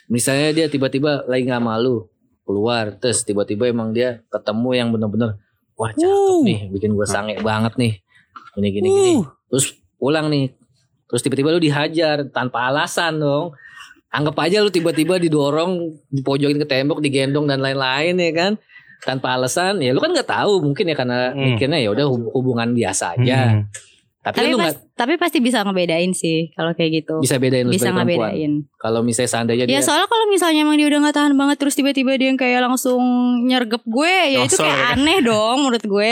misalnya 0.07 0.49
dia 0.53 0.65
tiba-tiba 0.67 1.25
lagi 1.25 1.43
nggak 1.43 1.61
malu 1.61 2.05
keluar, 2.41 2.93
terus 2.93 3.21
tiba-tiba 3.21 3.65
emang 3.65 3.89
dia 3.89 4.21
ketemu 4.27 4.69
yang 4.71 4.87
bener-bener 4.89 5.41
wah 5.73 5.91
cakep 5.91 6.37
nih, 6.41 6.59
bikin 6.69 6.93
gue 6.93 7.03
sange 7.03 7.35
banget 7.39 7.73
nih, 7.75 7.93
gini 8.53 8.69
gini 8.71 8.87
gini, 8.87 9.13
terus 9.47 9.65
pulang 9.95 10.29
nih, 10.29 10.53
terus 11.05 11.19
tiba-tiba 11.19 11.49
lu 11.49 11.59
dihajar 11.59 12.23
tanpa 12.29 12.69
alasan 12.69 13.17
dong. 13.17 13.51
Anggap 14.07 14.39
aja 14.39 14.63
lu 14.63 14.69
tiba-tiba 14.69 15.19
didorong, 15.19 15.91
dipojokin 16.07 16.55
ke 16.55 16.63
tembok, 16.63 17.03
digendong 17.03 17.43
dan 17.45 17.59
lain-lain 17.59 18.15
ya 18.15 18.31
kan 18.31 18.51
tanpa 19.03 19.35
alasan 19.35 19.77
ya 19.77 19.91
lu 19.91 19.99
kan 19.99 20.09
nggak 20.09 20.25
tahu 20.25 20.63
mungkin 20.63 20.87
ya 20.87 20.95
karena 20.95 21.29
Hmm. 21.29 21.53
mikirnya 21.53 21.77
ya 21.77 21.91
udah 21.91 22.05
hub- 22.07 22.31
hubungan 22.31 22.71
biasa 22.71 23.19
aja 23.19 23.59
Hmm. 23.59 23.61
Tapi, 24.25 24.35
Tapi 24.35 24.47
lu 24.49 24.57
pas, 24.57 24.63
nggak 24.65 24.75
tapi 24.91 25.13
pasti 25.15 25.37
bisa 25.37 25.61
ngebedain 25.61 26.09
sih 26.11 26.49
kalau 26.51 26.73
kayak 26.73 26.91
gitu. 26.99 27.21
bisa 27.21 27.37
bedain 27.37 27.61
lu 27.61 27.69
bisa 27.69 27.87
sebagai 27.87 28.09
perempuan 28.09 28.31
ngebedain. 28.31 28.53
kalau 28.75 28.99
misalnya 28.99 29.29
seandainya 29.29 29.63
Ya 29.63 29.69
dia 29.69 29.81
soalnya 29.81 30.07
kalau 30.07 30.25
misalnya 30.25 30.59
emang 30.61 30.75
dia 30.75 30.87
udah 30.87 30.99
gak 31.03 31.15
tahan 31.15 31.33
banget 31.35 31.57
terus 31.57 31.73
tiba-tiba 31.73 32.11
dia 32.15 32.27
yang 32.27 32.35
kayak 32.35 32.59
langsung 32.59 33.01
nyergep 33.43 33.83
gue 33.83 34.15
ya 34.31 34.39
itu 34.41 34.55
kayak 34.55 34.73
ya. 34.75 34.87
aneh 34.91 35.19
dong 35.21 35.57
menurut 35.61 35.83
gue. 35.83 36.11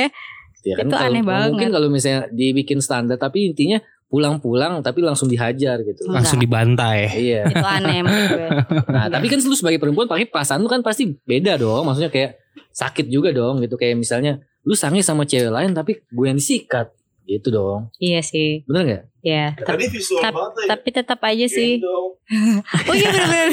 ya 0.61 0.73
kan 0.75 0.85
itu 0.85 0.93
kalau- 0.93 1.09
aneh 1.09 1.21
mungkin 1.21 1.33
banget. 1.59 1.71
kalau 1.71 1.87
misalnya 1.89 2.21
dibikin 2.29 2.79
standar 2.79 3.17
tapi 3.17 3.49
intinya 3.49 3.81
pulang-pulang 4.07 4.79
tapi 4.79 5.01
langsung 5.01 5.25
dihajar 5.25 5.81
gitu 5.81 6.05
Langsung 6.05 6.37
dibantai. 6.37 7.09
iya 7.17 7.43
Itu 7.43 7.59
aneh 7.59 7.99
menurut 7.99 8.29
gue. 8.29 8.47
nah 8.87 9.09
tapi 9.09 9.25
kan 9.25 9.41
lu 9.41 9.51
sebagai 9.51 9.77
perempuan 9.77 10.05
pakai 10.05 10.29
perasaan 10.29 10.61
lu 10.61 10.69
kan 10.69 10.79
pasti 10.79 11.17
beda 11.19 11.57
dong 11.57 11.81
maksudnya 11.83 12.07
kayak 12.07 12.37
sakit 12.69 13.09
juga 13.09 13.29
dong 13.29 13.57
gitu 13.59 13.73
kayak 13.73 13.97
misalnya 13.97 14.37
lu 14.61 14.73
sange 14.73 15.01
sama 15.01 15.25
cewek 15.25 15.49
lain 15.49 15.73
tapi 15.73 15.97
gue 15.99 16.25
yang 16.25 16.37
disikat 16.37 16.93
gitu 17.29 17.47
dong 17.55 17.81
Iya 18.03 18.19
sih. 18.31 18.47
bener 18.67 18.81
nggak 18.87 19.03
Ya. 19.23 19.55
Ya, 19.55 19.63
tadi 19.63 19.87
visual 19.87 20.19
tap- 20.19 20.35
banget 20.35 20.51
ya. 20.53 20.67
Tapi 20.69 20.87
tetap 20.91 21.19
aja 21.21 21.45
sih. 21.47 21.79
Gendong, 21.79 22.07
Oh 22.89 22.93
iya 22.93 23.07
benar-benar. 23.07 23.49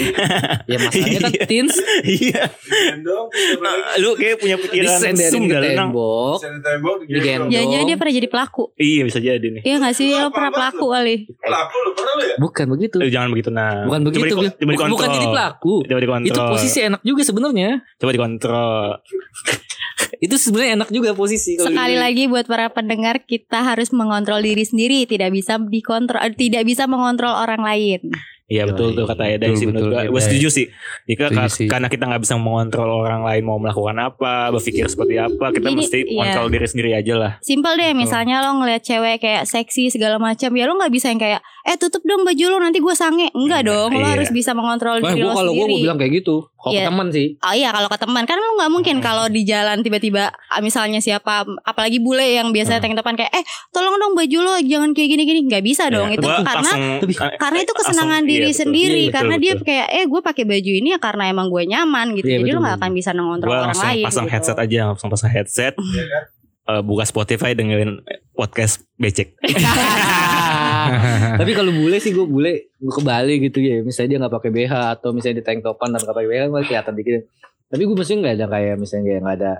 ya 0.64 0.76
masalahnya 0.76 1.18
kan 1.20 1.30
Iya. 1.30 1.46
teens 1.46 1.74
Iya. 2.02 2.42
gendong? 2.90 3.26
Lu 3.96 4.10
kayak 4.12 4.36
punya 4.36 4.56
pikiran 4.58 4.90
disenderin 4.90 5.30
sum 5.30 5.42
ke 5.44 5.52
dah 5.52 5.60
lu, 5.60 5.70
Nang. 5.70 5.76
tembok 5.88 6.34
Bisa 6.34 6.48
di 6.48 6.60
tembok, 6.60 6.94
Digendong. 7.04 7.48
Jangan-jangan 7.48 7.86
dia 7.86 7.96
pernah 7.96 8.14
jadi 8.16 8.28
pelaku. 8.28 8.62
Iya 8.74 9.02
bisa 9.04 9.18
jadi 9.20 9.46
nih. 9.48 9.62
Iya 9.62 9.76
gak 9.78 9.94
sih? 9.94 10.10
Apa 10.12 10.28
pernah 10.28 10.50
pelaku 10.50 10.84
kali. 10.88 11.14
Pelaku 11.30 11.76
lu 11.78 11.90
pernah 11.92 12.12
lu 12.12 12.24
ya? 12.24 12.36
bukan 12.36 12.66
begitu 12.68 12.96
Eh, 12.98 13.08
jangan 13.08 13.28
begitu 13.30 13.48
nah. 13.48 13.74
Bukan 13.84 14.00
begitu, 14.02 14.24
Coba, 14.28 14.42
di, 14.42 14.48
coba 14.50 14.70
bukan, 14.72 14.88
bukan 14.90 15.08
jadi 15.12 15.26
pelaku. 15.28 15.74
Coba 15.84 16.00
dikontrol. 16.00 16.26
Itu 16.26 16.40
posisi 16.50 16.78
enak 16.82 17.00
juga 17.00 17.22
sebenarnya. 17.22 17.70
Coba 17.94 18.10
dikontrol. 18.10 18.74
Itu 20.18 20.36
sebenarnya 20.36 20.72
enak 20.76 20.88
juga 20.90 21.12
posisi. 21.12 21.54
kalau 21.54 21.70
Sekali 21.70 21.94
gitu. 21.94 22.02
lagi 22.02 22.22
buat 22.26 22.44
para 22.44 22.66
pendengar 22.68 23.22
kita 23.22 23.62
harus 23.62 23.88
mengontrol 23.90 24.40
diri 24.40 24.64
sendiri, 24.64 25.04
tidak 25.04 25.30
bisa 25.30 25.59
dikontrol, 25.62 26.22
tidak 26.32 26.64
bisa 26.64 26.86
mengontrol 26.86 27.34
orang 27.34 27.60
lain. 27.60 28.00
Iya 28.46 28.66
betul 28.66 28.98
tuh 28.98 29.06
kata 29.06 29.30
Eda 29.30 29.46
Betul, 29.46 29.54
sih 29.54 29.62
betul, 29.62 29.70
menurut 29.70 29.94
gua. 29.94 30.02
Eda. 30.02 30.10
Gue 30.10 30.22
setuju 30.26 30.48
sih. 30.50 30.66
Jika 31.06 31.24
Setuju 31.24 31.38
ka- 31.38 31.54
sih. 31.54 31.66
karena 31.70 31.86
kita 31.86 32.02
nggak 32.04 32.18
bisa 32.18 32.34
mengontrol 32.34 32.90
orang 32.98 33.22
lain 33.22 33.46
mau 33.46 33.62
melakukan 33.62 33.94
apa, 33.96 34.50
berpikir 34.50 34.90
seperti 34.90 35.22
apa, 35.22 35.54
kita 35.54 35.70
Jadi, 35.70 35.78
mesti 35.78 35.98
iya. 36.02 36.18
kontrol 36.18 36.50
diri 36.50 36.66
sendiri 36.66 36.90
aja 36.90 37.14
lah. 37.14 37.32
Simpel 37.38 37.78
deh, 37.78 37.94
misalnya 37.94 38.42
lo 38.42 38.58
ngeliat 38.58 38.82
cewek 38.82 39.22
kayak 39.22 39.46
seksi 39.46 39.94
segala 39.94 40.18
macam, 40.18 40.50
ya 40.50 40.66
lo 40.66 40.74
nggak 40.74 40.90
bisa 40.90 41.06
yang 41.06 41.22
kayak, 41.22 41.38
eh 41.62 41.78
tutup 41.78 42.02
dong 42.02 42.26
baju 42.26 42.44
lo 42.48 42.58
nanti 42.58 42.82
gue 42.82 42.90
sange. 42.92 43.30
Enggak 43.30 43.62
Iya, 43.62 43.70
dong, 43.70 43.90
lo 43.94 44.02
iya. 44.02 44.18
harus 44.18 44.30
bisa 44.30 44.50
mengontrol 44.50 44.98
Wah, 44.98 45.14
diri 45.14 45.22
gua 45.22 45.30
lo 45.30 45.34
kalau 45.36 45.52
gue 45.52 45.62
sendiri. 45.62 45.82
bilang 45.86 45.98
kayak 46.02 46.12
gitu. 46.18 46.36
Kalau 46.60 46.70
Iya. 46.70 46.80
ke 46.82 46.90
teman 46.90 47.08
sih. 47.08 47.26
Oh 47.40 47.52
iya 47.52 47.68
kalau 47.68 47.88
ke 47.88 47.96
teman 47.96 48.22
kan 48.22 48.36
lo 48.36 48.52
nggak 48.54 48.68
mungkin 48.70 48.96
Hmm. 48.96 49.02
kalau 49.02 49.24
di 49.26 49.42
jalan 49.42 49.80
tiba-tiba 49.80 50.28
ah, 50.28 50.60
misalnya 50.60 50.98
siapa 50.98 51.32
apalagi 51.62 51.98
bule 51.98 52.20
yang 52.22 52.50
biasanya 52.50 52.78
Hmm. 52.78 52.86
tank 52.86 53.00
depan 53.00 53.14
kayak 53.14 53.32
eh 53.32 53.40
tolong 53.70 53.96
dong 53.96 54.12
baju 54.12 54.38
lo 54.38 54.54
jangan 54.60 54.92
kayak 54.92 55.08
gini-gini 55.10 55.40
nggak 55.42 55.62
bisa 55.62 55.88
dong 55.88 56.06
Iya, 56.06 56.14
itu 56.14 56.22
gua 56.22 56.40
karena 56.40 56.70
langsung- 56.70 57.34
karena 57.34 57.58
itu 57.58 57.72
kesenangan 57.72 58.08
langsung- 58.14 58.28
diri 58.28 58.38
iya, 58.38 58.46
betul. 58.46 58.60
sendiri 58.60 58.92
Iya, 58.92 59.00
betul, 59.02 59.16
karena 59.16 59.34
dia 59.36 59.52
betul. 59.52 59.64
kayak 59.64 59.86
eh 59.90 60.04
gue 60.04 60.20
pakai 60.22 60.44
baju 60.44 60.70
ini 60.74 60.88
ya 60.90 60.98
karena 60.98 61.24
emang 61.26 61.46
gue 61.48 61.62
nyaman 61.64 62.06
gitu 62.14 62.26
Iya, 62.26 62.34
jadi 62.34 62.42
betul, 62.42 62.52
lo 62.52 62.60
nggak 62.60 62.74
betul. 62.74 62.84
akan 62.84 62.90
bisa 62.94 63.10
mengontrol 63.12 63.48
Gue 63.48 63.56
orang 63.56 63.66
langsung 63.70 63.88
lain 63.88 64.04
pasang 64.04 64.26
gitu. 64.26 64.34
headset 64.34 64.58
aja, 64.58 64.80
langsung 64.86 65.08
pasang 65.08 65.30
headset. 65.30 65.74
Iya 65.74 66.04
kan? 66.12 66.24
eh, 66.68 66.82
buka 66.82 67.02
Spotify 67.02 67.50
dengerin 67.50 67.92
podcast 68.32 68.74
becek. 68.94 69.32
Tapi 71.40 71.52
kalau 71.52 71.70
bule 71.70 71.96
sih 71.96 72.10
gue 72.10 72.24
bule 72.24 72.52
gue 72.72 72.92
ke 72.92 73.02
Bali 73.02 73.34
gitu 73.40 73.58
ya. 73.58 73.80
Misalnya 73.80 74.08
dia 74.08 74.18
nggak 74.20 74.34
pakai 74.34 74.50
BH 74.50 74.72
atau 74.94 75.10
misalnya 75.10 75.36
di 75.38 75.44
tank 75.44 75.60
topan 75.60 75.88
dan 75.88 76.00
nggak 76.00 76.12
pakai 76.12 76.28
BH 76.28 76.40
kan 76.42 76.64
kelihatan 76.64 76.94
dikit. 76.94 77.22
Tapi 77.66 77.82
gue 77.82 77.94
maksudnya 77.94 78.18
nggak 78.20 78.34
ada 78.34 78.46
kayak 78.48 78.74
misalnya 78.76 79.04
kayak 79.06 79.20
nggak 79.20 79.36
ada 79.36 79.52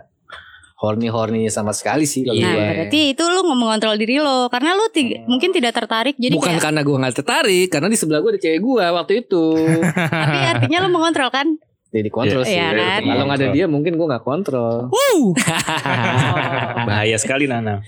horny 0.76 1.06
horny 1.06 1.44
sama 1.46 1.70
sekali 1.70 2.04
sih 2.04 2.24
kalau 2.24 2.36
Nah, 2.36 2.50
gue. 2.50 2.64
berarti 2.74 3.00
itu 3.10 3.22
lu 3.22 3.40
nggak 3.42 3.58
mengontrol 3.58 3.94
diri 3.94 4.16
lo 4.16 4.48
karena 4.48 4.72
lu 4.72 4.88
ti- 4.88 5.20
mungkin 5.22 5.52
tidak 5.52 5.76
tertarik 5.76 6.16
jadi 6.16 6.32
Bukan 6.32 6.50
kayak, 6.50 6.62
karena 6.64 6.80
gue 6.80 6.96
nggak 6.96 7.14
tertarik, 7.14 7.66
karena 7.68 7.86
di 7.86 7.96
sebelah 7.96 8.18
gue 8.18 8.30
ada 8.30 8.40
cewek 8.40 8.60
gue 8.60 8.84
waktu 8.90 9.12
itu. 9.20 9.44
tapi 10.24 10.38
artinya 10.42 10.78
lu 10.80 10.88
mengontrol 10.90 11.28
kan? 11.28 11.46
Jadi 11.90 12.06
kontrol 12.06 12.46
sih. 12.46 12.54
Iya 12.54 12.70
kan? 12.70 13.00
Kalau 13.02 13.24
nggak 13.26 13.38
ada 13.38 13.48
dia 13.50 13.66
mungkin 13.66 13.98
gue 13.98 14.06
nggak 14.06 14.22
kontrol. 14.22 14.86
Bahaya 16.88 17.16
sekali 17.18 17.50
Nana. 17.50 17.82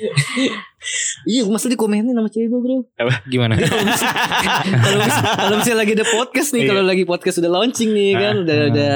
Iya, 1.23 1.47
masa 1.47 1.71
dikomenin 1.71 2.11
sama 2.11 2.27
cewek 2.27 2.51
gue 2.51 2.61
bro. 2.61 2.79
Gimana? 3.31 3.55
Kalau 3.55 3.85
mis- 4.99 5.23
kalau 5.39 5.57
misalnya 5.57 5.79
lagi 5.79 5.93
ada 5.95 6.07
podcast 6.09 6.51
nih, 6.51 6.61
Iya. 6.61 6.69
kalau 6.69 6.83
lagi 6.83 7.05
podcast 7.05 7.37
udah 7.39 7.51
launching 7.53 7.91
nih 7.93 8.11
kan, 8.15 8.35
udah 8.43 8.57
Ah. 8.59 8.69
udah 8.69 8.95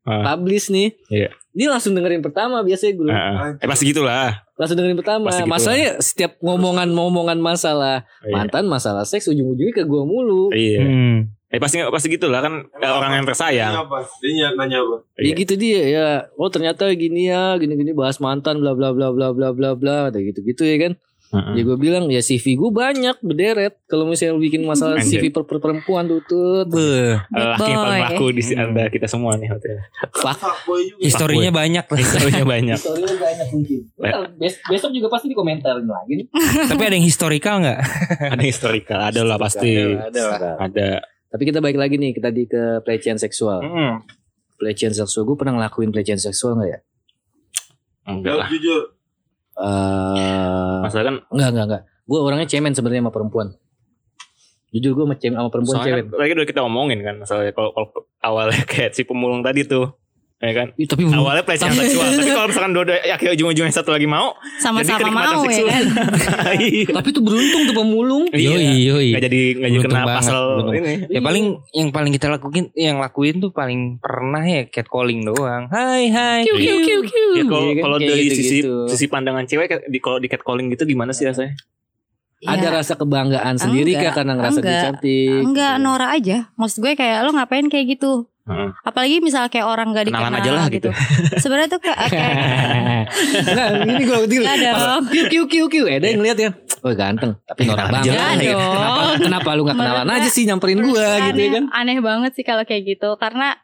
Ah. 0.00 0.22
publish 0.34 0.66
nih. 0.68 0.88
Iya. 1.08 1.30
Dia 1.50 1.66
langsung 1.68 1.92
dengerin 1.92 2.18
pertama 2.18 2.62
biasanya 2.62 2.94
gue. 2.94 3.10
Heeh. 3.10 3.50
Eh 3.58 3.66
pasti 3.66 3.84
gitulah. 3.86 4.42
Langsung 4.54 4.76
dengerin 4.76 4.98
pertama. 4.98 5.24
Pasti 5.30 5.42
gitu 5.42 5.50
Masalahnya 5.50 5.90
setiap 5.98 6.32
ngomongan-ngomongan 6.40 7.38
masalah 7.38 8.02
Iya. 8.22 8.32
mantan, 8.32 8.64
masalah 8.66 9.02
seks 9.02 9.26
ujung-ujungnya 9.26 9.70
ke 9.72 9.84
gue 9.84 10.02
mulu. 10.02 10.50
Iya. 10.50 10.80
Hmm. 10.82 11.18
Eh 11.50 11.58
pasti 11.58 11.82
pasti 11.82 12.06
gitulah 12.08 12.38
kan 12.38 12.54
eh, 12.62 12.86
orang 12.88 13.12
yang 13.12 13.26
tersayang. 13.26 13.74
Nanya 13.74 13.82
apa? 13.82 13.98
Dia 14.16 14.30
ny- 14.30 14.56
nanya 14.56 14.78
apa? 14.80 14.96
Ya 15.14 15.22
Iya. 15.24 15.32
gitu 15.36 15.54
dia 15.56 15.82
ya. 15.84 16.08
Oh 16.34 16.46
ternyata 16.46 16.86
gini 16.94 17.26
ya, 17.26 17.54
gini-gini 17.56 17.90
bahas 17.90 18.18
mantan 18.18 18.58
bla 18.58 18.70
bla 18.70 18.90
bla 18.90 19.10
bla 19.10 19.28
bla 19.30 19.50
bla 19.50 19.70
bla, 19.72 19.96
ada 20.08 20.18
gitu-gitu 20.18 20.62
ya 20.62 20.78
kan. 20.80 20.94
Heeh. 21.30 21.52
Ya 21.52 21.62
gue 21.64 21.76
bilang 21.76 22.06
ya 22.06 22.18
CV 22.18 22.54
gue 22.54 22.70
banyak 22.72 23.18
berderet. 23.20 23.78
Kalau 23.84 24.02
misalnya 24.04 24.34
lu 24.34 24.42
bikin 24.42 24.62
masalah 24.62 24.98
Anjir. 24.98 25.18
CV 25.18 25.30
per, 25.30 25.42
per- 25.42 25.58
perempuan 25.58 26.06
tuh 26.06 26.18
tuh. 26.24 26.66
Beuh. 26.66 27.18
Eh, 27.18 27.18
Laki 27.32 27.66
yang 27.68 27.82
paling 27.84 28.02
laku 28.04 28.26
di 28.30 28.42
Hmm. 28.44 28.62
antara 28.64 28.88
kita 28.88 29.06
semua 29.06 29.34
nih 29.34 29.46
hotel. 29.48 29.78
Juga. 30.02 30.34
Historinya 30.98 31.50
banyak 31.52 31.84
lah. 31.84 31.98
Historinya 31.98 32.44
banyak. 32.44 32.78
Historinya 32.78 33.14
banyak 33.16 33.46
mungkin. 33.48 33.80
Bes- 34.36 34.62
besok 34.64 34.90
juga 34.90 35.06
pasti 35.08 35.26
dikomentarin 35.26 35.82
lagi. 35.84 36.26
Tapi 36.66 36.82
ada 36.84 36.94
yang 36.94 37.04
historikal 37.04 37.58
nggak? 37.58 37.78
Ada 38.28 38.44
historical, 38.44 38.98
ada 39.00 39.20
lah 39.22 39.36
pasti. 39.36 39.70
Ada 39.88 40.22
lah. 40.26 40.38
Ada. 40.60 40.88
Tapi 41.30 41.42
kita 41.46 41.62
balik 41.62 41.78
lagi 41.78 41.94
nih 41.94 42.10
ke 42.10 42.20
tadi 42.20 42.42
ke 42.50 42.82
pelecehan 42.82 43.14
seksual. 43.16 43.62
Hmm. 43.62 44.02
Pelecehan 44.58 44.90
seksual 44.90 45.24
gue 45.24 45.36
pernah 45.38 45.56
ngelakuin 45.56 45.94
pelecehan 45.94 46.18
seksual 46.18 46.58
nggak 46.58 46.70
ya? 46.74 46.78
Enggak 48.10 48.34
lah. 48.34 48.48
jujur. 48.50 48.82
Eh, 49.60 50.78
Masalah 50.82 51.04
kan 51.06 51.16
enggak 51.30 51.48
enggak 51.54 51.66
enggak. 51.70 51.82
Gue 52.10 52.18
orangnya 52.18 52.48
cemen 52.50 52.74
sebenarnya 52.74 53.06
sama 53.06 53.12
perempuan. 53.14 53.48
Jujur 54.70 54.92
gue 54.94 55.04
sama, 55.06 55.14
sama 55.18 55.50
perempuan 55.50 55.76
soalnya 55.78 55.94
cewek. 55.98 56.04
kan, 56.10 56.18
tadi 56.18 56.30
udah 56.34 56.48
kita 56.50 56.60
omongin 56.62 56.98
kan 57.02 57.14
masalahnya 57.18 57.52
kalau, 57.54 57.70
kalau 57.74 57.88
awalnya 58.22 58.62
kayak 58.70 58.90
si 58.94 59.02
pemulung 59.06 59.42
tadi 59.46 59.62
tuh. 59.66 59.94
Ya 60.40 60.52
kan? 60.56 60.72
Tapi 60.72 61.04
belum- 61.04 61.20
Awalnya 61.20 61.44
pelecehan 61.44 61.68
seksual, 61.70 62.16
tapi 62.16 62.32
kalau 62.32 62.48
misalkan 62.48 62.72
dua-dua 62.72 62.96
akhir 63.04 63.28
ujung-ujungnya 63.36 63.68
satu 63.70 63.92
lagi 63.92 64.08
mau, 64.08 64.32
jadi 64.32 64.56
Sama-sama 64.88 65.08
mau 65.12 65.44
ya 65.44 65.64
kan? 65.68 65.84
Iya. 66.64 66.88
tapi 66.90 67.08
tuh 67.12 67.20
beruntung 67.20 67.68
tuh 67.68 67.76
pemulung. 67.76 68.24
Yoi, 68.32 68.88
yoi. 68.88 69.08
Gak 69.12 69.28
jadi 69.28 69.40
gak 69.54 69.68
jadi 69.70 69.84
kena 69.84 70.00
banget, 70.00 70.16
pasal 70.16 70.40
beruntung. 70.56 70.74
ini. 70.80 70.94
Ya 71.12 71.20
paling 71.20 71.44
yang 71.70 71.88
paling 71.92 72.12
kita 72.16 72.26
lakuin 72.30 72.72
yang 72.72 72.96
lakuin 72.96 73.36
tuh 73.36 73.52
paling 73.52 74.00
pernah 74.00 74.40
ya 74.40 74.64
catcalling 74.64 75.20
doang. 75.22 75.68
Hai 75.68 76.08
hai. 76.08 76.40
Kiu 76.42 76.56
kiu 76.56 76.76
kiu 76.80 77.00
kiu. 77.04 77.28
Ya 77.36 77.44
kalau 77.44 77.60
Iya 77.62 77.74
kan, 77.74 77.82
kalau 77.84 77.96
dari 78.00 78.24
sisi 78.26 78.56
sisi 78.64 79.06
pandangan 79.06 79.44
cewek 79.44 79.68
di 79.86 79.98
kalau 79.98 80.16
di 80.16 80.26
catcalling 80.26 80.72
gitu 80.72 80.88
gimana 80.88 81.12
sih 81.12 81.28
rasanya? 81.28 81.52
Ada 82.40 82.64
Ya, 82.64 82.70
rasa 82.72 82.96
kebanggaan 82.96 83.60
sendiri 83.60 83.92
Enggak, 83.92 84.04
kah 84.06 84.24
karena 84.24 84.32
ngerasa 84.32 84.58
enggak. 84.58 84.82
cantik? 84.88 85.40
Enggak 85.44 85.74
Nora 85.76 86.08
aja. 86.10 86.48
Maksud 86.56 86.80
gue 86.80 86.96
kayak 86.96 87.28
lo 87.28 87.36
ngapain 87.36 87.68
kayak 87.68 88.00
gitu? 88.00 88.29
Heeh. 88.40 88.70
Apalagi 88.82 89.20
misal 89.20 89.46
kayak 89.46 89.66
orang 89.68 89.92
gak 89.92 90.08
dikenal 90.08 90.32
Kenalan 90.32 90.40
aja 90.40 90.50
lah 90.56 90.66
gitu. 90.68 90.90
Sebenarnya 91.44 91.68
tuh 91.70 91.80
kayak, 91.80 91.98
kayak 92.08 92.34
nah, 93.56 93.68
ini 93.84 94.02
gue 94.02 94.16
ngerti. 94.16 94.36
Enggak 94.40 94.56
dong. 94.74 95.02
Kiu 95.08 95.24
kiu 95.28 95.44
kiu 95.46 95.66
kiu. 95.68 95.84
Ada 95.86 96.06
yang 96.08 96.18
ngeliat 96.24 96.38
ya. 96.38 96.50
Oh 96.80 96.96
ganteng, 96.96 97.36
tapi 97.44 97.68
norak 97.68 97.86
aja 97.86 97.92
banget. 97.92 98.12
lah, 98.16 98.32
Enggak 98.32 98.48
ya. 98.48 98.56
Kenapa, 98.56 99.02
kenapa 99.20 99.48
lu 99.52 99.62
gak 99.68 99.76
kenalan 99.76 100.08
aja 100.08 100.28
sih 100.28 100.44
nyamperin 100.48 100.80
gua 100.80 101.08
gitu 101.28 101.38
ya 101.38 101.50
kan? 101.60 101.64
Aneh 101.70 102.00
banget 102.00 102.32
sih 102.32 102.44
kalau 102.44 102.64
kayak 102.64 102.82
gitu 102.88 103.14
karena 103.16 103.60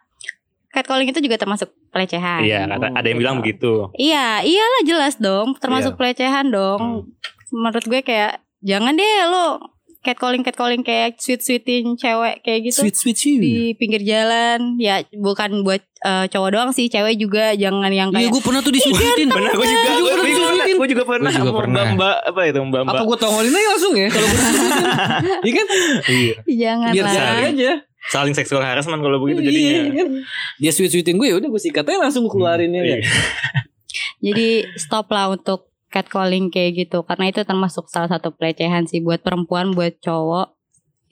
catcalling 0.69 1.09
itu 1.09 1.25
juga 1.25 1.41
termasuk 1.41 1.73
pelecehan. 1.89 2.45
Iya, 2.45 2.69
kata 2.69 2.93
ada 2.93 3.07
yang 3.09 3.17
bilang 3.17 3.37
begitu. 3.41 3.89
Iya, 3.97 4.45
iyalah 4.45 4.83
jelas 4.85 5.17
dong, 5.17 5.57
termasuk 5.57 5.97
Iya. 5.97 5.99
pelecehan 5.99 6.47
dong. 6.53 7.09
Hmm. 7.09 7.09
Menurut 7.49 7.85
gue 7.89 8.01
kayak 8.05 8.45
jangan 8.61 8.93
deh 8.93 9.09
lo 9.25 9.76
catcalling 10.07 10.41
catcalling 10.41 10.81
kayak 10.81 11.19
sweet 11.19 11.41
sweetin 11.41 11.95
cewek 11.95 12.39
kayak 12.41 12.61
gitu 12.65 12.81
Sweet 12.81 12.95
sweet 12.95 13.19
sih. 13.19 13.35
di 13.37 13.55
pinggir 13.75 13.99
jalan 14.01 14.79
ya 14.79 15.03
bukan 15.13 15.61
buat 15.61 15.83
eh, 16.01 16.27
cowok 16.27 16.49
doang 16.49 16.71
sih 16.71 16.87
cewek 16.87 17.19
juga 17.19 17.53
jangan 17.53 17.91
yang 17.91 18.09
Iya 18.09 18.23
kayak 18.23 18.31
gue 18.31 18.43
pernah 18.43 18.61
tuh 18.61 18.71
disuitin. 18.71 19.27
Pernah 19.27 19.51
gue 19.51 19.67
juga, 19.67 19.83
gue 19.83 19.99
juga, 19.99 20.15
pernah, 20.15 20.27
gue 20.71 20.87
juga 20.87 21.03
pernah, 21.03 21.27
Gua 21.27 21.35
juga 21.35 21.43
sama 21.43 21.53
pernah. 21.53 21.83
mbak 21.83 21.97
mbak 21.97 22.17
apa 22.25 22.41
itu 22.45 22.61
mbak 22.63 22.81
mbak. 22.81 22.95
Apa 22.95 23.03
gue 23.05 23.19
tongolin 23.19 23.53
aja 23.53 23.69
langsung 23.69 23.95
ya 23.95 24.09
kalau 24.09 24.29
gue. 24.29 24.41
Iya 25.43 25.53
kan? 25.53 25.67
jangan 26.47 26.91
Biar 26.95 27.05
lah 27.05 27.37
aja. 27.45 27.73
Saling 28.07 28.35
seksual 28.35 28.63
harassment 28.63 29.03
kalau 29.03 29.19
begitu 29.19 29.43
Iya, 29.43 29.51
jadinya. 29.51 29.83
kan? 29.97 30.09
Dia 30.57 30.71
sweet 30.71 30.91
sweetin 30.91 31.17
gue 31.17 31.27
ya 31.27 31.37
udah 31.37 31.49
gue 31.49 31.59
sikat 31.59 31.83
aja 31.85 31.99
langsung 31.99 32.23
gue 32.23 32.31
keluarin 32.31 32.71
ya. 32.71 32.83
Iya. 32.85 32.97
Jadi 34.23 34.49
stop 34.77 35.11
lah 35.11 35.31
untuk 35.31 35.69
catcalling 35.97 36.53
kayak 36.53 36.85
gitu 36.85 37.01
karena 37.03 37.33
itu 37.33 37.41
termasuk 37.41 37.89
salah 37.89 38.13
satu 38.13 38.29
pelecehan 38.31 38.85
sih 38.85 39.01
buat 39.01 39.25
perempuan 39.25 39.73
buat 39.73 39.97
cowok 40.05 40.53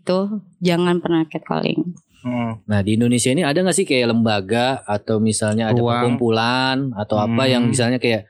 itu 0.04 0.18
jangan 0.60 1.00
pernah 1.00 1.24
catcalling. 1.24 1.96
Hmm. 2.20 2.60
Nah 2.64 2.80
di 2.80 2.96
Indonesia 2.96 3.32
ini 3.32 3.40
ada 3.40 3.60
gak 3.60 3.72
sih 3.72 3.84
kayak 3.84 4.12
lembaga 4.12 4.84
atau 4.84 5.16
misalnya 5.16 5.72
ada 5.72 5.80
Ruang. 5.80 5.88
perkumpulan 5.96 6.92
atau 6.92 7.16
apa 7.16 7.42
Hmm. 7.44 7.52
yang 7.52 7.62
misalnya 7.68 7.96
kayak 7.96 8.28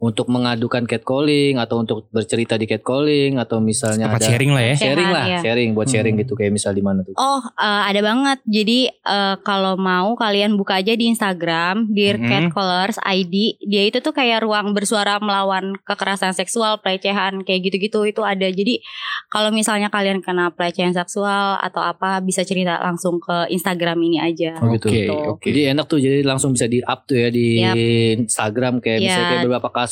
untuk 0.00 0.26
mengadukan 0.26 0.82
catcalling 0.82 1.54
atau 1.54 1.76
untuk 1.78 2.08
bercerita 2.08 2.56
di 2.56 2.64
catcalling 2.64 3.36
atau 3.36 3.60
misalnya 3.60 4.08
Tempat 4.08 4.16
ada 4.18 4.26
sharing 4.26 4.50
lah 4.50 4.62
ya. 4.62 4.74
sharing 4.74 5.10
lah 5.10 5.24
ya. 5.26 5.38
sharing 5.40 5.70
buat 5.70 5.86
sharing 5.86 6.08
Hmm. 6.10 6.22
gitu 6.24 6.32
kayak 6.34 6.50
misal 6.50 6.72
di 6.72 6.80
mana 6.80 7.00
tuh 7.00 7.12
Oh 7.14 7.38
eh, 7.38 7.82
ada 7.86 8.00
banget. 8.00 8.40
Jadi 8.42 8.78
eh, 8.88 9.34
kalau 9.40 9.76
mau 9.76 10.12
kalian 10.14 10.56
buka 10.56 10.76
aja 10.76 10.92
di 10.92 11.04
Instagram 11.06 11.90
Dear 11.90 12.16
Mhm. 12.16 12.26
Catcallers 12.26 12.96
ID. 12.98 13.34
Dia 13.60 13.84
itu 13.84 14.00
tuh 14.00 14.10
kayak 14.10 14.40
ruang 14.40 14.72
bersuara 14.72 15.18
melawan 15.18 15.76
kekerasan 15.80 16.32
seksual, 16.32 16.80
pelecehan 16.80 17.42
kayak 17.42 17.60
gitu-gitu 17.62 18.00
itu 18.06 18.22
ada. 18.22 18.46
Jadi 18.46 18.80
kalau 19.26 19.50
misalnya 19.50 19.86
kalian 19.86 20.20
kena 20.20 20.48
pelecehan 20.48 20.90
seksual 20.90 21.20
atau 21.56 21.82
apa 21.82 22.18
bisa 22.20 22.40
cerita 22.40 22.80
langsung 22.80 23.18
ke 23.18 23.50
Instagram 23.50 24.00
ini 24.00 24.16
aja. 24.18 24.56
Oh 24.58 24.72
gitu. 24.72 24.88
Oke, 24.88 24.96
Gitu. 24.96 25.12
oke. 25.12 25.44
Jadi 25.44 25.60
enak 25.68 25.84
tuh 25.84 25.98
jadi 25.98 26.22
langsung 26.22 26.50
bisa 26.50 26.64
di 26.64 26.80
up 26.80 27.04
tuh 27.04 27.16
ya 27.16 27.28
di 27.28 27.46
Yap. 27.58 27.76
Instagram 28.18 28.78
kayak 28.78 28.98
misalnya 29.00 29.20
Iya. 29.20 29.30
kayak 29.30 29.44
beberapa 29.44 29.68
kasus 29.70 29.89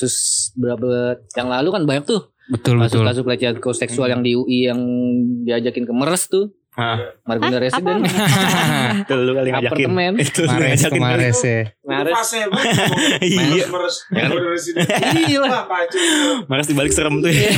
beberapa 0.54 0.86
yang 1.32 1.48
lalu 1.48 1.68
kan 1.70 1.82
banyak 1.84 2.04
tuh 2.04 2.22
Betul 2.48 2.80
betul. 2.80 3.04
kasus-kasus 3.04 3.22
pelecehan 3.22 3.54
seksual 3.74 4.08
yang 4.08 4.20
di 4.20 4.32
UI 4.32 4.66
yang 4.66 4.80
diajakin 5.42 5.84
ke 5.84 5.92
Meres 5.92 6.26
tuh 6.26 6.48
Margonda 7.26 7.58
Resident 7.58 8.06
itu 8.06 9.12
lu 9.12 9.34
kali 9.34 9.50
ngajakin. 9.50 9.66
apartemen 9.66 10.12
Itu 10.22 10.40
lu 10.40 10.48
Mares 10.48 10.78
ngajakin. 10.78 10.94
kemares 10.94 11.38
ya. 11.42 11.60
Mares. 11.82 12.30
Iya. 13.20 13.64
Meres 13.66 13.96
meres. 14.08 14.30
Udah 14.30 14.54
sini. 14.56 14.80
Iya 15.26 15.38
lah. 15.42 15.62
Mares 16.46 16.66
dibalik 16.66 16.94
serem 16.94 17.18
tuh 17.18 17.28
ya. 17.28 17.50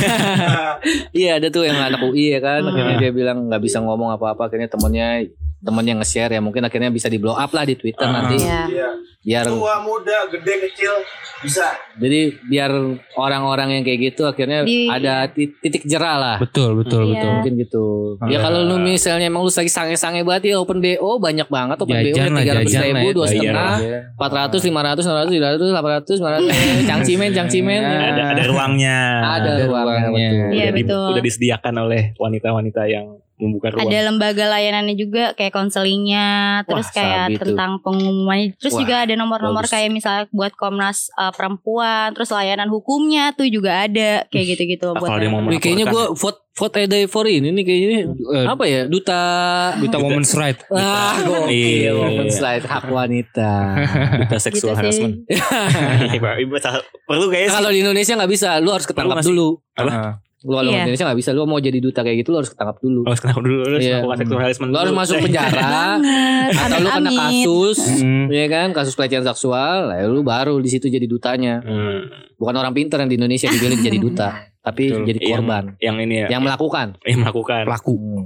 Iya 1.13 1.37
ada 1.37 1.47
tuh 1.47 1.63
yang 1.63 1.77
anak 1.77 2.01
UI 2.01 2.33
ya 2.33 2.41
kan 2.41 2.61
Hmm. 2.61 2.73
akhirnya 2.73 2.97
dia 2.99 3.11
bilang 3.13 3.45
nggak 3.45 3.61
bisa 3.61 3.77
ngomong 3.79 4.09
apa-apa 4.11 4.49
akhirnya 4.49 4.65
temennya 4.67 5.29
temennya 5.61 5.93
nge-share 5.95 6.31
ya 6.31 6.39
mungkin 6.39 6.61
akhirnya 6.61 6.89
bisa 6.89 7.05
di 7.05 7.15
blow 7.15 7.33
up 7.33 7.49
lah 7.49 7.63
di 7.63 7.73
Twitter 7.73 8.01
Ah. 8.01 8.13
nanti 8.19 8.35
Iya. 8.39 8.61
Iya. 8.67 8.89
biar 9.21 9.45
Tua 9.45 9.77
muda, 9.79 10.25
gede 10.27 10.53
kecil 10.63 10.93
bisa. 11.39 11.77
jadi 11.95 12.19
biar 12.43 12.71
orang-orang 13.13 13.69
yang 13.71 13.83
kayak 13.83 13.99
gitu 14.07 14.25
akhirnya 14.25 14.61
Di- 14.61 14.85
ada 14.87 15.25
tit- 15.27 15.57
titik 15.59 15.83
jerah 15.83 16.15
lah 16.15 16.37
Betul 16.37 16.73
betul 16.75 17.05
Iya. 17.05 17.13
betul. 17.15 17.29
mungkin 17.31 17.53
gitu 17.55 17.83
ya 18.25 18.37
Ah. 18.37 18.41
kalau 18.43 18.59
lu 18.63 18.75
misalnya 18.77 19.25
emang 19.25 19.41
lu 19.41 19.51
lagi 19.51 19.69
sange-sange 19.69 20.21
banget 20.21 20.49
ya 20.49 20.57
open 20.57 20.79
BO 20.79 21.17
banyak 21.17 21.45
banget 21.47 21.77
open 21.77 21.93
BO 21.95 22.15
lah 22.17 22.29
tiga 22.35 22.53
ratus 22.55 22.73
ribu 22.75 22.97
ya. 22.99 23.13
dua 23.13 23.25
setengah 23.27 23.73
empat 24.11 24.31
ratus 24.35 24.61
lima 24.63 24.81
ratus 24.83 25.03
enam 25.03 25.15
ratus 25.15 25.29
tujuh 25.29 25.43
ratus 25.43 25.67
delapan 25.67 25.91
ratus 25.93 26.13
sembilan 26.15 26.33
ratus 26.35 26.49
cangcimen 26.83 27.29
cangcimen 27.31 27.79
ya. 27.79 27.99
ada 28.07 28.23
ada 28.31 28.43
ruangnya. 28.43 28.97
ada 29.21 29.49
Ada 29.51 29.63
ruangnya 29.63 30.01
ruangnya. 30.03 30.29
betul 30.31 30.49
Iya, 30.51 30.63
udah, 30.63 30.73
di- 30.73 30.83
betul. 30.83 31.07
udah 31.11 31.23
disediakan 31.23 31.73
oleh 31.79 32.01
wanita-wanita 32.15 32.81
yang 32.87 33.05
membuka 33.41 33.67
ruang. 33.69 33.83
Ada 33.83 33.97
lembaga 34.05 34.45
layanannya 34.47 34.93
juga 34.93 35.33
kayak 35.33 35.49
konselingnya, 35.51 36.27
terus 36.63 36.87
Wah, 36.87 36.93
kayak 36.93 37.25
tuh. 37.31 37.39
tentang 37.43 37.81
pengumumannya. 37.81 38.53
Terus 38.55 38.73
Wah, 38.73 38.79
juga 38.79 38.95
ada 39.01 39.13
nomor-nomor 39.13 39.65
bagus. 39.65 39.73
kayak 39.73 39.89
misalnya 39.89 40.23
buat 40.29 40.53
Komnas 40.53 41.09
uh, 41.13 41.29
perempuan, 41.31 42.13
terus 42.13 42.29
layanan 42.29 42.69
hukumnya 42.69 43.31
tuh 43.31 43.45
juga 43.45 43.83
ada 43.83 44.23
kayak 44.27 44.45
gitu-gitu 44.51 44.93
buat 44.93 45.03
kalau 45.03 45.17
dia 45.17 45.27
mau 45.27 45.41
Wih, 45.41 45.57
kayaknya 45.57 45.85
gue 45.85 46.05
vote 46.13 46.39
vote 46.51 46.75
Edai 46.77 47.07
for 47.07 47.25
ini 47.25 47.47
nih 47.49 47.63
kayaknya 47.63 47.99
Eh, 48.11 48.45
apa 48.45 48.63
ya 48.63 48.83
duta 48.83 49.21
Duta 49.73 49.97
Women's 49.97 50.31
Right. 50.33 50.59
ah 50.69 51.15
Iya. 51.15 51.23
gokil 51.23 51.95
women's 51.97 52.37
right 52.39 52.59
hak 52.61 52.85
wanita 52.85 53.51
Duta 54.21 54.37
seksual 54.37 54.75
Gitu 54.75 54.91
sih. 54.91 55.01
harassment. 55.01 55.15
Iya, 56.11 56.19
perlu 57.01 57.25
kayaknya 57.27 57.49
sih. 57.49 57.55
kalau 57.55 57.69
di 57.71 57.79
Indonesia 57.79 58.13
nggak 58.13 58.31
bisa 58.31 58.49
lu 58.57 58.69
harus 58.69 58.83
ketangkap 58.83 59.19
dulu 59.21 59.63
Ah. 59.73 60.19
Lu 60.41 60.51
kalau 60.51 60.65
Iya. 60.65 60.73
di 60.73 60.79
Indonesia 60.83 61.05
nggak 61.05 61.19
bisa 61.19 61.29
lu 61.31 61.45
mau 61.45 61.57
jadi 61.57 61.77
duta 61.77 62.01
kayak 62.01 62.17
gitu 62.19 62.29
lu 62.29 62.37
harus 62.37 62.49
ketangkap 62.49 62.77
dulu 62.77 63.01
Harus 63.03 63.19
kenapa 63.19 63.39
dulu 63.39 63.59
harus 63.61 63.77
Iya. 63.79 63.93
melakukan 63.95 64.17
seksual 64.19 64.39
harassment 64.39 64.69
lu 64.69 64.77
harus 64.77 64.93
masuk 64.95 65.15
penjara 65.21 65.77
atau 66.51 66.77
lu 66.77 66.89
kena 66.89 67.11
kasus 67.13 67.77
Hmm. 67.93 68.25
ya 68.27 68.45
kan 68.47 68.67
kasus 68.71 68.93
pelecehan 68.93 69.21
seksual 69.23 69.77
lah 69.87 70.01
lu 70.03 70.21
baru 70.21 70.57
di 70.57 70.67
situ 70.67 70.85
jadi 70.85 71.05
dutanya 71.05 71.61
Hmm. 71.61 72.09
bukan 72.35 72.55
orang 72.55 72.73
pintar 72.73 72.99
yang 72.99 73.09
di 73.09 73.17
Indonesia 73.17 73.45
dipilih 73.47 73.77
jadi 73.77 73.97
duta 73.97 74.29
tapi 74.65 74.89
Betul. 74.89 75.05
jadi 75.07 75.19
korban 75.27 75.63
Yang 75.77 75.95
ini 75.99 76.15
ya. 76.15 76.27
yang 76.29 76.41
melakukan 76.41 76.97
yang 77.03 77.21
melakukan. 77.21 77.61
Pelaku. 77.63 77.93
Hmm. 77.93 78.25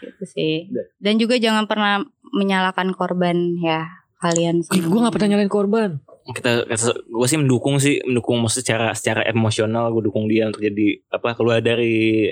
Gitu 0.00 0.24
sih. 0.26 0.54
Dan 0.96 1.18
juga 1.18 1.36
jangan 1.36 1.66
pernah 1.66 2.00
menyalahkan 2.30 2.88
korban 2.90 3.36
ya 3.58 3.84
kalian 4.16 4.62
gue 4.62 4.78
gak 5.00 5.10
pernah 5.10 5.28
nyalain 5.28 5.48
korban 5.48 5.90
kita 6.32 6.64
gue 7.06 7.26
sih 7.26 7.38
mendukung 7.38 7.76
sih 7.78 8.00
mendukung 8.02 8.38
maksudnya 8.38 8.62
secara 8.64 8.86
secara 8.92 9.20
emosional 9.24 9.90
gue 9.90 10.02
dukung 10.04 10.26
dia 10.26 10.46
untuk 10.46 10.62
jadi 10.62 11.02
apa 11.08 11.34
keluar 11.34 11.58
dari 11.60 12.30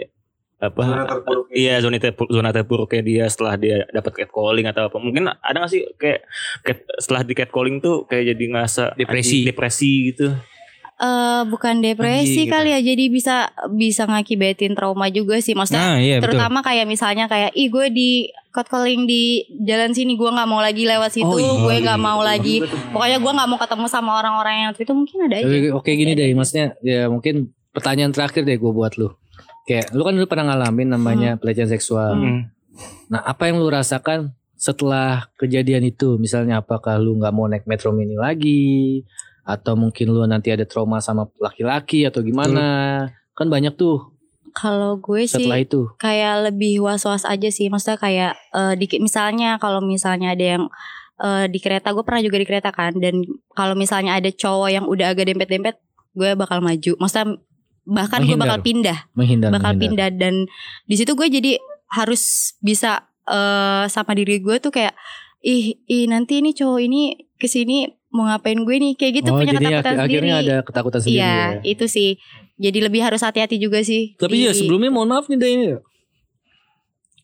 apa 0.58 0.82
Zona 0.82 1.06
terpuruk. 1.06 1.46
iya 1.54 1.78
zona 1.78 1.98
terpuruk 2.02 2.30
zona 2.34 2.50
terpuruknya 2.50 3.02
dia 3.06 3.24
setelah 3.30 3.54
dia 3.54 3.86
dapat 3.94 4.10
catcalling 4.10 4.66
atau 4.66 4.90
apa 4.90 4.98
mungkin 4.98 5.30
ada 5.30 5.54
gak 5.62 5.70
sih 5.70 5.86
kayak 5.94 6.26
cat- 6.66 6.90
setelah 6.98 7.22
di 7.22 7.34
catcalling 7.38 7.78
tuh 7.78 8.10
kayak 8.10 8.34
jadi 8.34 8.44
ngerasa 8.50 8.98
Depresi. 8.98 9.46
depresi 9.46 9.92
gitu 10.10 10.34
Eh, 10.98 11.42
bukan 11.46 11.78
depresi 11.78 12.42
gitu. 12.42 12.50
kali 12.50 12.74
ya, 12.74 12.82
jadi 12.82 13.04
bisa 13.06 13.54
bisa 13.70 14.02
ngakibatin 14.02 14.74
trauma 14.74 15.06
juga 15.06 15.38
sih. 15.38 15.54
Maksudnya 15.54 15.94
Nah, 15.94 15.98
iya 16.02 16.18
betul. 16.18 16.34
terutama 16.34 16.58
kayak 16.58 16.90
misalnya 16.90 17.30
kayak 17.30 17.54
ih 17.54 17.70
gue 17.70 17.86
di 17.86 18.10
catcalling 18.50 19.06
di 19.06 19.46
jalan 19.62 19.94
sini 19.94 20.18
gue 20.18 20.26
nggak 20.26 20.48
mau 20.50 20.58
lagi 20.58 20.82
lewat 20.82 21.14
situ 21.14 21.22
Oh, 21.24 21.38
iya. 21.38 21.54
gue 21.62 21.76
nggak 21.86 22.00
mau 22.02 22.18
lagi 22.18 22.58
pokoknya 22.90 23.22
gue 23.22 23.30
nggak 23.30 23.46
mau 23.46 23.58
ketemu 23.62 23.86
sama 23.86 24.10
orang-orang 24.18 24.54
yang 24.58 24.70
itu 24.74 24.90
mungkin 24.90 25.18
ada 25.30 25.36
aja 25.38 25.46
Oke, 25.70 25.94
gini 25.94 26.18
deh 26.18 26.34
maksudnya 26.34 26.74
ya 26.82 27.06
mungkin 27.06 27.54
pertanyaan 27.70 28.10
terakhir 28.10 28.42
deh 28.42 28.58
gue 28.58 28.72
buat 28.74 28.98
lu. 28.98 29.14
Kayak 29.70 29.94
lu 29.94 30.02
kan 30.02 30.18
dulu 30.18 30.26
pernah 30.26 30.50
ngalamin 30.50 30.88
namanya 30.90 31.30
pelecehan 31.38 31.70
seksual. 31.70 32.18
Hmm. 32.18 32.50
Nah 33.06 33.22
apa 33.22 33.46
yang 33.46 33.62
lu 33.62 33.70
rasakan 33.70 34.34
setelah 34.58 35.30
kejadian 35.38 35.86
itu? 35.86 36.18
Misalnya 36.18 36.58
apakah 36.58 36.98
lu 36.98 37.14
nggak 37.14 37.30
mau 37.30 37.46
naik 37.46 37.70
metro 37.70 37.94
mini 37.94 38.18
lagi? 38.18 39.06
Atau 39.48 39.80
mungkin 39.80 40.12
lu 40.12 40.20
nanti 40.28 40.52
ada 40.52 40.68
trauma 40.68 41.00
sama 41.00 41.24
laki-laki 41.40 42.04
atau 42.04 42.20
gimana? 42.20 43.08
Kan 43.32 43.48
banyak 43.48 43.72
tuh 43.80 44.18
kalau 44.58 44.98
gue 44.98 45.22
sih 45.28 45.46
setelah 45.46 45.62
itu. 45.62 45.86
kayak 46.02 46.50
lebih 46.50 46.82
was-was 46.82 47.22
aja 47.22 47.46
sih 47.46 47.70
maksudnya 47.70 47.94
kayak 48.00 48.32
eh, 48.50 48.74
dikit 48.74 48.98
misalnya 48.98 49.54
kalau 49.62 49.78
misalnya 49.78 50.34
ada 50.34 50.58
yang 50.58 50.64
eh, 51.22 51.46
di 51.46 51.58
kereta 51.62 51.94
gue 51.94 52.02
pernah 52.02 52.18
juga 52.18 52.42
di 52.42 52.46
kereta 52.48 52.74
kan 52.74 52.96
dan 52.98 53.22
kalau 53.54 53.78
misalnya 53.78 54.18
ada 54.18 54.26
cowok 54.34 54.68
yang 54.72 54.84
udah 54.90 55.14
agak 55.14 55.30
dempet-dempet 55.30 55.78
gue 56.18 56.30
bakal 56.34 56.58
maju 56.58 56.92
maksudnya 56.98 57.38
bahkan 57.86 58.20
gue 58.26 58.36
bakal 58.36 58.58
pindah 58.60 58.98
Menghindar. 59.14 59.54
bakal 59.54 59.72
menghindar. 59.78 60.10
pindah 60.10 60.10
dan 60.18 60.34
di 60.90 60.94
situ 60.98 61.14
gue 61.14 61.28
jadi 61.30 61.56
harus 61.94 62.52
bisa 62.58 63.06
eh 63.28 63.84
sama 63.86 64.12
diri 64.16 64.40
gue 64.40 64.56
tuh 64.58 64.72
kayak 64.72 64.96
ih 65.44 65.78
ih 65.86 66.04
nanti 66.10 66.40
ini 66.42 66.50
cowok 66.56 66.80
ini 66.82 67.14
ke 67.38 67.46
sini 67.46 67.86
mau 68.08 68.24
ngapain 68.24 68.56
gue 68.56 68.76
nih 68.78 68.92
kayak 68.94 69.12
gitu 69.16 69.28
oh 69.30 69.36
punya 69.36 69.52
jadi 69.52 69.64
ketakutan 69.68 69.76
ak- 69.84 69.98
sendiri 69.98 70.08
akhirnya 70.08 70.34
ada 70.38 70.56
ketakutan 70.62 71.00
sendiri 71.00 71.18
iya 71.18 71.28
ya. 71.28 71.60
itu 71.62 71.84
sih 71.86 72.10
jadi 72.56 72.78
lebih 72.82 73.00
harus 73.00 73.20
hati-hati 73.20 73.56
juga 73.56 73.80
sih 73.80 74.14
Tapi 74.14 74.34
di- 74.34 74.44
ya 74.44 74.52
sebelumnya 74.52 74.88
mohon 74.88 75.08
maaf 75.08 75.26
nih 75.26 75.36
Day 75.36 75.52
ini. 75.54 75.68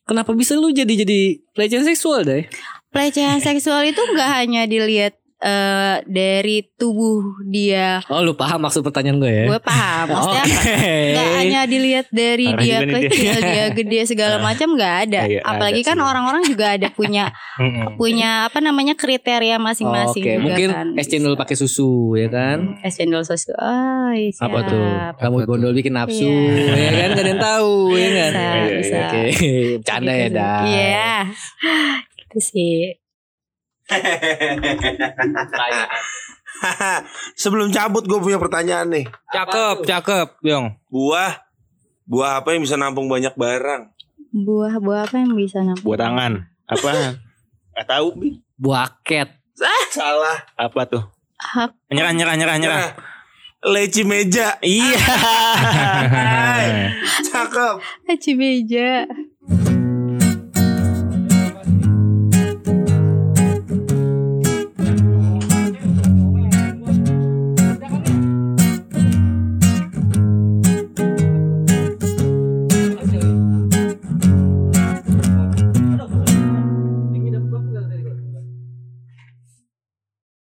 Kenapa 0.05 0.31
bisa 0.33 0.53
lu 0.53 0.69
jadi 0.69 0.95
jadi 0.95 1.21
pelecehan 1.51 1.83
seksual 1.83 2.23
Day? 2.23 2.45
pelecehan 2.91 3.41
seksual 3.41 3.83
itu 3.83 3.99
nggak 3.99 4.31
hanya 4.31 4.63
dilihat 4.65 5.17
eh, 5.45 5.97
dari 6.05 6.65
tubuh 6.73 7.21
dia 7.45 8.01
Oh 8.07 8.19
lu 8.19 8.33
paham 8.33 8.61
maksud 8.61 8.81
pertanyaan 8.81 9.19
gue 9.19 9.29
ya? 9.29 9.45
gue 9.47 9.61
paham 9.61 10.07
maksudnya 10.09 10.43
Oke. 10.43 10.77
nggak 11.13 11.29
hanya 11.37 11.61
dilihat 11.65 12.07
dari 12.09 12.47
Parah 12.49 12.59
dia 12.59 12.77
nih 12.79 12.89
dia. 12.89 12.95
kecil 13.05 13.33
dia 13.39 13.65
gede 13.71 14.01
segala 14.07 14.37
macam 14.39 14.73
nggak 14.73 14.95
ada 15.05 15.21
Iya, 15.27 15.41
apalagi 15.43 15.81
ada 15.81 15.89
kan 15.91 15.99
orang-orang 16.01 16.43
juga 16.43 16.67
ada 16.73 16.89
punya 16.91 17.29
punya 18.01 18.31
apa 18.45 18.59
namanya 18.59 18.95
kriteria 18.95 19.57
masing-masing 19.59 20.21
Oke, 20.21 20.33
juga 20.33 20.43
mungkin 20.43 20.69
kan. 20.71 20.87
es 20.95 21.07
cendol 21.07 21.35
pakai 21.35 21.55
susu 21.55 21.93
ya 22.15 22.27
kan? 22.27 22.81
es 22.81 22.95
cendol 22.95 23.21
susu 23.21 23.53
oh, 23.53 24.11
siap. 24.11 24.41
Apa 24.43 24.59
tuh? 24.65 24.87
Kamu 25.15 25.37
Apa 25.37 25.45
tuh? 25.45 25.49
gondol 25.51 25.73
bikin 25.73 25.93
nafsu 25.93 26.25
Iya. 26.25 26.73
ya 26.73 26.93
kan? 26.95 27.09
Gak 27.11 27.21
ada 27.21 27.31
yang 27.31 27.43
tahu 27.43 27.75
ya 27.93 28.09
kan? 28.09 28.33
bisa 28.33 28.41
Iya, 28.41 28.55
iya, 28.57 28.73
bisa 28.75 28.99
Oke, 29.05 29.23
bercanda 29.79 30.11
ya 30.11 30.17
Gitu 30.17 30.25
sih. 30.25 30.35
dah. 30.35 30.61
iya 30.65 31.13
itu 32.25 32.39
sih 32.41 32.77
Sebelum 37.41 37.73
cabut 37.75 38.07
gue 38.09 38.21
punya 38.21 38.39
pertanyaan 38.41 38.89
nih. 38.89 39.05
Cakep, 39.33 39.85
cakep, 39.85 40.29
Yong. 40.47 40.73
Gua 40.89 41.45
Buah 42.05 42.45
apa 42.45 42.53
yang 42.53 42.69
bisa 42.69 42.77
nampung 42.77 43.09
banyak 43.09 43.33
barang? 43.33 43.89
Buah-buah 44.37 45.09
apa 45.09 45.25
yang 45.25 45.33
bisa 45.33 45.65
nampak? 45.65 45.89
Buat 45.89 46.05
tangan. 46.05 46.45
Apa? 46.69 47.17
Gak 47.73 47.87
tahu, 47.89 48.09
Bi. 48.21 48.45
Buaket. 48.61 49.33
Salah. 49.89 50.45
Apa 50.61 50.85
tuh? 50.85 51.01
Hak 51.41 51.73
Nyerah, 51.89 52.13
nyerah, 52.13 52.37
nyerah, 52.37 52.57
nyerah. 52.61 52.77
Nah, 52.77 52.93
leci 53.73 54.05
meja. 54.05 54.61
Iya. 54.61 55.01
Cakep. 57.33 57.77
Aci 58.05 58.37
beja. 58.37 59.09